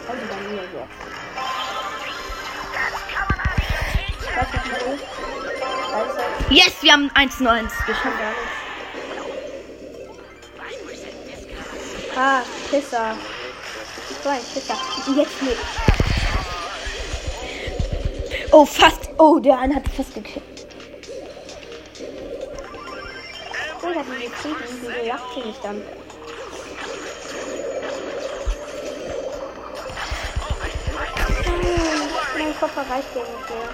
Also 0.08 0.26
bei 0.30 0.36
mir 0.50 0.62
jetzt. 0.62 0.76
Ist 6.50 6.52
Yes, 6.52 6.74
wir 6.82 6.92
haben 6.94 7.10
1 7.14 7.38
zu 7.38 7.50
1 7.50 7.72
geschafft. 7.88 8.16
Ah, 12.18 12.42
Pisser. 12.70 13.16
So 14.24 14.30
ein 14.30 14.40
Pisser. 14.54 14.76
Und 15.08 15.18
jetzt 15.18 15.42
mit. 15.42 15.58
Oh, 18.52 18.66
fast. 18.66 19.10
Oh, 19.18 19.40
der 19.40 19.58
eine 19.60 19.76
hat 19.76 19.84
fast 19.96 20.14
gekillt. 20.14 20.44
Digga, 23.82 24.02
diese 24.04 24.30
Kriegen, 24.32 24.56
wieso 24.82 24.90
jagt 25.06 25.34
sie 25.36 25.42
mich 25.42 25.58
dann? 25.62 25.82
Mein 32.38 32.54
Kopf 32.60 32.76
erreicht 32.78 33.08
den 33.16 33.22
nicht 33.22 33.50
mehr. 33.50 33.70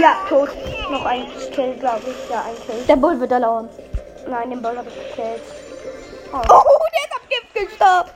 Ja, 0.00 0.16
tot. 0.28 0.48
Noch 0.90 1.04
ein 1.04 1.26
Kill, 1.52 1.74
glaube 1.74 2.02
ich. 2.06 2.30
Ja, 2.30 2.40
ein 2.42 2.54
Kill. 2.66 2.84
Der 2.88 2.96
Bull 2.96 3.20
wird 3.20 3.32
erlauben. 3.32 3.68
Nein, 4.28 4.50
den 4.50 4.62
Ball 4.62 4.76
habe 4.76 4.88
ich 4.88 4.94
gekillt. 5.16 5.42
Oh, 6.32 6.40
Oh, 6.48 6.83
gestorben. 7.54 8.10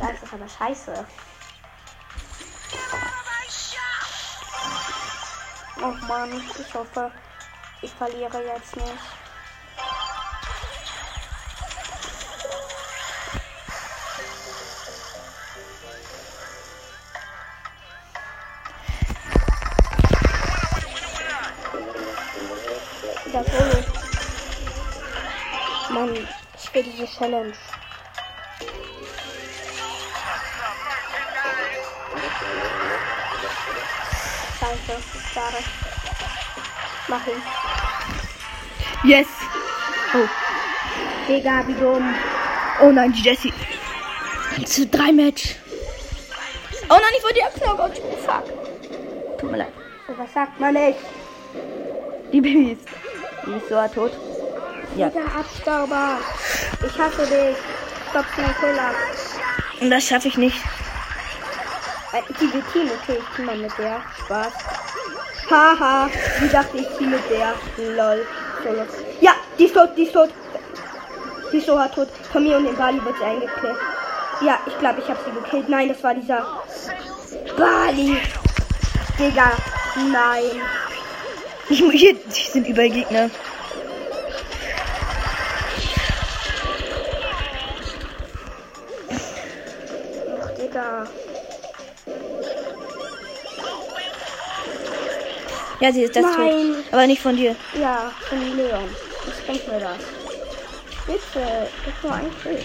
das 0.00 0.22
ist 0.22 0.32
aber 0.32 0.48
scheiße. 0.48 1.06
Oh 5.84 6.06
Mann, 6.06 6.42
ich 6.58 6.74
hoffe, 6.74 7.10
ich 7.82 7.90
verliere 7.92 8.42
jetzt 8.44 8.76
nicht. 8.76 8.92
Das. 23.32 23.46
Mann, 25.90 26.28
ich 26.54 26.74
will 26.74 26.82
diese 26.84 27.06
Challenge. 27.06 27.54
Scheiße, 34.86 35.18
schade. 35.32 35.58
Mach 37.08 37.26
ihn. 37.26 37.42
Yes. 39.04 39.26
Oh. 40.14 40.28
Digga, 41.28 41.66
wie 41.66 41.74
dumm. 41.74 42.14
Oh 42.80 42.90
nein, 42.90 43.12
die 43.12 43.22
Jessie. 43.22 43.52
Zu 44.66 44.86
drei 44.86 45.12
Match. 45.12 45.56
Oh 46.88 46.94
nein, 46.94 47.14
ich 47.16 47.24
wollte 47.24 47.38
ja 47.38 47.48
Knockout. 47.48 48.00
Oh, 48.02 48.16
fuck. 48.16 49.38
Tut 49.38 49.50
mir 49.50 49.58
leid. 49.58 49.72
So, 50.06 50.18
was 50.18 50.32
sagt 50.32 50.58
man 50.60 50.74
nicht? 50.74 50.98
Die 52.32 52.40
Baby 52.40 52.72
ist. 52.72 52.88
Die 53.46 53.52
ist 53.52 53.68
so 53.68 53.80
tot. 53.94 54.12
Ja. 54.96 55.08
Digga, 55.08 55.26
Abstauber. 55.38 56.18
Ich 56.84 56.98
hasse 56.98 57.26
dich. 57.26 57.56
Stopp 58.10 58.26
schnell 58.34 58.54
Killer. 58.60 58.94
Und 59.80 59.90
das 59.90 60.04
schaffe 60.06 60.28
ich 60.28 60.36
nicht. 60.36 60.56
Äh, 62.12 62.20
die 62.28 62.46
Team, 62.72 62.90
okay, 63.00 63.18
ich 63.18 63.36
team 63.36 63.46
mal 63.46 63.56
mit 63.56 63.72
der. 63.78 64.02
Spaß. 64.24 64.52
Haha, 65.52 66.08
wie 66.40 66.48
dachte 66.48 66.78
ich 66.78 66.88
team 66.96 67.10
mit 67.10 67.20
der? 67.28 67.52
Lol. 67.76 68.24
Solo. 68.64 68.86
Ja, 69.20 69.32
die 69.58 69.64
ist 69.64 69.74
tot, 69.74 69.90
die 69.94 70.04
ist 70.04 70.14
tot. 70.14 70.30
Die 71.52 71.58
ist 71.58 71.66
so 71.66 71.78
hart 71.78 71.94
tot. 71.94 72.08
Von 72.32 72.44
mir 72.44 72.56
und 72.56 72.64
dem 72.64 72.74
Bali 72.74 73.04
wird 73.04 73.18
sie 73.18 73.24
eingekillt. 73.24 73.76
Ja, 74.40 74.58
ich 74.66 74.78
glaube, 74.78 75.00
ich 75.00 75.08
habe 75.10 75.20
sie 75.26 75.30
gekillt. 75.30 75.68
Nein, 75.68 75.88
das 75.88 76.02
war 76.02 76.14
dieser 76.14 76.46
Bali. 77.58 78.16
Digga, 79.18 79.52
nein. 80.10 80.62
Ich, 81.68 81.78
hier 81.78 82.14
die 82.14 82.50
sind 82.50 82.66
überall 82.66 82.88
Gegner. 82.88 83.28
Ja, 95.82 95.92
sie 95.92 96.04
ist 96.04 96.14
das 96.14 96.22
Nein. 96.22 96.74
tot. 96.74 96.84
Aber 96.92 97.08
nicht 97.08 97.20
von 97.20 97.34
dir. 97.34 97.56
Ja, 97.74 98.12
von 98.28 98.38
Leon. 98.56 98.88
Was 99.26 99.40
bringt 99.44 99.66
mir 99.66 99.80
das? 99.80 99.98
Bitte, 101.06 101.68
das 101.84 102.02
nur 102.04 102.14
ein 102.14 102.30
Kill. 102.40 102.62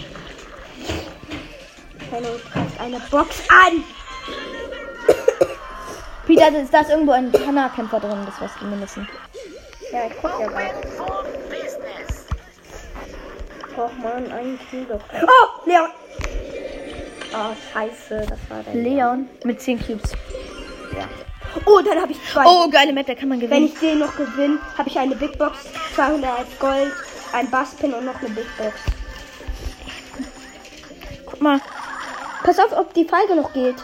Hello, 2.11 2.27
du 2.37 2.59
hast 2.59 2.79
eine 2.79 2.99
Box 3.09 3.41
an. 3.49 3.83
Peter, 6.27 6.61
ist 6.61 6.71
da 6.71 6.81
ist 6.81 6.91
irgendwo 6.91 7.13
ein 7.13 7.31
Kanarkämpfer 7.31 7.99
drin, 7.99 8.19
das 8.23 8.39
weißt 8.39 8.61
du 8.61 8.65
mindestens. 8.65 9.07
Ja, 9.91 10.05
ich 10.05 10.13
guck 10.21 10.39
ja 10.39 10.47
gerade. 10.47 10.87
Och 13.77 13.91
man, 13.97 14.31
ein 14.31 14.59
Kill 14.69 14.85
doch. 14.85 15.01
Oh, 15.23 15.67
Leon. 15.67 15.89
Oh, 17.33 17.55
scheiße, 17.73 18.27
das 18.29 18.39
war 18.47 18.61
der. 18.61 18.75
Leon 18.75 19.27
mit 19.43 19.59
10 19.59 19.83
Cubes. 19.83 20.11
Oh, 21.65 21.81
dann 21.81 22.01
habe 22.01 22.11
ich 22.11 22.17
zwei. 22.31 22.43
Oh, 22.45 22.69
geile 22.69 22.93
Map, 22.93 23.07
da 23.07 23.15
kann 23.15 23.29
man 23.29 23.39
Wenn 23.41 23.49
gewinnen. 23.49 23.65
ich 23.73 23.79
den 23.79 23.99
noch 23.99 24.15
gewinne, 24.15 24.59
habe 24.77 24.89
ich 24.89 24.97
eine 24.99 25.15
Big 25.15 25.37
Box, 25.37 25.57
200 25.95 26.39
als 26.39 26.59
Gold, 26.59 26.93
ein 27.33 27.49
Basspin 27.49 27.93
und 27.93 28.05
noch 28.05 28.19
eine 28.19 28.29
Big 28.29 28.45
Box. 28.57 28.73
Guck 31.25 31.41
mal, 31.41 31.59
Pass 32.43 32.59
auf, 32.59 32.71
ob 32.77 32.93
die 32.93 33.03
Folge 33.05 33.35
noch 33.35 33.51
geht. 33.51 33.75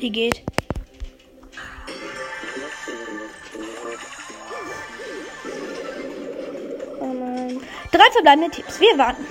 die 0.00 0.10
geht. 0.10 0.42
Oh 7.00 7.06
nein. 7.12 7.60
Drei 7.90 8.10
verbleibende 8.12 8.50
Teams. 8.50 8.80
Wir 8.80 8.98
warten. 8.98 9.24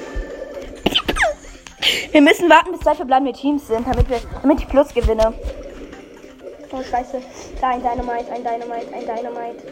Wir 2.12 2.22
müssen 2.22 2.50
warten, 2.50 2.72
bis 2.72 2.82
zwei 2.82 2.94
verbleibende 2.96 3.34
Teams 3.34 3.68
sind, 3.68 3.88
damit, 3.88 4.10
wir, 4.10 4.20
damit 4.42 4.60
ich 4.60 4.68
Plus 4.68 4.94
gewinne. 4.94 5.34
Oh, 6.74 6.82
scheiße. 6.82 7.22
Da 7.60 7.70
ein 7.70 7.82
Dynamite, 7.82 8.32
ein 8.32 8.44
Dynamite, 8.44 8.94
ein 8.94 9.02
Dynamite. 9.02 9.64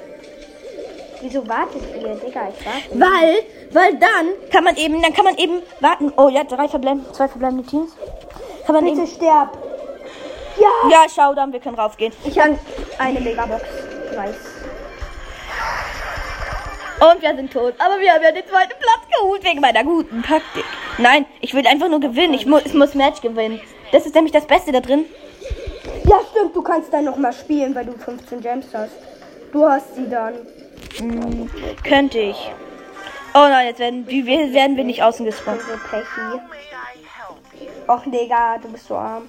Wieso 1.22 1.47
wartet 1.47 1.82
ihr, 1.95 2.16
Digga? 2.16 2.50
Ich 2.50 2.66
warte. 2.66 3.00
Weil, 3.00 3.43
weil 3.72 3.97
dann 3.97 4.52
kann 4.52 4.64
man 4.64 4.76
eben, 4.78 5.02
dann 5.02 5.14
kann 5.14 5.26
man 5.26 5.38
eben 5.38 5.62
warten. 5.80 6.14
Oh 6.18 6.30
ja, 6.30 6.43
drei 6.43 6.68
verbleibende, 6.68 7.12
zwei 7.12 7.28
verbleibende 7.28 7.66
Teams. 7.66 7.91
Kann 8.66 8.76
man 8.76 8.86
Bitte 8.86 9.02
eben. 9.02 9.08
sterb. 9.08 9.58
Ja. 10.58 10.89
Ja, 10.89 11.06
schau 11.14 11.34
dann, 11.34 11.52
wir 11.54 11.60
können 11.60 11.76
raufgehen. 11.80 12.14
Ich 12.26 12.38
habe 12.39 12.58
eine 12.97 13.20
Megabox. 13.20 13.64
Nice. 14.16 14.36
Und 17.00 17.22
wir 17.22 17.36
sind 17.36 17.54
tot. 17.54 17.76
Aber 17.80 18.00
wir 18.00 18.14
haben 18.14 18.24
ja 18.24 18.32
den 18.32 18.45
zweiten 18.45 18.78
Platz 18.80 19.00
geholt 19.18 19.43
wegen 19.43 19.62
meiner 19.62 19.84
guten 19.86 20.22
Taktik. 20.22 20.66
Nein, 20.97 21.26
ich 21.39 21.54
will 21.54 21.66
einfach 21.66 21.88
nur 21.88 22.02
gewinnen. 22.02 22.34
Ich, 22.34 22.45
mu 22.45 22.58
ich 22.64 22.74
muss 22.74 22.93
Match 22.93 23.22
gewinnen. 23.22 23.62
Das 23.93 24.06
ist 24.06 24.16
nämlich 24.16 24.34
das 24.34 24.45
Beste 24.45 24.74
da 24.74 24.82
drin. 24.82 25.06
Ja, 26.06 26.20
stimmt. 26.32 26.56
Du 26.56 26.62
kannst 26.62 26.91
dann 26.93 27.06
noch 27.06 27.18
mal 27.18 27.34
spielen, 27.34 27.74
weil 27.76 27.86
du 27.86 27.93
15 27.93 28.41
Gems 28.41 28.68
hast. 28.74 28.91
Du 29.52 29.66
hast 29.68 29.95
sie 29.95 30.10
dann. 30.10 30.34
Hm, 30.97 31.50
könnte 31.84 32.20
ich. 32.20 32.52
Oh 33.34 33.47
nein, 33.47 33.68
jetzt 33.68 33.80
werden, 33.80 34.08
wir- 34.08 34.26
werden 34.54 34.76
wir 34.78 34.84
nicht 34.84 35.04
außen 35.04 35.26
gespawnt. 35.26 35.62
Och, 37.88 38.02
Digga, 38.06 38.58
du 38.62 38.70
bist 38.70 38.88
so 38.88 38.95
arm. 38.95 39.28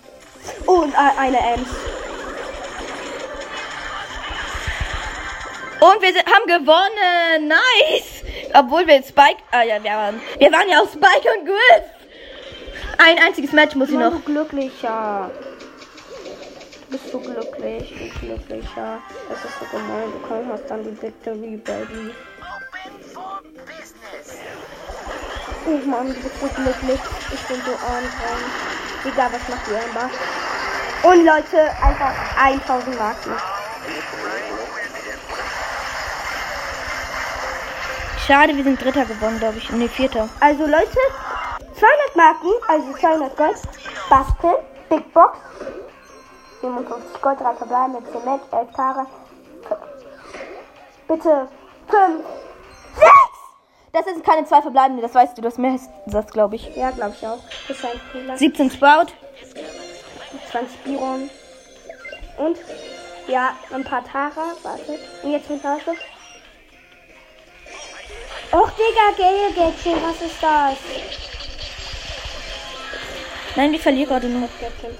Oh, 0.66 0.80
und 0.82 0.96
a- 0.98 1.12
eine 1.18 1.38
Ems. 1.38 1.68
Und 5.80 6.02
wir 6.02 6.12
sind, 6.12 6.26
haben 6.26 6.46
gewonnen. 6.46 7.48
Nice. 7.48 8.22
Obwohl 8.54 8.86
wir 8.86 8.96
jetzt 8.96 9.08
Spike. 9.10 9.38
Ah 9.50 9.62
ja, 9.62 9.82
wir 9.82 9.90
waren. 9.90 10.20
Wir 10.38 10.52
waren 10.52 10.68
ja 10.68 10.80
auch 10.80 10.88
Spike 10.88 11.28
und 11.38 11.46
Griff. 11.46 11.84
Ein 12.98 13.18
einziges 13.18 13.52
Match 13.52 13.74
muss 13.76 13.88
ich 13.88 13.94
noch. 13.96 14.22
glücklicher. 14.24 15.30
Bist 16.90 17.14
du 17.14 17.20
glücklich, 17.20 18.12
du 18.20 18.26
glücklicher. 18.26 18.98
Das 19.28 19.44
ist 19.44 19.58
so 19.58 19.64
gemein. 19.70 20.12
Du 20.12 20.28
kannst 20.28 20.50
hast 20.52 20.70
dann 20.70 20.82
die 20.82 21.00
Victory, 21.00 21.56
Baby. 21.56 22.14
Oh 25.66 25.88
Mann, 25.88 26.08
du 26.08 26.14
bist 26.14 26.40
so 26.40 26.48
glücklich. 26.48 27.00
Ich 27.32 27.40
bin 27.46 27.62
so 27.64 27.72
arm. 27.72 28.04
Egal, 29.04 29.30
was 29.32 29.48
macht 29.48 29.66
die 29.66 29.76
Amber? 29.76 30.10
Und 31.02 31.24
Leute, 31.24 31.70
einfach 31.82 32.14
1000 32.36 32.98
Marken. 32.98 33.32
Schade, 38.26 38.56
wir 38.56 38.64
sind 38.64 38.82
Dritter 38.82 39.06
geworden, 39.06 39.38
glaube 39.38 39.58
ich. 39.58 39.70
Nee, 39.70 39.88
Vierter. 39.88 40.28
Also 40.40 40.66
Leute, 40.66 40.98
200 41.78 42.16
Marken, 42.16 42.50
also 42.68 42.92
200 42.98 43.36
Gold, 43.36 43.56
Basteln, 44.10 44.54
Big 44.90 45.12
Box, 45.14 45.38
57 46.60 47.22
Gold, 47.22 47.40
3 47.40 47.54
verbleiben 47.54 47.92
mit 47.94 48.12
Zement, 48.12 48.42
11 48.52 48.72
Tare. 48.72 49.06
Bitte, 51.08 51.48
5, 51.88 52.24
6! 52.96 53.10
Das 53.92 54.04
sind 54.04 54.24
keine 54.24 54.46
zwei 54.46 54.62
verbleibende, 54.62 55.02
das 55.02 55.14
weißt 55.14 55.36
du. 55.36 55.42
Das 55.42 55.58
mehr 55.58 55.74
ist 55.74 55.90
das, 56.06 56.26
glaube 56.28 56.56
ich. 56.56 56.76
Ja, 56.76 56.90
glaube 56.90 57.14
ich 57.18 57.26
auch. 57.26 57.40
Das 57.66 57.76
ist 57.76 57.84
ein 57.84 58.00
Fehler. 58.12 58.36
17 58.36 58.70
Sprout. 58.70 59.06
20 60.50 60.84
Biron. 60.84 61.30
Und, 62.38 62.58
ja, 63.26 63.50
ein 63.72 63.82
paar 63.82 64.04
Tara, 64.04 64.54
warte. 64.62 64.98
Und 65.22 65.32
jetzt 65.32 65.50
mit 65.50 65.64
Hause. 65.64 65.96
Och, 68.52 68.70
Digga, 68.70 69.16
Gale 69.16 69.52
Gäckchen, 69.54 70.02
was 70.02 70.22
ist 70.22 70.40
das? 70.40 70.76
Nein, 73.56 73.72
wir 73.72 73.80
verlieren 73.80 74.08
gerade 74.08 74.28
nur. 74.28 74.48
Gäckchen 74.60 74.96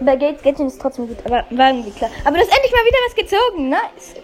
Bei 0.00 0.14
Gates 0.16 0.42
Gadget 0.42 0.66
ist 0.66 0.80
trotzdem 0.80 1.08
gut, 1.08 1.18
aber 1.24 1.44
war 1.50 1.70
irgendwie 1.70 1.90
klar. 1.90 2.10
Aber 2.24 2.36
du 2.36 2.42
hast 2.42 2.52
endlich 2.52 2.72
mal 2.72 2.84
wieder 2.86 2.98
was 3.06 3.14
gezogen, 3.16 3.68
nice. 3.68 4.14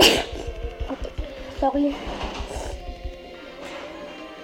Sorry. 1.60 1.94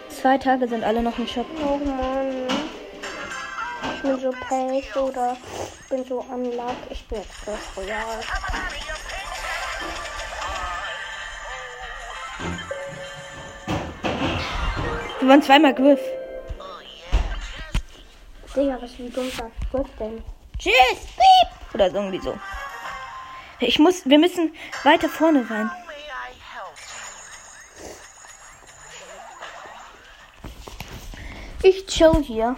Zwei 0.09 0.39
Tage 0.39 0.69
sind 0.69 0.85
alle 0.85 1.03
noch 1.03 1.19
im 1.19 1.27
Shop. 1.27 1.47
Oh 1.61 1.79
Mann. 1.79 2.47
Ich 3.97 4.03
bin 4.03 4.21
so 4.21 4.31
pace 4.31 4.97
oder 4.97 5.37
ich 5.81 5.89
bin 5.89 6.05
so 6.05 6.25
unluck. 6.33 6.77
Ich 6.91 7.05
bin 7.09 7.19
jetzt 7.19 7.43
Clash 7.43 7.59
Royale. 7.77 8.21
Wir 15.19 15.29
waren 15.29 15.43
zweimal 15.43 15.75
Griff. 15.75 16.01
Digga, 18.55 18.77
was 18.81 18.99
wie 18.99 19.09
dumm 19.09 19.31
sagt 19.31 20.01
denn? 20.01 20.23
Tschüss, 20.59 21.07
piep. 21.17 21.75
Oder 21.75 21.91
so 21.91 21.97
irgendwie 21.97 22.21
so. 22.21 22.39
Ich 23.61 23.79
muss, 23.79 24.05
wir 24.05 24.19
müssen 24.19 24.55
weiter 24.83 25.09
vorne 25.09 25.47
sein. 25.47 25.71
Ich 31.63 31.87
chill 31.87 32.23
hier. 32.23 32.57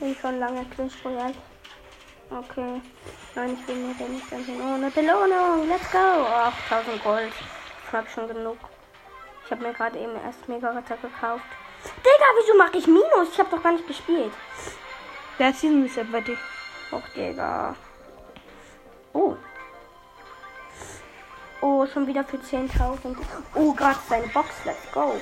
Bin 0.00 0.16
schon 0.20 0.38
lange 0.38 0.64
Clash 0.66 0.92
Royale. 1.04 1.34
Okay. 2.30 2.80
Nein, 3.36 3.56
ich 3.58 3.68
will 3.68 3.76
mir 3.76 3.94
den 3.94 4.14
nicht 4.14 4.32
ansehen. 4.32 4.60
Oh, 4.60 4.74
eine 4.74 4.90
Belohnung. 4.90 5.68
Let's 5.68 5.90
go. 5.90 5.98
Oh, 5.98 6.52
1000 6.68 7.02
Gold. 7.02 7.32
Ich 7.86 7.92
hab 7.92 8.10
schon 8.10 8.28
genug. 8.28 8.58
Ich 9.44 9.50
habe 9.50 9.62
mir 9.62 9.72
gerade 9.72 9.98
eben 9.98 10.16
erst 10.24 10.48
Mega 10.48 10.70
Ritter 10.70 10.96
gekauft. 10.96 11.44
Digga, 11.84 12.26
wieso 12.38 12.56
mache 12.56 12.78
ich 12.78 12.86
Minus? 12.86 13.32
Ich 13.32 13.38
habe 13.38 13.50
doch 13.50 13.62
gar 13.62 13.72
nicht 13.72 13.86
gespielt. 13.86 14.32
Der 15.38 15.48
hat 15.48 15.56
Season 15.56 15.82
Reset 15.82 16.04
bei 16.10 16.20
dir. 16.20 16.38
Och, 16.92 17.02
Digga. 17.14 17.74
Oh. 19.12 19.36
Oh, 21.60 21.86
schon 21.86 22.06
wieder 22.06 22.24
für 22.24 22.36
10.000. 22.36 23.16
Oh, 23.54 23.72
gerade 23.72 23.98
seine 24.08 24.28
Box. 24.28 24.48
Let's 24.64 24.90
go. 24.92 25.20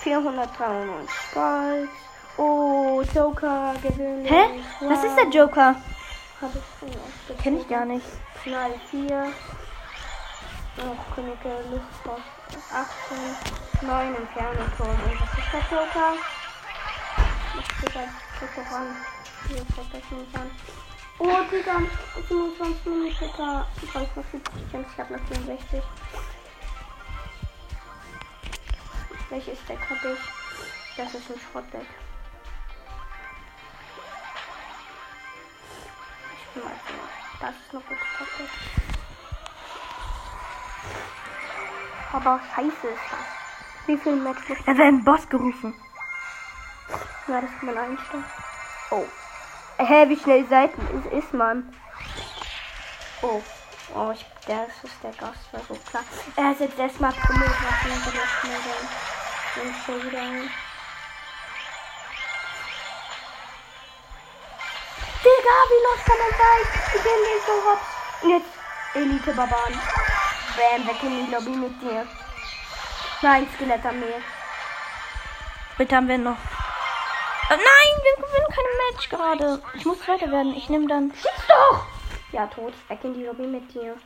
493 0.00 1.34
Gold. 1.34 1.88
Oh, 2.36 3.02
Joker 3.14 3.74
gewinnt. 3.82 4.30
Hä? 4.30 4.62
Was 4.80 5.04
ist 5.04 5.16
der 5.16 5.28
Joker? 5.28 5.76
Hab 6.40 6.50
ich. 6.54 7.42
Kenn 7.42 7.60
ich 7.60 7.68
gar 7.68 7.84
nicht. 7.84 8.06
Knall 8.42 8.74
4. 8.90 9.32
Oh, 10.78 11.14
König 11.14 11.36
der 11.42 11.60
Luftpost 11.70 12.39
18. 12.70 13.36
9 13.82 14.14
Inferno-Turm. 14.14 14.90
Und 14.90 15.20
was 15.20 15.38
ist 15.38 15.52
der 15.52 15.78
Joker? 15.78 16.14
Ich 17.58 17.66
steht 17.76 17.96
als 17.96 18.10
Joker 18.40 18.70
ran. 18.70 18.96
Hier 19.48 19.64
verbessern 19.74 20.20
mich 20.20 20.34
an. 20.34 20.50
Oh, 21.18 21.42
Digga, 21.50 21.82
27 22.28 22.86
Millimeter. 22.86 23.66
Ich 23.82 23.94
weiß 23.94 24.08
noch 24.16 24.24
70 24.32 24.70
Gems, 24.72 24.88
ich 24.92 24.98
hab 24.98 25.10
noch 25.10 25.20
64. 25.28 25.82
Welches 29.28 29.64
Deck 29.66 29.78
hab 29.88 30.04
ich? 30.04 30.20
Das 30.96 31.14
ist 31.14 31.30
ein 31.30 31.40
Schrottdeck. 31.40 31.86
Ich 36.36 36.54
bin 36.54 36.64
mal. 36.64 36.72
Das 37.40 37.50
ist 37.50 37.72
noch 37.72 37.86
gut. 37.86 37.98
Aber 42.12 42.40
scheiße 42.54 42.68
ist 42.68 43.10
das. 43.10 43.86
Wie 43.86 43.96
viel 43.96 44.16
Match 44.16 44.48
muss 44.48 44.58
Er 44.66 44.76
wird 44.76 44.86
ein 44.86 45.04
Boss 45.04 45.28
gerufen. 45.28 45.74
Ja, 47.28 47.40
das 47.40 47.50
kann 47.58 47.74
man 47.74 47.78
einstellen. 47.78 48.24
Oh. 48.90 49.04
Hä, 49.78 50.08
wie 50.08 50.16
schnell 50.16 50.46
Seiten 50.48 50.80
ist, 50.98 51.12
ist 51.12 51.32
man? 51.32 51.72
Oh. 53.22 53.40
Oh, 53.94 54.10
ich, 54.12 54.24
das 54.46 54.68
ist 54.84 55.02
der 55.02 55.10
Gast, 55.12 55.52
war 55.52 55.60
so 55.66 55.74
klar. 55.74 56.04
Er 56.36 56.52
ist 56.52 56.60
jetzt 56.60 56.78
erstmal 56.78 57.12
Pummelwaffen 57.12 57.90
und 57.92 58.06
wieder 58.06 58.26
schnell 58.40 58.58
dann. 58.64 59.64
Und 59.66 59.74
schon 59.84 60.10
wieder 60.10 60.20
hin. 60.20 60.50
Digga, 65.22 65.56
wie 65.68 65.82
los 65.84 66.04
kann 66.06 66.18
man 66.18 66.32
sein? 66.38 66.62
Ich 66.94 67.02
bin 67.02 67.18
nicht 67.22 67.46
so 67.46 67.52
hops. 67.52 67.86
Und 68.22 68.30
Jetzt 68.30 68.60
Elite 68.94 69.32
Barbaren. 69.32 69.99
Bam, 70.60 70.86
weg 70.86 71.02
in 71.02 71.24
die 71.24 71.32
Lobby 71.32 71.56
mit 71.56 71.80
dir. 71.80 72.06
Nein, 73.22 73.46
Skelettarmee. 73.54 74.20
Bitte 75.78 75.96
haben 75.96 76.06
wir 76.06 76.18
noch. 76.18 76.36
Äh, 77.48 77.56
nein, 77.56 77.92
wir 78.04 78.16
gewinnen 78.16 78.46
kein 78.56 78.92
Match 78.92 79.08
gerade. 79.08 79.62
Ich 79.74 79.86
muss 79.86 80.06
weiter 80.06 80.30
werden. 80.30 80.54
Ich 80.54 80.68
nehme 80.68 80.86
dann. 80.86 81.12
Schieß 81.14 81.46
doch! 81.48 81.86
Ja, 82.32 82.46
tot. 82.46 82.74
Weg 82.88 83.02
in 83.04 83.14
die 83.14 83.24
Lobby 83.24 83.46
mit 83.46 83.72
dir. 83.72 83.96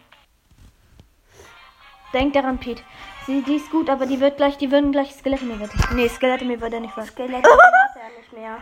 Denk 2.13 2.35
daran, 2.35 2.59
Pete. 2.59 2.85
Sie, 3.27 3.43
die 3.43 3.57
ist 3.57 3.73
gut, 3.73 3.91
aber 3.91 4.07
die 4.07 4.21
wird 4.21 4.37
gleich, 4.37 4.57
die 4.57 4.71
würden 4.71 4.93
gleich 4.93 5.13
Skelette 5.13 5.45
mir 5.45 5.59
wetten. 5.59 5.97
Nee, 5.97 6.09
Skelette 6.09 6.45
mir 6.45 6.61
würde 6.61 6.77
er 6.77 6.83
nicht 6.83 6.97
was. 6.97 7.09
Skelett 7.09 7.45
hat 7.45 7.97
er 7.97 8.17
nicht 8.17 8.33
mehr. 8.33 8.59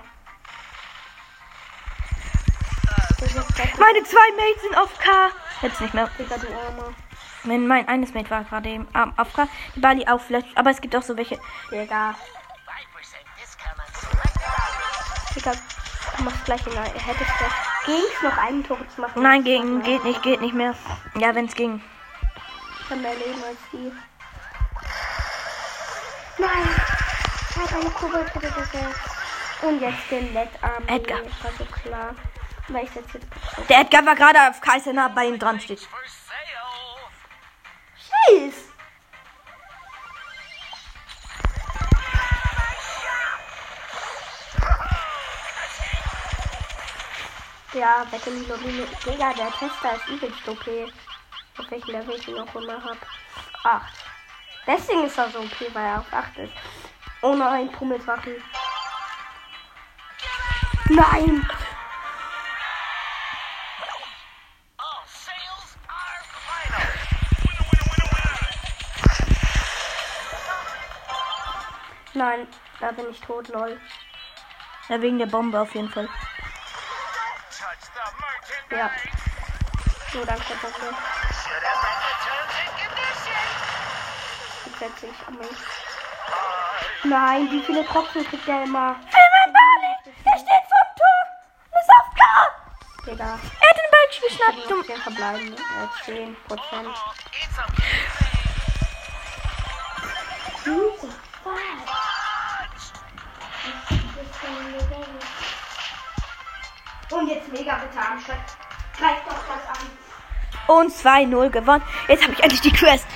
Meine 3.79 4.03
zwei 4.05 4.31
Mates 4.37 4.63
sind 4.63 4.79
auf 4.79 4.99
K. 4.99 5.11
Jetzt 5.61 5.81
nicht 5.83 5.93
mehr. 5.93 6.09
Digga, 6.19 6.39
du 6.39 6.47
Armer. 6.47 6.95
Mein, 7.45 7.67
mein 7.67 7.89
eines 7.89 8.15
Mate 8.15 8.31
war 8.31 8.45
gerade 8.45 8.69
eben 8.69 8.87
auf 8.95 9.33
K. 9.33 9.49
Die 9.75 9.81
Bali 9.81 10.07
auch 10.07 10.21
vielleicht. 10.21 10.57
Aber 10.57 10.71
es 10.71 10.81
gibt 10.81 10.95
auch 10.95 11.03
so 11.03 11.17
welche. 11.17 11.39
Digga. 11.71 12.15
Digga, 15.35 15.53
du 16.17 16.25
machst 16.25 16.45
gleich 16.45 16.67
in 16.67 16.73
der 16.73 16.85
Hättest 16.85 17.31
du 17.41 17.87
ging's 17.87 18.23
noch 18.23 18.37
einen 18.39 18.65
Tor 18.65 18.79
zu 18.95 19.01
machen? 19.01 19.23
Nein, 19.23 19.43
gegen, 19.45 19.83
geht 19.83 20.05
nicht, 20.05 20.23
geht 20.23 20.41
nicht 20.41 20.55
mehr. 20.55 20.75
Ja, 21.19 21.35
wenn 21.35 21.47
es 21.47 21.55
ging. 21.55 21.83
Ich 22.81 22.89
kann 22.89 23.03
mehr 23.03 23.15
Leben 23.15 23.43
als 23.43 23.59
die. 23.73 23.93
Nein! 26.39 26.69
Ich 27.51 27.57
habe 27.57 27.81
eine 27.81 27.91
Koboldkette 27.91 28.47
gesetzt. 28.47 29.01
Und 29.63 29.81
jetzt 29.81 30.07
Skelettarmee. 30.07 30.87
Edgar. 30.87 31.19
Das 31.23 31.45
war 31.45 31.53
so 31.59 31.65
klar. 31.65 32.15
Weil 32.69 32.85
ich 32.85 32.95
jetzt 32.95 33.19
Der 33.69 33.81
Edgar 33.81 34.07
war 34.07 34.15
gerade 34.15 34.49
auf 34.49 34.61
K, 34.61 34.79
der 34.79 34.93
nah 34.93 35.09
bei 35.09 35.27
ihm 35.27 35.39
dran 35.39 35.61
steht. 35.61 35.89
Schieß! 38.29 38.73
Ja, 47.75 48.07
die 48.11 48.45
Lobby. 48.47 48.87
Digga, 49.07 49.33
der 49.33 49.51
Tester 49.53 49.97
ist 49.97 50.09
übelst 50.09 50.47
OP. 50.47 50.93
Auf 51.59 51.71
welchem 51.71 51.91
Level 51.91 52.15
ich 52.15 52.29
ihn 52.29 52.35
noch 52.35 52.55
immer 52.55 52.83
hab. 52.85 52.99
8. 53.65 53.93
Deswegen 54.67 55.05
ist 55.05 55.19
er 55.19 55.31
so 55.31 55.41
OP, 55.41 55.75
weil 55.75 55.87
er 55.87 56.01
auf 56.01 56.13
8 56.13 56.37
ist. 56.39 56.53
Oh 57.23 57.35
nein, 57.35 57.73
Pummelwachen. 57.73 58.35
Nein! 60.91 61.49
Nein, 72.15 72.47
da 72.79 72.93
bin 72.93 73.11
ich 73.11 73.21
tot, 73.21 73.49
lol. 73.49 73.81
Ja, 74.89 75.01
wegen 75.01 75.19
der 75.19 75.27
Bombe 75.27 75.61
auf 75.61 75.75
jeden 75.75 75.89
Fall. 75.89 76.09
Ja. 78.71 78.91
So, 80.13 80.25
danke, 80.25 80.55
Bombe. 80.61 80.95
Die 84.67 84.79
setze 84.79 85.07
ich 85.07 85.27
an 85.27 85.39
mich. 85.39 85.49
Nein, 87.05 87.51
wie 87.51 87.63
viele 87.63 87.87
Tropfen 87.87 88.27
kriegt 88.27 88.47
der 88.47 88.65
immer? 88.65 88.95
Filmen 88.95 89.55
Bali! 89.55 90.15
Der 90.25 90.33
steht 90.33 90.67
vom 90.69 90.87
Tor! 90.99 91.21
Ist 91.81 91.91
auf 91.91 92.09
K! 92.15 92.23
Digga. 93.11 93.25
Er 93.25 93.69
hat 93.69 93.77
den 93.77 93.91
Ball 93.91 94.07
geschnappt. 94.29 94.71
Du 94.71 94.83
10 94.83 95.01
verbleiben. 95.01 95.55
Äh, 95.55 96.05
10 96.05 96.37
Prozent. 96.47 96.97
Und 107.11 107.29
jetzt 107.29 107.53
mega 107.53 107.77
bitte 107.77 107.99
anstatt. 107.99 108.39
Greif 108.99 109.19
doch 109.25 109.43
das 109.47 109.67
an. 109.79 109.87
Und 110.69 110.93
2-0 110.93 111.51
gewonnen. 111.51 111.83
Jetzt 112.09 112.23
habe 112.23 112.33
ich 112.33 112.41
endlich 112.43 112.61
die 112.61 112.73
Quest. 112.73 113.07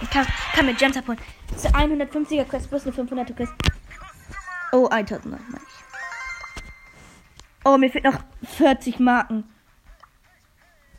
Ich 0.00 0.10
kann, 0.10 0.26
kann 0.54 0.66
mir 0.66 0.74
Gems 0.74 0.96
abholen. 0.96 1.20
Das 1.50 1.64
ist 1.64 1.74
eine 1.74 2.04
150er 2.04 2.44
Quest 2.44 2.68
plus 2.68 2.86
eine 2.86 2.96
500er 2.96 3.34
Quest. 3.34 3.52
Oh, 4.72 4.88
1000 4.88 5.26
meine 5.26 5.42
ich. 5.52 5.80
Oh, 7.64 7.76
mir 7.76 7.90
fehlt 7.90 8.04
noch 8.04 8.20
40 8.56 8.98
Marken. 9.00 9.44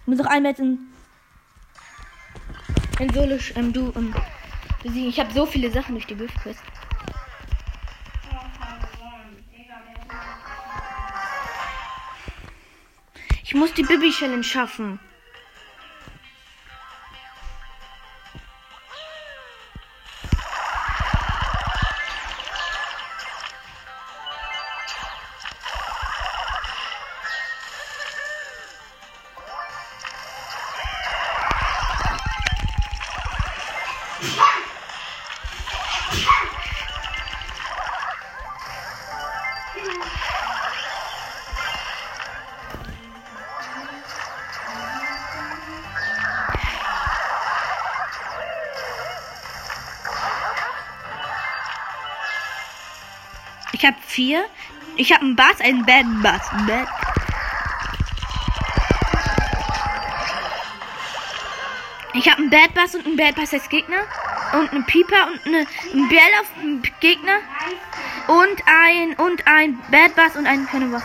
Ich 0.01 0.07
muss 0.07 0.19
noch 0.19 0.27
einmal 0.27 0.53
in, 0.53 0.93
in 2.99 3.13
Solo 3.13 3.37
ähm, 3.55 3.73
du 3.73 3.91
ähm, 3.95 4.13
besiegen. 4.81 5.09
Ich 5.09 5.19
habe 5.19 5.33
so 5.33 5.45
viele 5.45 5.71
Sachen 5.71 5.95
durch 5.95 6.07
die 6.07 6.15
Gift 6.15 6.35
Quest. 6.41 6.61
Ich 13.43 13.55
muss 13.55 13.73
die 13.73 13.83
Bibi 13.83 14.11
Challenge 14.11 14.43
schaffen. 14.43 14.99
Vier. 54.21 54.45
Ich 54.97 55.11
habe 55.11 55.21
einen 55.21 55.35
Bass, 55.35 55.59
einen 55.61 55.83
Bad 55.83 56.05
Bass. 56.21 56.47
Bad. 56.67 56.87
Ich 62.13 62.29
habe 62.29 62.41
einen 62.41 62.49
Bad 62.51 62.73
Bass 62.75 62.93
und 62.93 63.05
einen 63.07 63.15
Bad 63.15 63.35
Bass 63.35 63.53
als 63.53 63.67
Gegner. 63.69 64.03
Und 64.53 64.71
einen 64.71 64.85
Pieper 64.85 65.27
und 65.27 65.47
eine, 65.47 65.65
einen 65.91 66.09
Bell 66.09 66.19
auf 66.39 66.51
Gegner. 66.99 67.37
Und 68.27 68.61
ein, 68.67 69.13
und 69.15 69.47
ein 69.47 69.79
Bad 69.89 70.15
Bass 70.15 70.35
und 70.35 70.45
ein, 70.45 70.67
keine 70.67 70.91
was 70.91 71.03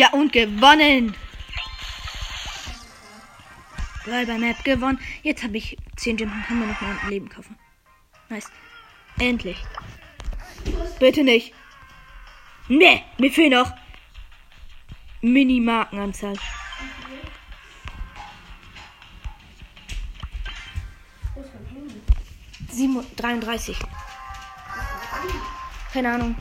Ja, 0.00 0.08
und 0.14 0.32
gewonnen. 0.32 1.14
Räuber 4.06 4.38
Map 4.38 4.64
gewonnen. 4.64 4.98
Jetzt 5.22 5.42
habe 5.42 5.58
ich 5.58 5.76
10 5.96 6.16
Gem 6.16 6.32
und 6.32 6.42
kann 6.46 6.58
mir 6.58 6.68
noch 6.68 6.80
mal 6.80 6.96
ein 7.02 7.10
Leben 7.10 7.28
kaufen. 7.28 7.54
Nice. 8.30 8.50
Endlich. 9.18 9.62
Bitte 10.98 11.22
nicht. 11.22 11.52
Nee, 12.68 13.04
mir 13.18 13.30
fehlen 13.30 13.50
noch 13.52 13.70
Mini-Markenanzahl. 15.20 16.38
Sieben- 22.70 23.04
33. 23.16 23.76
Keine 25.92 26.14
Ahnung. 26.14 26.36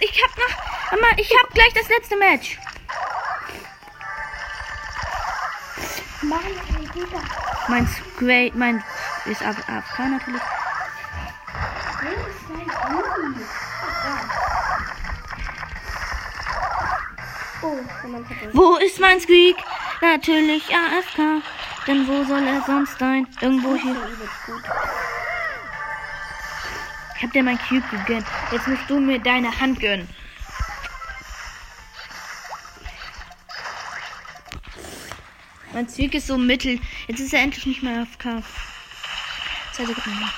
Ich 0.00 0.22
hab 0.22 0.36
noch, 0.38 0.56
Mama, 0.92 1.12
ich 1.16 1.30
hab 1.36 1.52
gleich 1.54 1.72
das 1.74 1.88
letzte 1.88 2.16
Match. 2.16 2.58
Mein 7.68 7.86
Squay, 7.86 8.52
mein 8.54 8.82
ist 9.26 9.42
Af- 9.42 9.68
AFK 9.68 9.98
natürlich. 10.08 10.42
Wo 18.52 18.76
ist 18.76 19.00
mein 19.00 19.20
Squeak? 19.20 19.56
Natürlich 20.00 20.62
AFK. 20.74 21.42
Denn 21.86 22.06
wo 22.06 22.24
soll 22.24 22.46
er 22.46 22.62
sonst 22.66 22.98
sein? 22.98 23.26
Irgendwo 23.40 23.74
hier. 23.74 23.96
Ich 27.18 27.24
hab 27.24 27.32
dir 27.32 27.42
mein 27.42 27.58
Cube 27.58 27.82
gegönnt. 27.90 28.26
Jetzt 28.52 28.68
musst 28.68 28.88
du 28.88 29.00
mir 29.00 29.18
deine 29.18 29.50
Hand 29.58 29.80
gönnen. 29.80 30.08
Mein 35.72 35.88
Squeak 35.88 36.14
ist 36.14 36.28
so 36.28 36.38
mittel. 36.38 36.78
Jetzt 37.08 37.18
ist 37.18 37.34
er 37.34 37.40
endlich 37.40 37.66
nicht 37.66 37.82
mehr 37.82 38.02
AFK. 38.02 38.44
Zwei 39.72 39.84
Sekunden. 39.84 40.20
noch. 40.20 40.32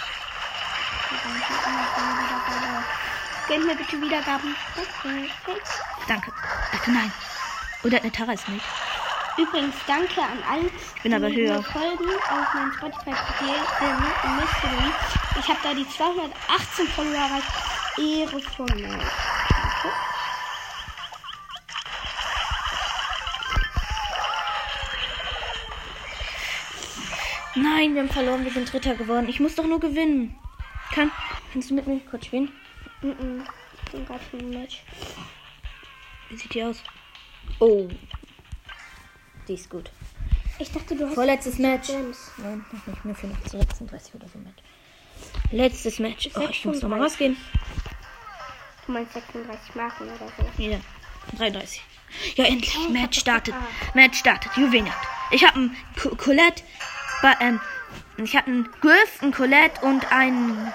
Gönnt 3.47 3.66
mir 3.66 3.76
bitte 3.76 4.01
Wiedergaben. 4.01 4.57
Danke. 6.09 6.33
Bitte 6.72 6.91
nein. 6.93 7.12
Oder 7.83 7.99
eine 8.01 8.11
Tara 8.11 8.33
ist 8.33 8.49
nicht. 8.49 8.64
Übrigens, 9.37 9.74
danke 9.87 10.22
an 10.22 10.43
alle, 10.51 10.70
bin 11.03 11.14
aber 11.14 11.28
höher. 11.28 11.62
folgen 11.62 12.11
auf 12.31 12.55
meinem 12.55 12.72
Spotify-Profil 12.72 13.55
Mystery. 14.37 15.20
Ich 15.39 15.49
habe 15.49 15.59
da 15.62 15.74
die 15.74 15.89
218 15.89 16.87
Follower 16.89 17.14
erreicht. 17.14 17.47
Ehre 17.99 18.41
von 18.41 18.66
mir. 18.74 18.99
Nein, 27.55 27.95
wir 27.95 28.03
haben 28.03 28.09
verloren. 28.09 28.45
Wir 28.45 28.53
sind 28.53 28.72
Dritter 28.72 28.95
geworden. 28.95 29.28
Ich 29.28 29.41
muss 29.41 29.55
doch 29.55 29.66
nur 29.66 29.81
gewinnen. 29.81 30.37
Kann, 30.93 31.11
kannst 31.53 31.70
du 31.70 31.74
mit 31.74 31.87
mir 31.87 32.01
kurz 32.01 32.26
spielen? 32.26 32.53
Mhm. 33.03 33.45
Ich 33.85 33.93
bin 33.93 34.07
gerade 34.07 34.24
im 34.33 34.51
Match. 34.51 34.83
Wie 36.28 36.37
sieht 36.37 36.55
die 36.55 36.62
aus? 36.62 36.83
Oh. 37.59 37.89
Die 39.49 39.55
ist 39.55 39.68
gut. 39.68 39.91
Ich 40.59 40.70
dachte, 40.70 40.95
du 40.95 41.07
hast 41.07 41.14
Vorletztes 41.14 41.59
Match. 41.59 41.89
Gems. 41.89 42.33
Nein, 42.37 42.64
noch 42.70 42.87
nicht. 42.87 43.05
Mir 43.05 43.14
fehlen 43.14 43.33
noch 43.33 43.51
36 43.51 44.14
oder 44.14 44.28
so 44.28 44.39
Match. 44.39 44.62
Letztes 45.53 45.98
Match. 45.98 46.30
Oh, 46.36 46.46
ich 46.51 46.64
muss 46.64 46.80
nochmal 46.82 47.01
36. 47.01 47.03
rausgehen. 47.03 47.36
Du 48.86 48.92
meinst 48.92 49.12
36 49.14 49.74
Marken 49.74 50.05
oder 50.05 50.28
so. 50.57 50.62
Ja. 50.62 50.78
33. 51.38 51.82
Ja, 52.36 52.44
endlich. 52.44 52.88
Match 52.88 53.20
startet. 53.20 53.55
Match 53.94 54.18
startet. 54.18 54.53
Juwenacht. 54.57 54.98
Ich 55.30 55.44
habe 55.46 55.61
ein 55.61 55.76
Co- 56.01 56.14
Colette, 56.16 56.62
ähm, 57.40 57.61
ich 58.16 58.36
habe 58.36 58.46
einen 58.48 58.68
Griff, 58.80 59.22
ein 59.22 59.32
Colette 59.32 59.80
und 59.86 60.11
ein 60.12 60.72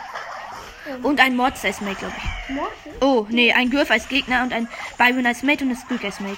und 1.03 1.19
ein 1.19 1.35
Mords 1.35 1.65
als 1.65 1.81
Mate, 1.81 1.95
glaube 1.97 2.13
ich. 2.17 2.53
Morphe? 2.55 2.89
Oh, 3.01 3.25
nee, 3.29 3.51
ein 3.51 3.69
Griff 3.69 3.89
als 3.91 4.07
Gegner 4.07 4.43
und 4.43 4.53
ein 4.53 4.67
Byron 4.97 5.25
als 5.25 5.43
Mate 5.43 5.63
und 5.65 5.71
ein 5.71 5.75
Squeak 5.77 6.03
als 6.05 6.19
Mate. 6.19 6.37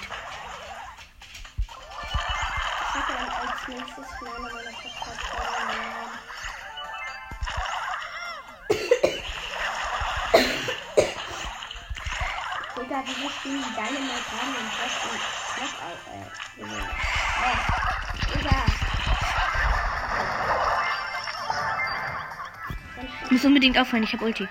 Spielen 13.48 13.64
die 13.64 13.74
deine 13.74 13.98
mal 14.00 14.20
gerade 14.28 14.52
den 14.52 14.68
Boss 14.76 14.94
und 15.08 15.20
Knockout, 15.56 16.00
äh, 16.12 16.28
gewinnen? 16.60 16.90
Äh, 17.44 17.56
Digga. 18.38 18.58
Ich 23.24 23.30
muss 23.30 23.44
unbedingt 23.46 23.78
aufhören, 23.78 24.02
ich 24.02 24.12
habe 24.12 24.24
Ulti. 24.26 24.46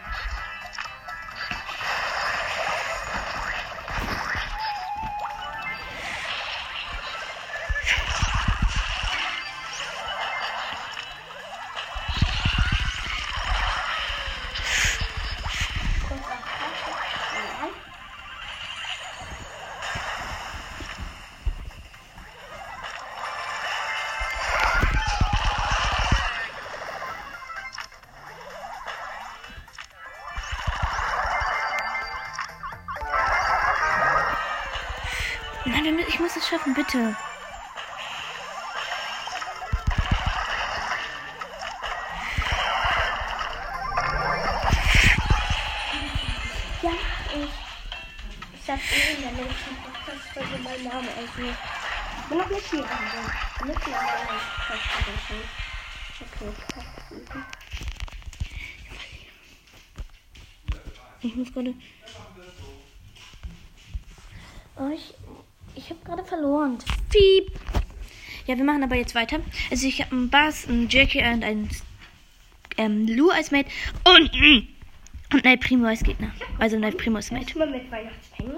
Also. 51.37 51.49
Ich 51.49 52.29
bin 52.29 52.37
noch 52.37 52.49
nicht 52.49 52.69
hier 52.69 52.79
drin. 52.79 52.87
Mittlerweile 53.65 54.39
Podcast 54.67 55.27
schon. 55.27 55.37
Okay, 56.19 56.51
Podcast. 56.73 57.47
Ich 61.21 61.35
muss 61.35 61.53
gerade. 61.53 61.73
Oh, 64.77 64.89
ich 64.93 65.13
ich 65.75 65.89
habe 65.91 65.99
gerade 66.03 66.23
verloren. 66.23 66.77
Piep. 67.09 67.51
Ja, 68.47 68.57
wir 68.57 68.63
machen 68.63 68.83
aber 68.83 68.95
jetzt 68.95 69.13
weiter. 69.13 69.39
Also 69.69 69.87
ich 69.87 70.01
habe 70.01 70.11
einen 70.11 70.29
Bass, 70.29 70.67
einen 70.67 70.89
Jackie 70.89 71.19
und 71.19 71.43
einen 71.43 71.69
ähm, 72.77 73.07
Lou 73.07 73.29
als 73.29 73.51
Mate 73.51 73.69
und, 74.05 74.31
und 75.33 75.43
Night 75.43 75.61
Primo 75.61 75.87
als 75.87 76.01
Gegner. 76.03 76.31
Also 76.57 76.79
Night 76.79 76.97
Primo 76.97 77.17
als 77.17 77.31
Mate. 77.31 77.45
Erstmal 77.45 77.69
mit 77.69 77.91
Weihnachtspengen. 77.91 78.55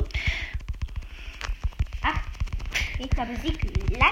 Gegner 2.99 3.25
besiegt 3.27 3.97
lang. 3.97 4.11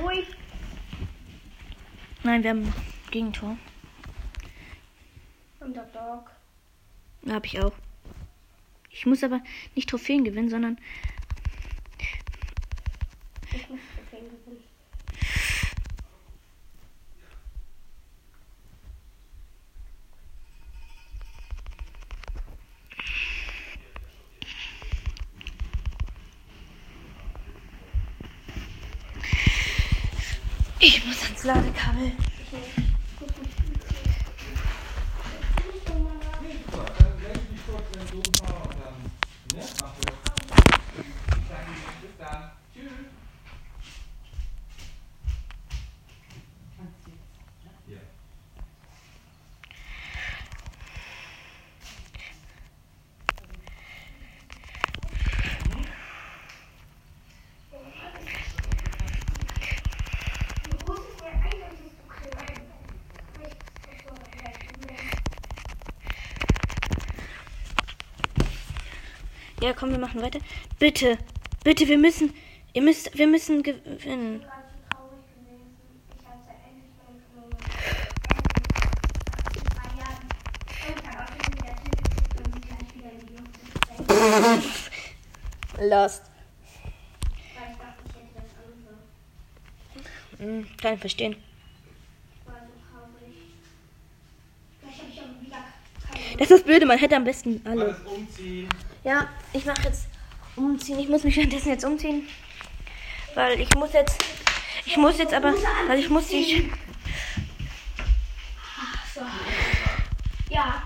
Ruhig. 0.00 0.26
Nein, 2.22 2.42
wir 2.44 2.50
haben 2.50 2.72
Gegentor. 3.10 3.58
Underdog. 5.58 6.30
Habe 7.28 7.46
ich 7.46 7.60
auch. 7.60 7.72
Ich 8.90 9.06
muss 9.06 9.24
aber 9.24 9.40
nicht 9.74 9.90
Trophäen 9.90 10.22
gewinnen, 10.22 10.48
sondern 10.48 10.78
Ich 13.52 13.68
muss 13.68 13.80
Trophäen 13.96 14.30
gewinnen. 14.30 14.62
Ich 31.46 31.52
muss 31.52 31.54
ans 31.54 31.64
Ladekabel. 31.64 32.12
Ja, 69.62 69.72
komm, 69.72 69.90
wir 69.90 69.98
machen 69.98 70.20
weiter. 70.20 70.40
Bitte, 70.78 71.16
bitte, 71.64 71.88
wir 71.88 71.96
müssen, 71.96 72.34
ihr 72.74 72.82
müsst, 72.82 73.16
wir 73.16 73.26
müssen 73.26 73.62
gewinnen. 73.62 74.44
Lost. 85.80 86.22
Hm, 90.38 90.66
kann 90.76 90.94
ich 90.94 91.00
verstehen. 91.00 91.45
Das 96.38 96.50
ist 96.50 96.50
das 96.50 96.62
Blöde, 96.64 96.84
man 96.84 96.98
hätte 96.98 97.16
am 97.16 97.24
besten 97.24 97.62
alle. 97.64 97.86
Alles 97.86 98.00
umziehen. 98.04 98.68
Ja, 99.04 99.28
ich 99.52 99.64
mache 99.64 99.82
jetzt 99.84 100.06
umziehen. 100.54 100.98
Ich 100.98 101.08
muss 101.08 101.24
mich 101.24 101.36
währenddessen 101.36 101.70
jetzt 101.70 101.84
umziehen. 101.84 102.28
Weil 103.34 103.60
ich 103.60 103.74
muss 103.74 103.92
jetzt. 103.92 104.22
Ich 104.84 104.96
muss 104.96 105.18
jetzt 105.18 105.32
aber. 105.32 105.54
Weil 105.86 105.98
ich 105.98 106.10
muss 106.10 106.28
die. 106.28 106.70
Ja, 110.50 110.82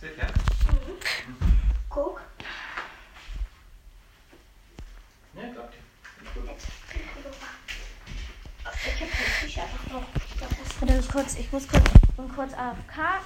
Sicher? 0.00 0.26
guck. 1.88 2.20
Ja, 5.34 5.42
klar. 5.52 5.68
Ich 8.86 9.00
hab 9.02 9.10
kein 9.10 9.40
T-Shirt 9.40 9.64
einfach 9.64 9.92
noch. 9.92 10.02
Ich 10.14 10.40
das 10.40 10.80
Warte 10.80 11.08
kurz, 11.12 11.36
ich 11.38 11.52
muss 11.52 11.68
kurz. 11.68 11.84
Und 12.16 12.34
kurz 12.34 12.52
AFK. 12.54 13.20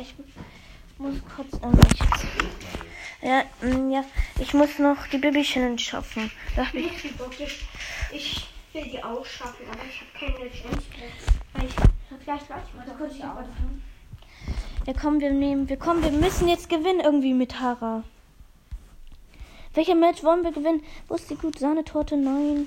Ich 0.00 0.14
muss 0.98 1.14
kurz. 1.34 1.48
Ich, 1.52 3.28
ja, 3.28 3.44
mm, 3.62 3.90
ja, 3.90 4.04
ich 4.40 4.54
muss 4.54 4.78
noch 4.78 5.06
die 5.08 5.18
Baby 5.18 5.42
Challenge 5.42 5.78
schaffen. 5.78 6.30
Da 6.56 6.66
ich, 6.72 7.18
wirklich. 7.18 7.66
Ich 8.12 8.46
will 8.72 8.84
die 8.84 9.02
auch 9.02 9.24
schaffen, 9.24 9.66
aber 9.70 9.80
ich 9.88 10.00
habe 10.00 10.32
keine 10.34 10.50
Chance 10.50 10.84
ich. 11.64 11.74
Vielleicht 12.24 12.50
warte 12.50 12.62
ich 12.68 12.74
mal 12.74 12.96
kurz 12.96 13.14
die 13.14 13.24
Auto. 13.24 13.48
ja, 14.86 14.92
komm, 15.00 15.20
wir 15.20 15.30
nehmen. 15.30 15.68
Wir 15.68 15.76
kommen, 15.76 16.02
wir 16.02 16.10
müssen 16.10 16.48
jetzt 16.48 16.68
gewinnen 16.68 17.00
irgendwie 17.00 17.34
mit 17.34 17.60
Hara. 17.60 18.04
Welcher 19.74 19.94
Match 19.94 20.22
wollen 20.24 20.44
wir 20.44 20.52
gewinnen? 20.52 20.82
Wo 21.08 21.14
ist 21.14 21.30
die 21.30 21.36
gute 21.36 21.58
Sahnetorte? 21.58 22.16
Nein. 22.16 22.66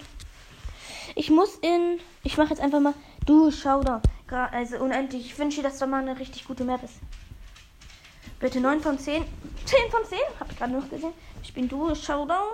Ich 1.16 1.30
muss 1.30 1.56
in. 1.58 2.00
Ich 2.24 2.38
mache 2.38 2.50
jetzt 2.50 2.62
einfach 2.62 2.80
mal. 2.80 2.94
Du, 3.26 3.52
Showdown. 3.52 4.02
Also 4.32 4.78
unendlich. 4.78 5.26
Ich 5.26 5.40
wünsche, 5.40 5.62
dass 5.62 5.78
da 5.80 5.88
mal 5.88 6.02
eine 6.02 6.18
richtig 6.20 6.46
gute 6.46 6.64
Map 6.64 6.84
ist. 6.84 6.96
Bitte 8.40 8.60
9 8.60 8.82
von 8.82 8.98
10. 8.98 9.24
10 9.66 9.92
von 9.92 10.06
10. 10.06 10.18
Hab 10.40 10.52
ich 10.52 10.58
gerade 10.58 10.74
noch 10.74 10.90
gesehen. 10.90 11.14
Ich 11.44 11.54
bin 11.54 11.68
du, 11.68 11.94
Showdown. 11.94 12.48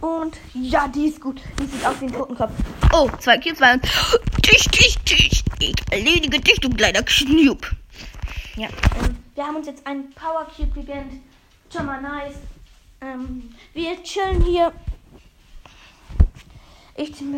Und 0.00 0.36
ja, 0.54 0.88
die 0.88 1.06
ist 1.06 1.20
gut. 1.20 1.40
Die 1.60 1.66
sieht 1.66 1.84
aus 1.84 2.00
wie 2.00 2.06
ein 2.06 2.12
Totenkopf. 2.12 2.52
Oh, 2.92 3.08
zwei 3.18 3.36
Kills 3.38 3.60
waren. 3.60 3.80
Dich, 4.44 4.64
dich, 4.68 4.96
dich. 4.98 5.44
Ich 5.60 5.74
erledige 5.90 6.40
dich, 6.40 6.60
du 6.60 6.70
kleiner 6.70 7.02
Knub. 7.02 7.70
Ja, 8.56 8.68
ähm, 9.00 9.16
wir 9.34 9.44
haben 9.44 9.56
uns 9.56 9.66
jetzt 9.66 9.86
einen 9.86 10.10
Power 10.14 10.46
Cube 10.56 10.72
gegönnt. 10.72 11.20
Schon 11.72 11.86
mal 11.86 12.00
nice. 12.00 12.36
Ähm, 13.00 13.54
wir 13.74 14.02
chillen 14.02 14.42
hier 14.42 14.72
Ich 17.00 17.20
mir 17.20 17.36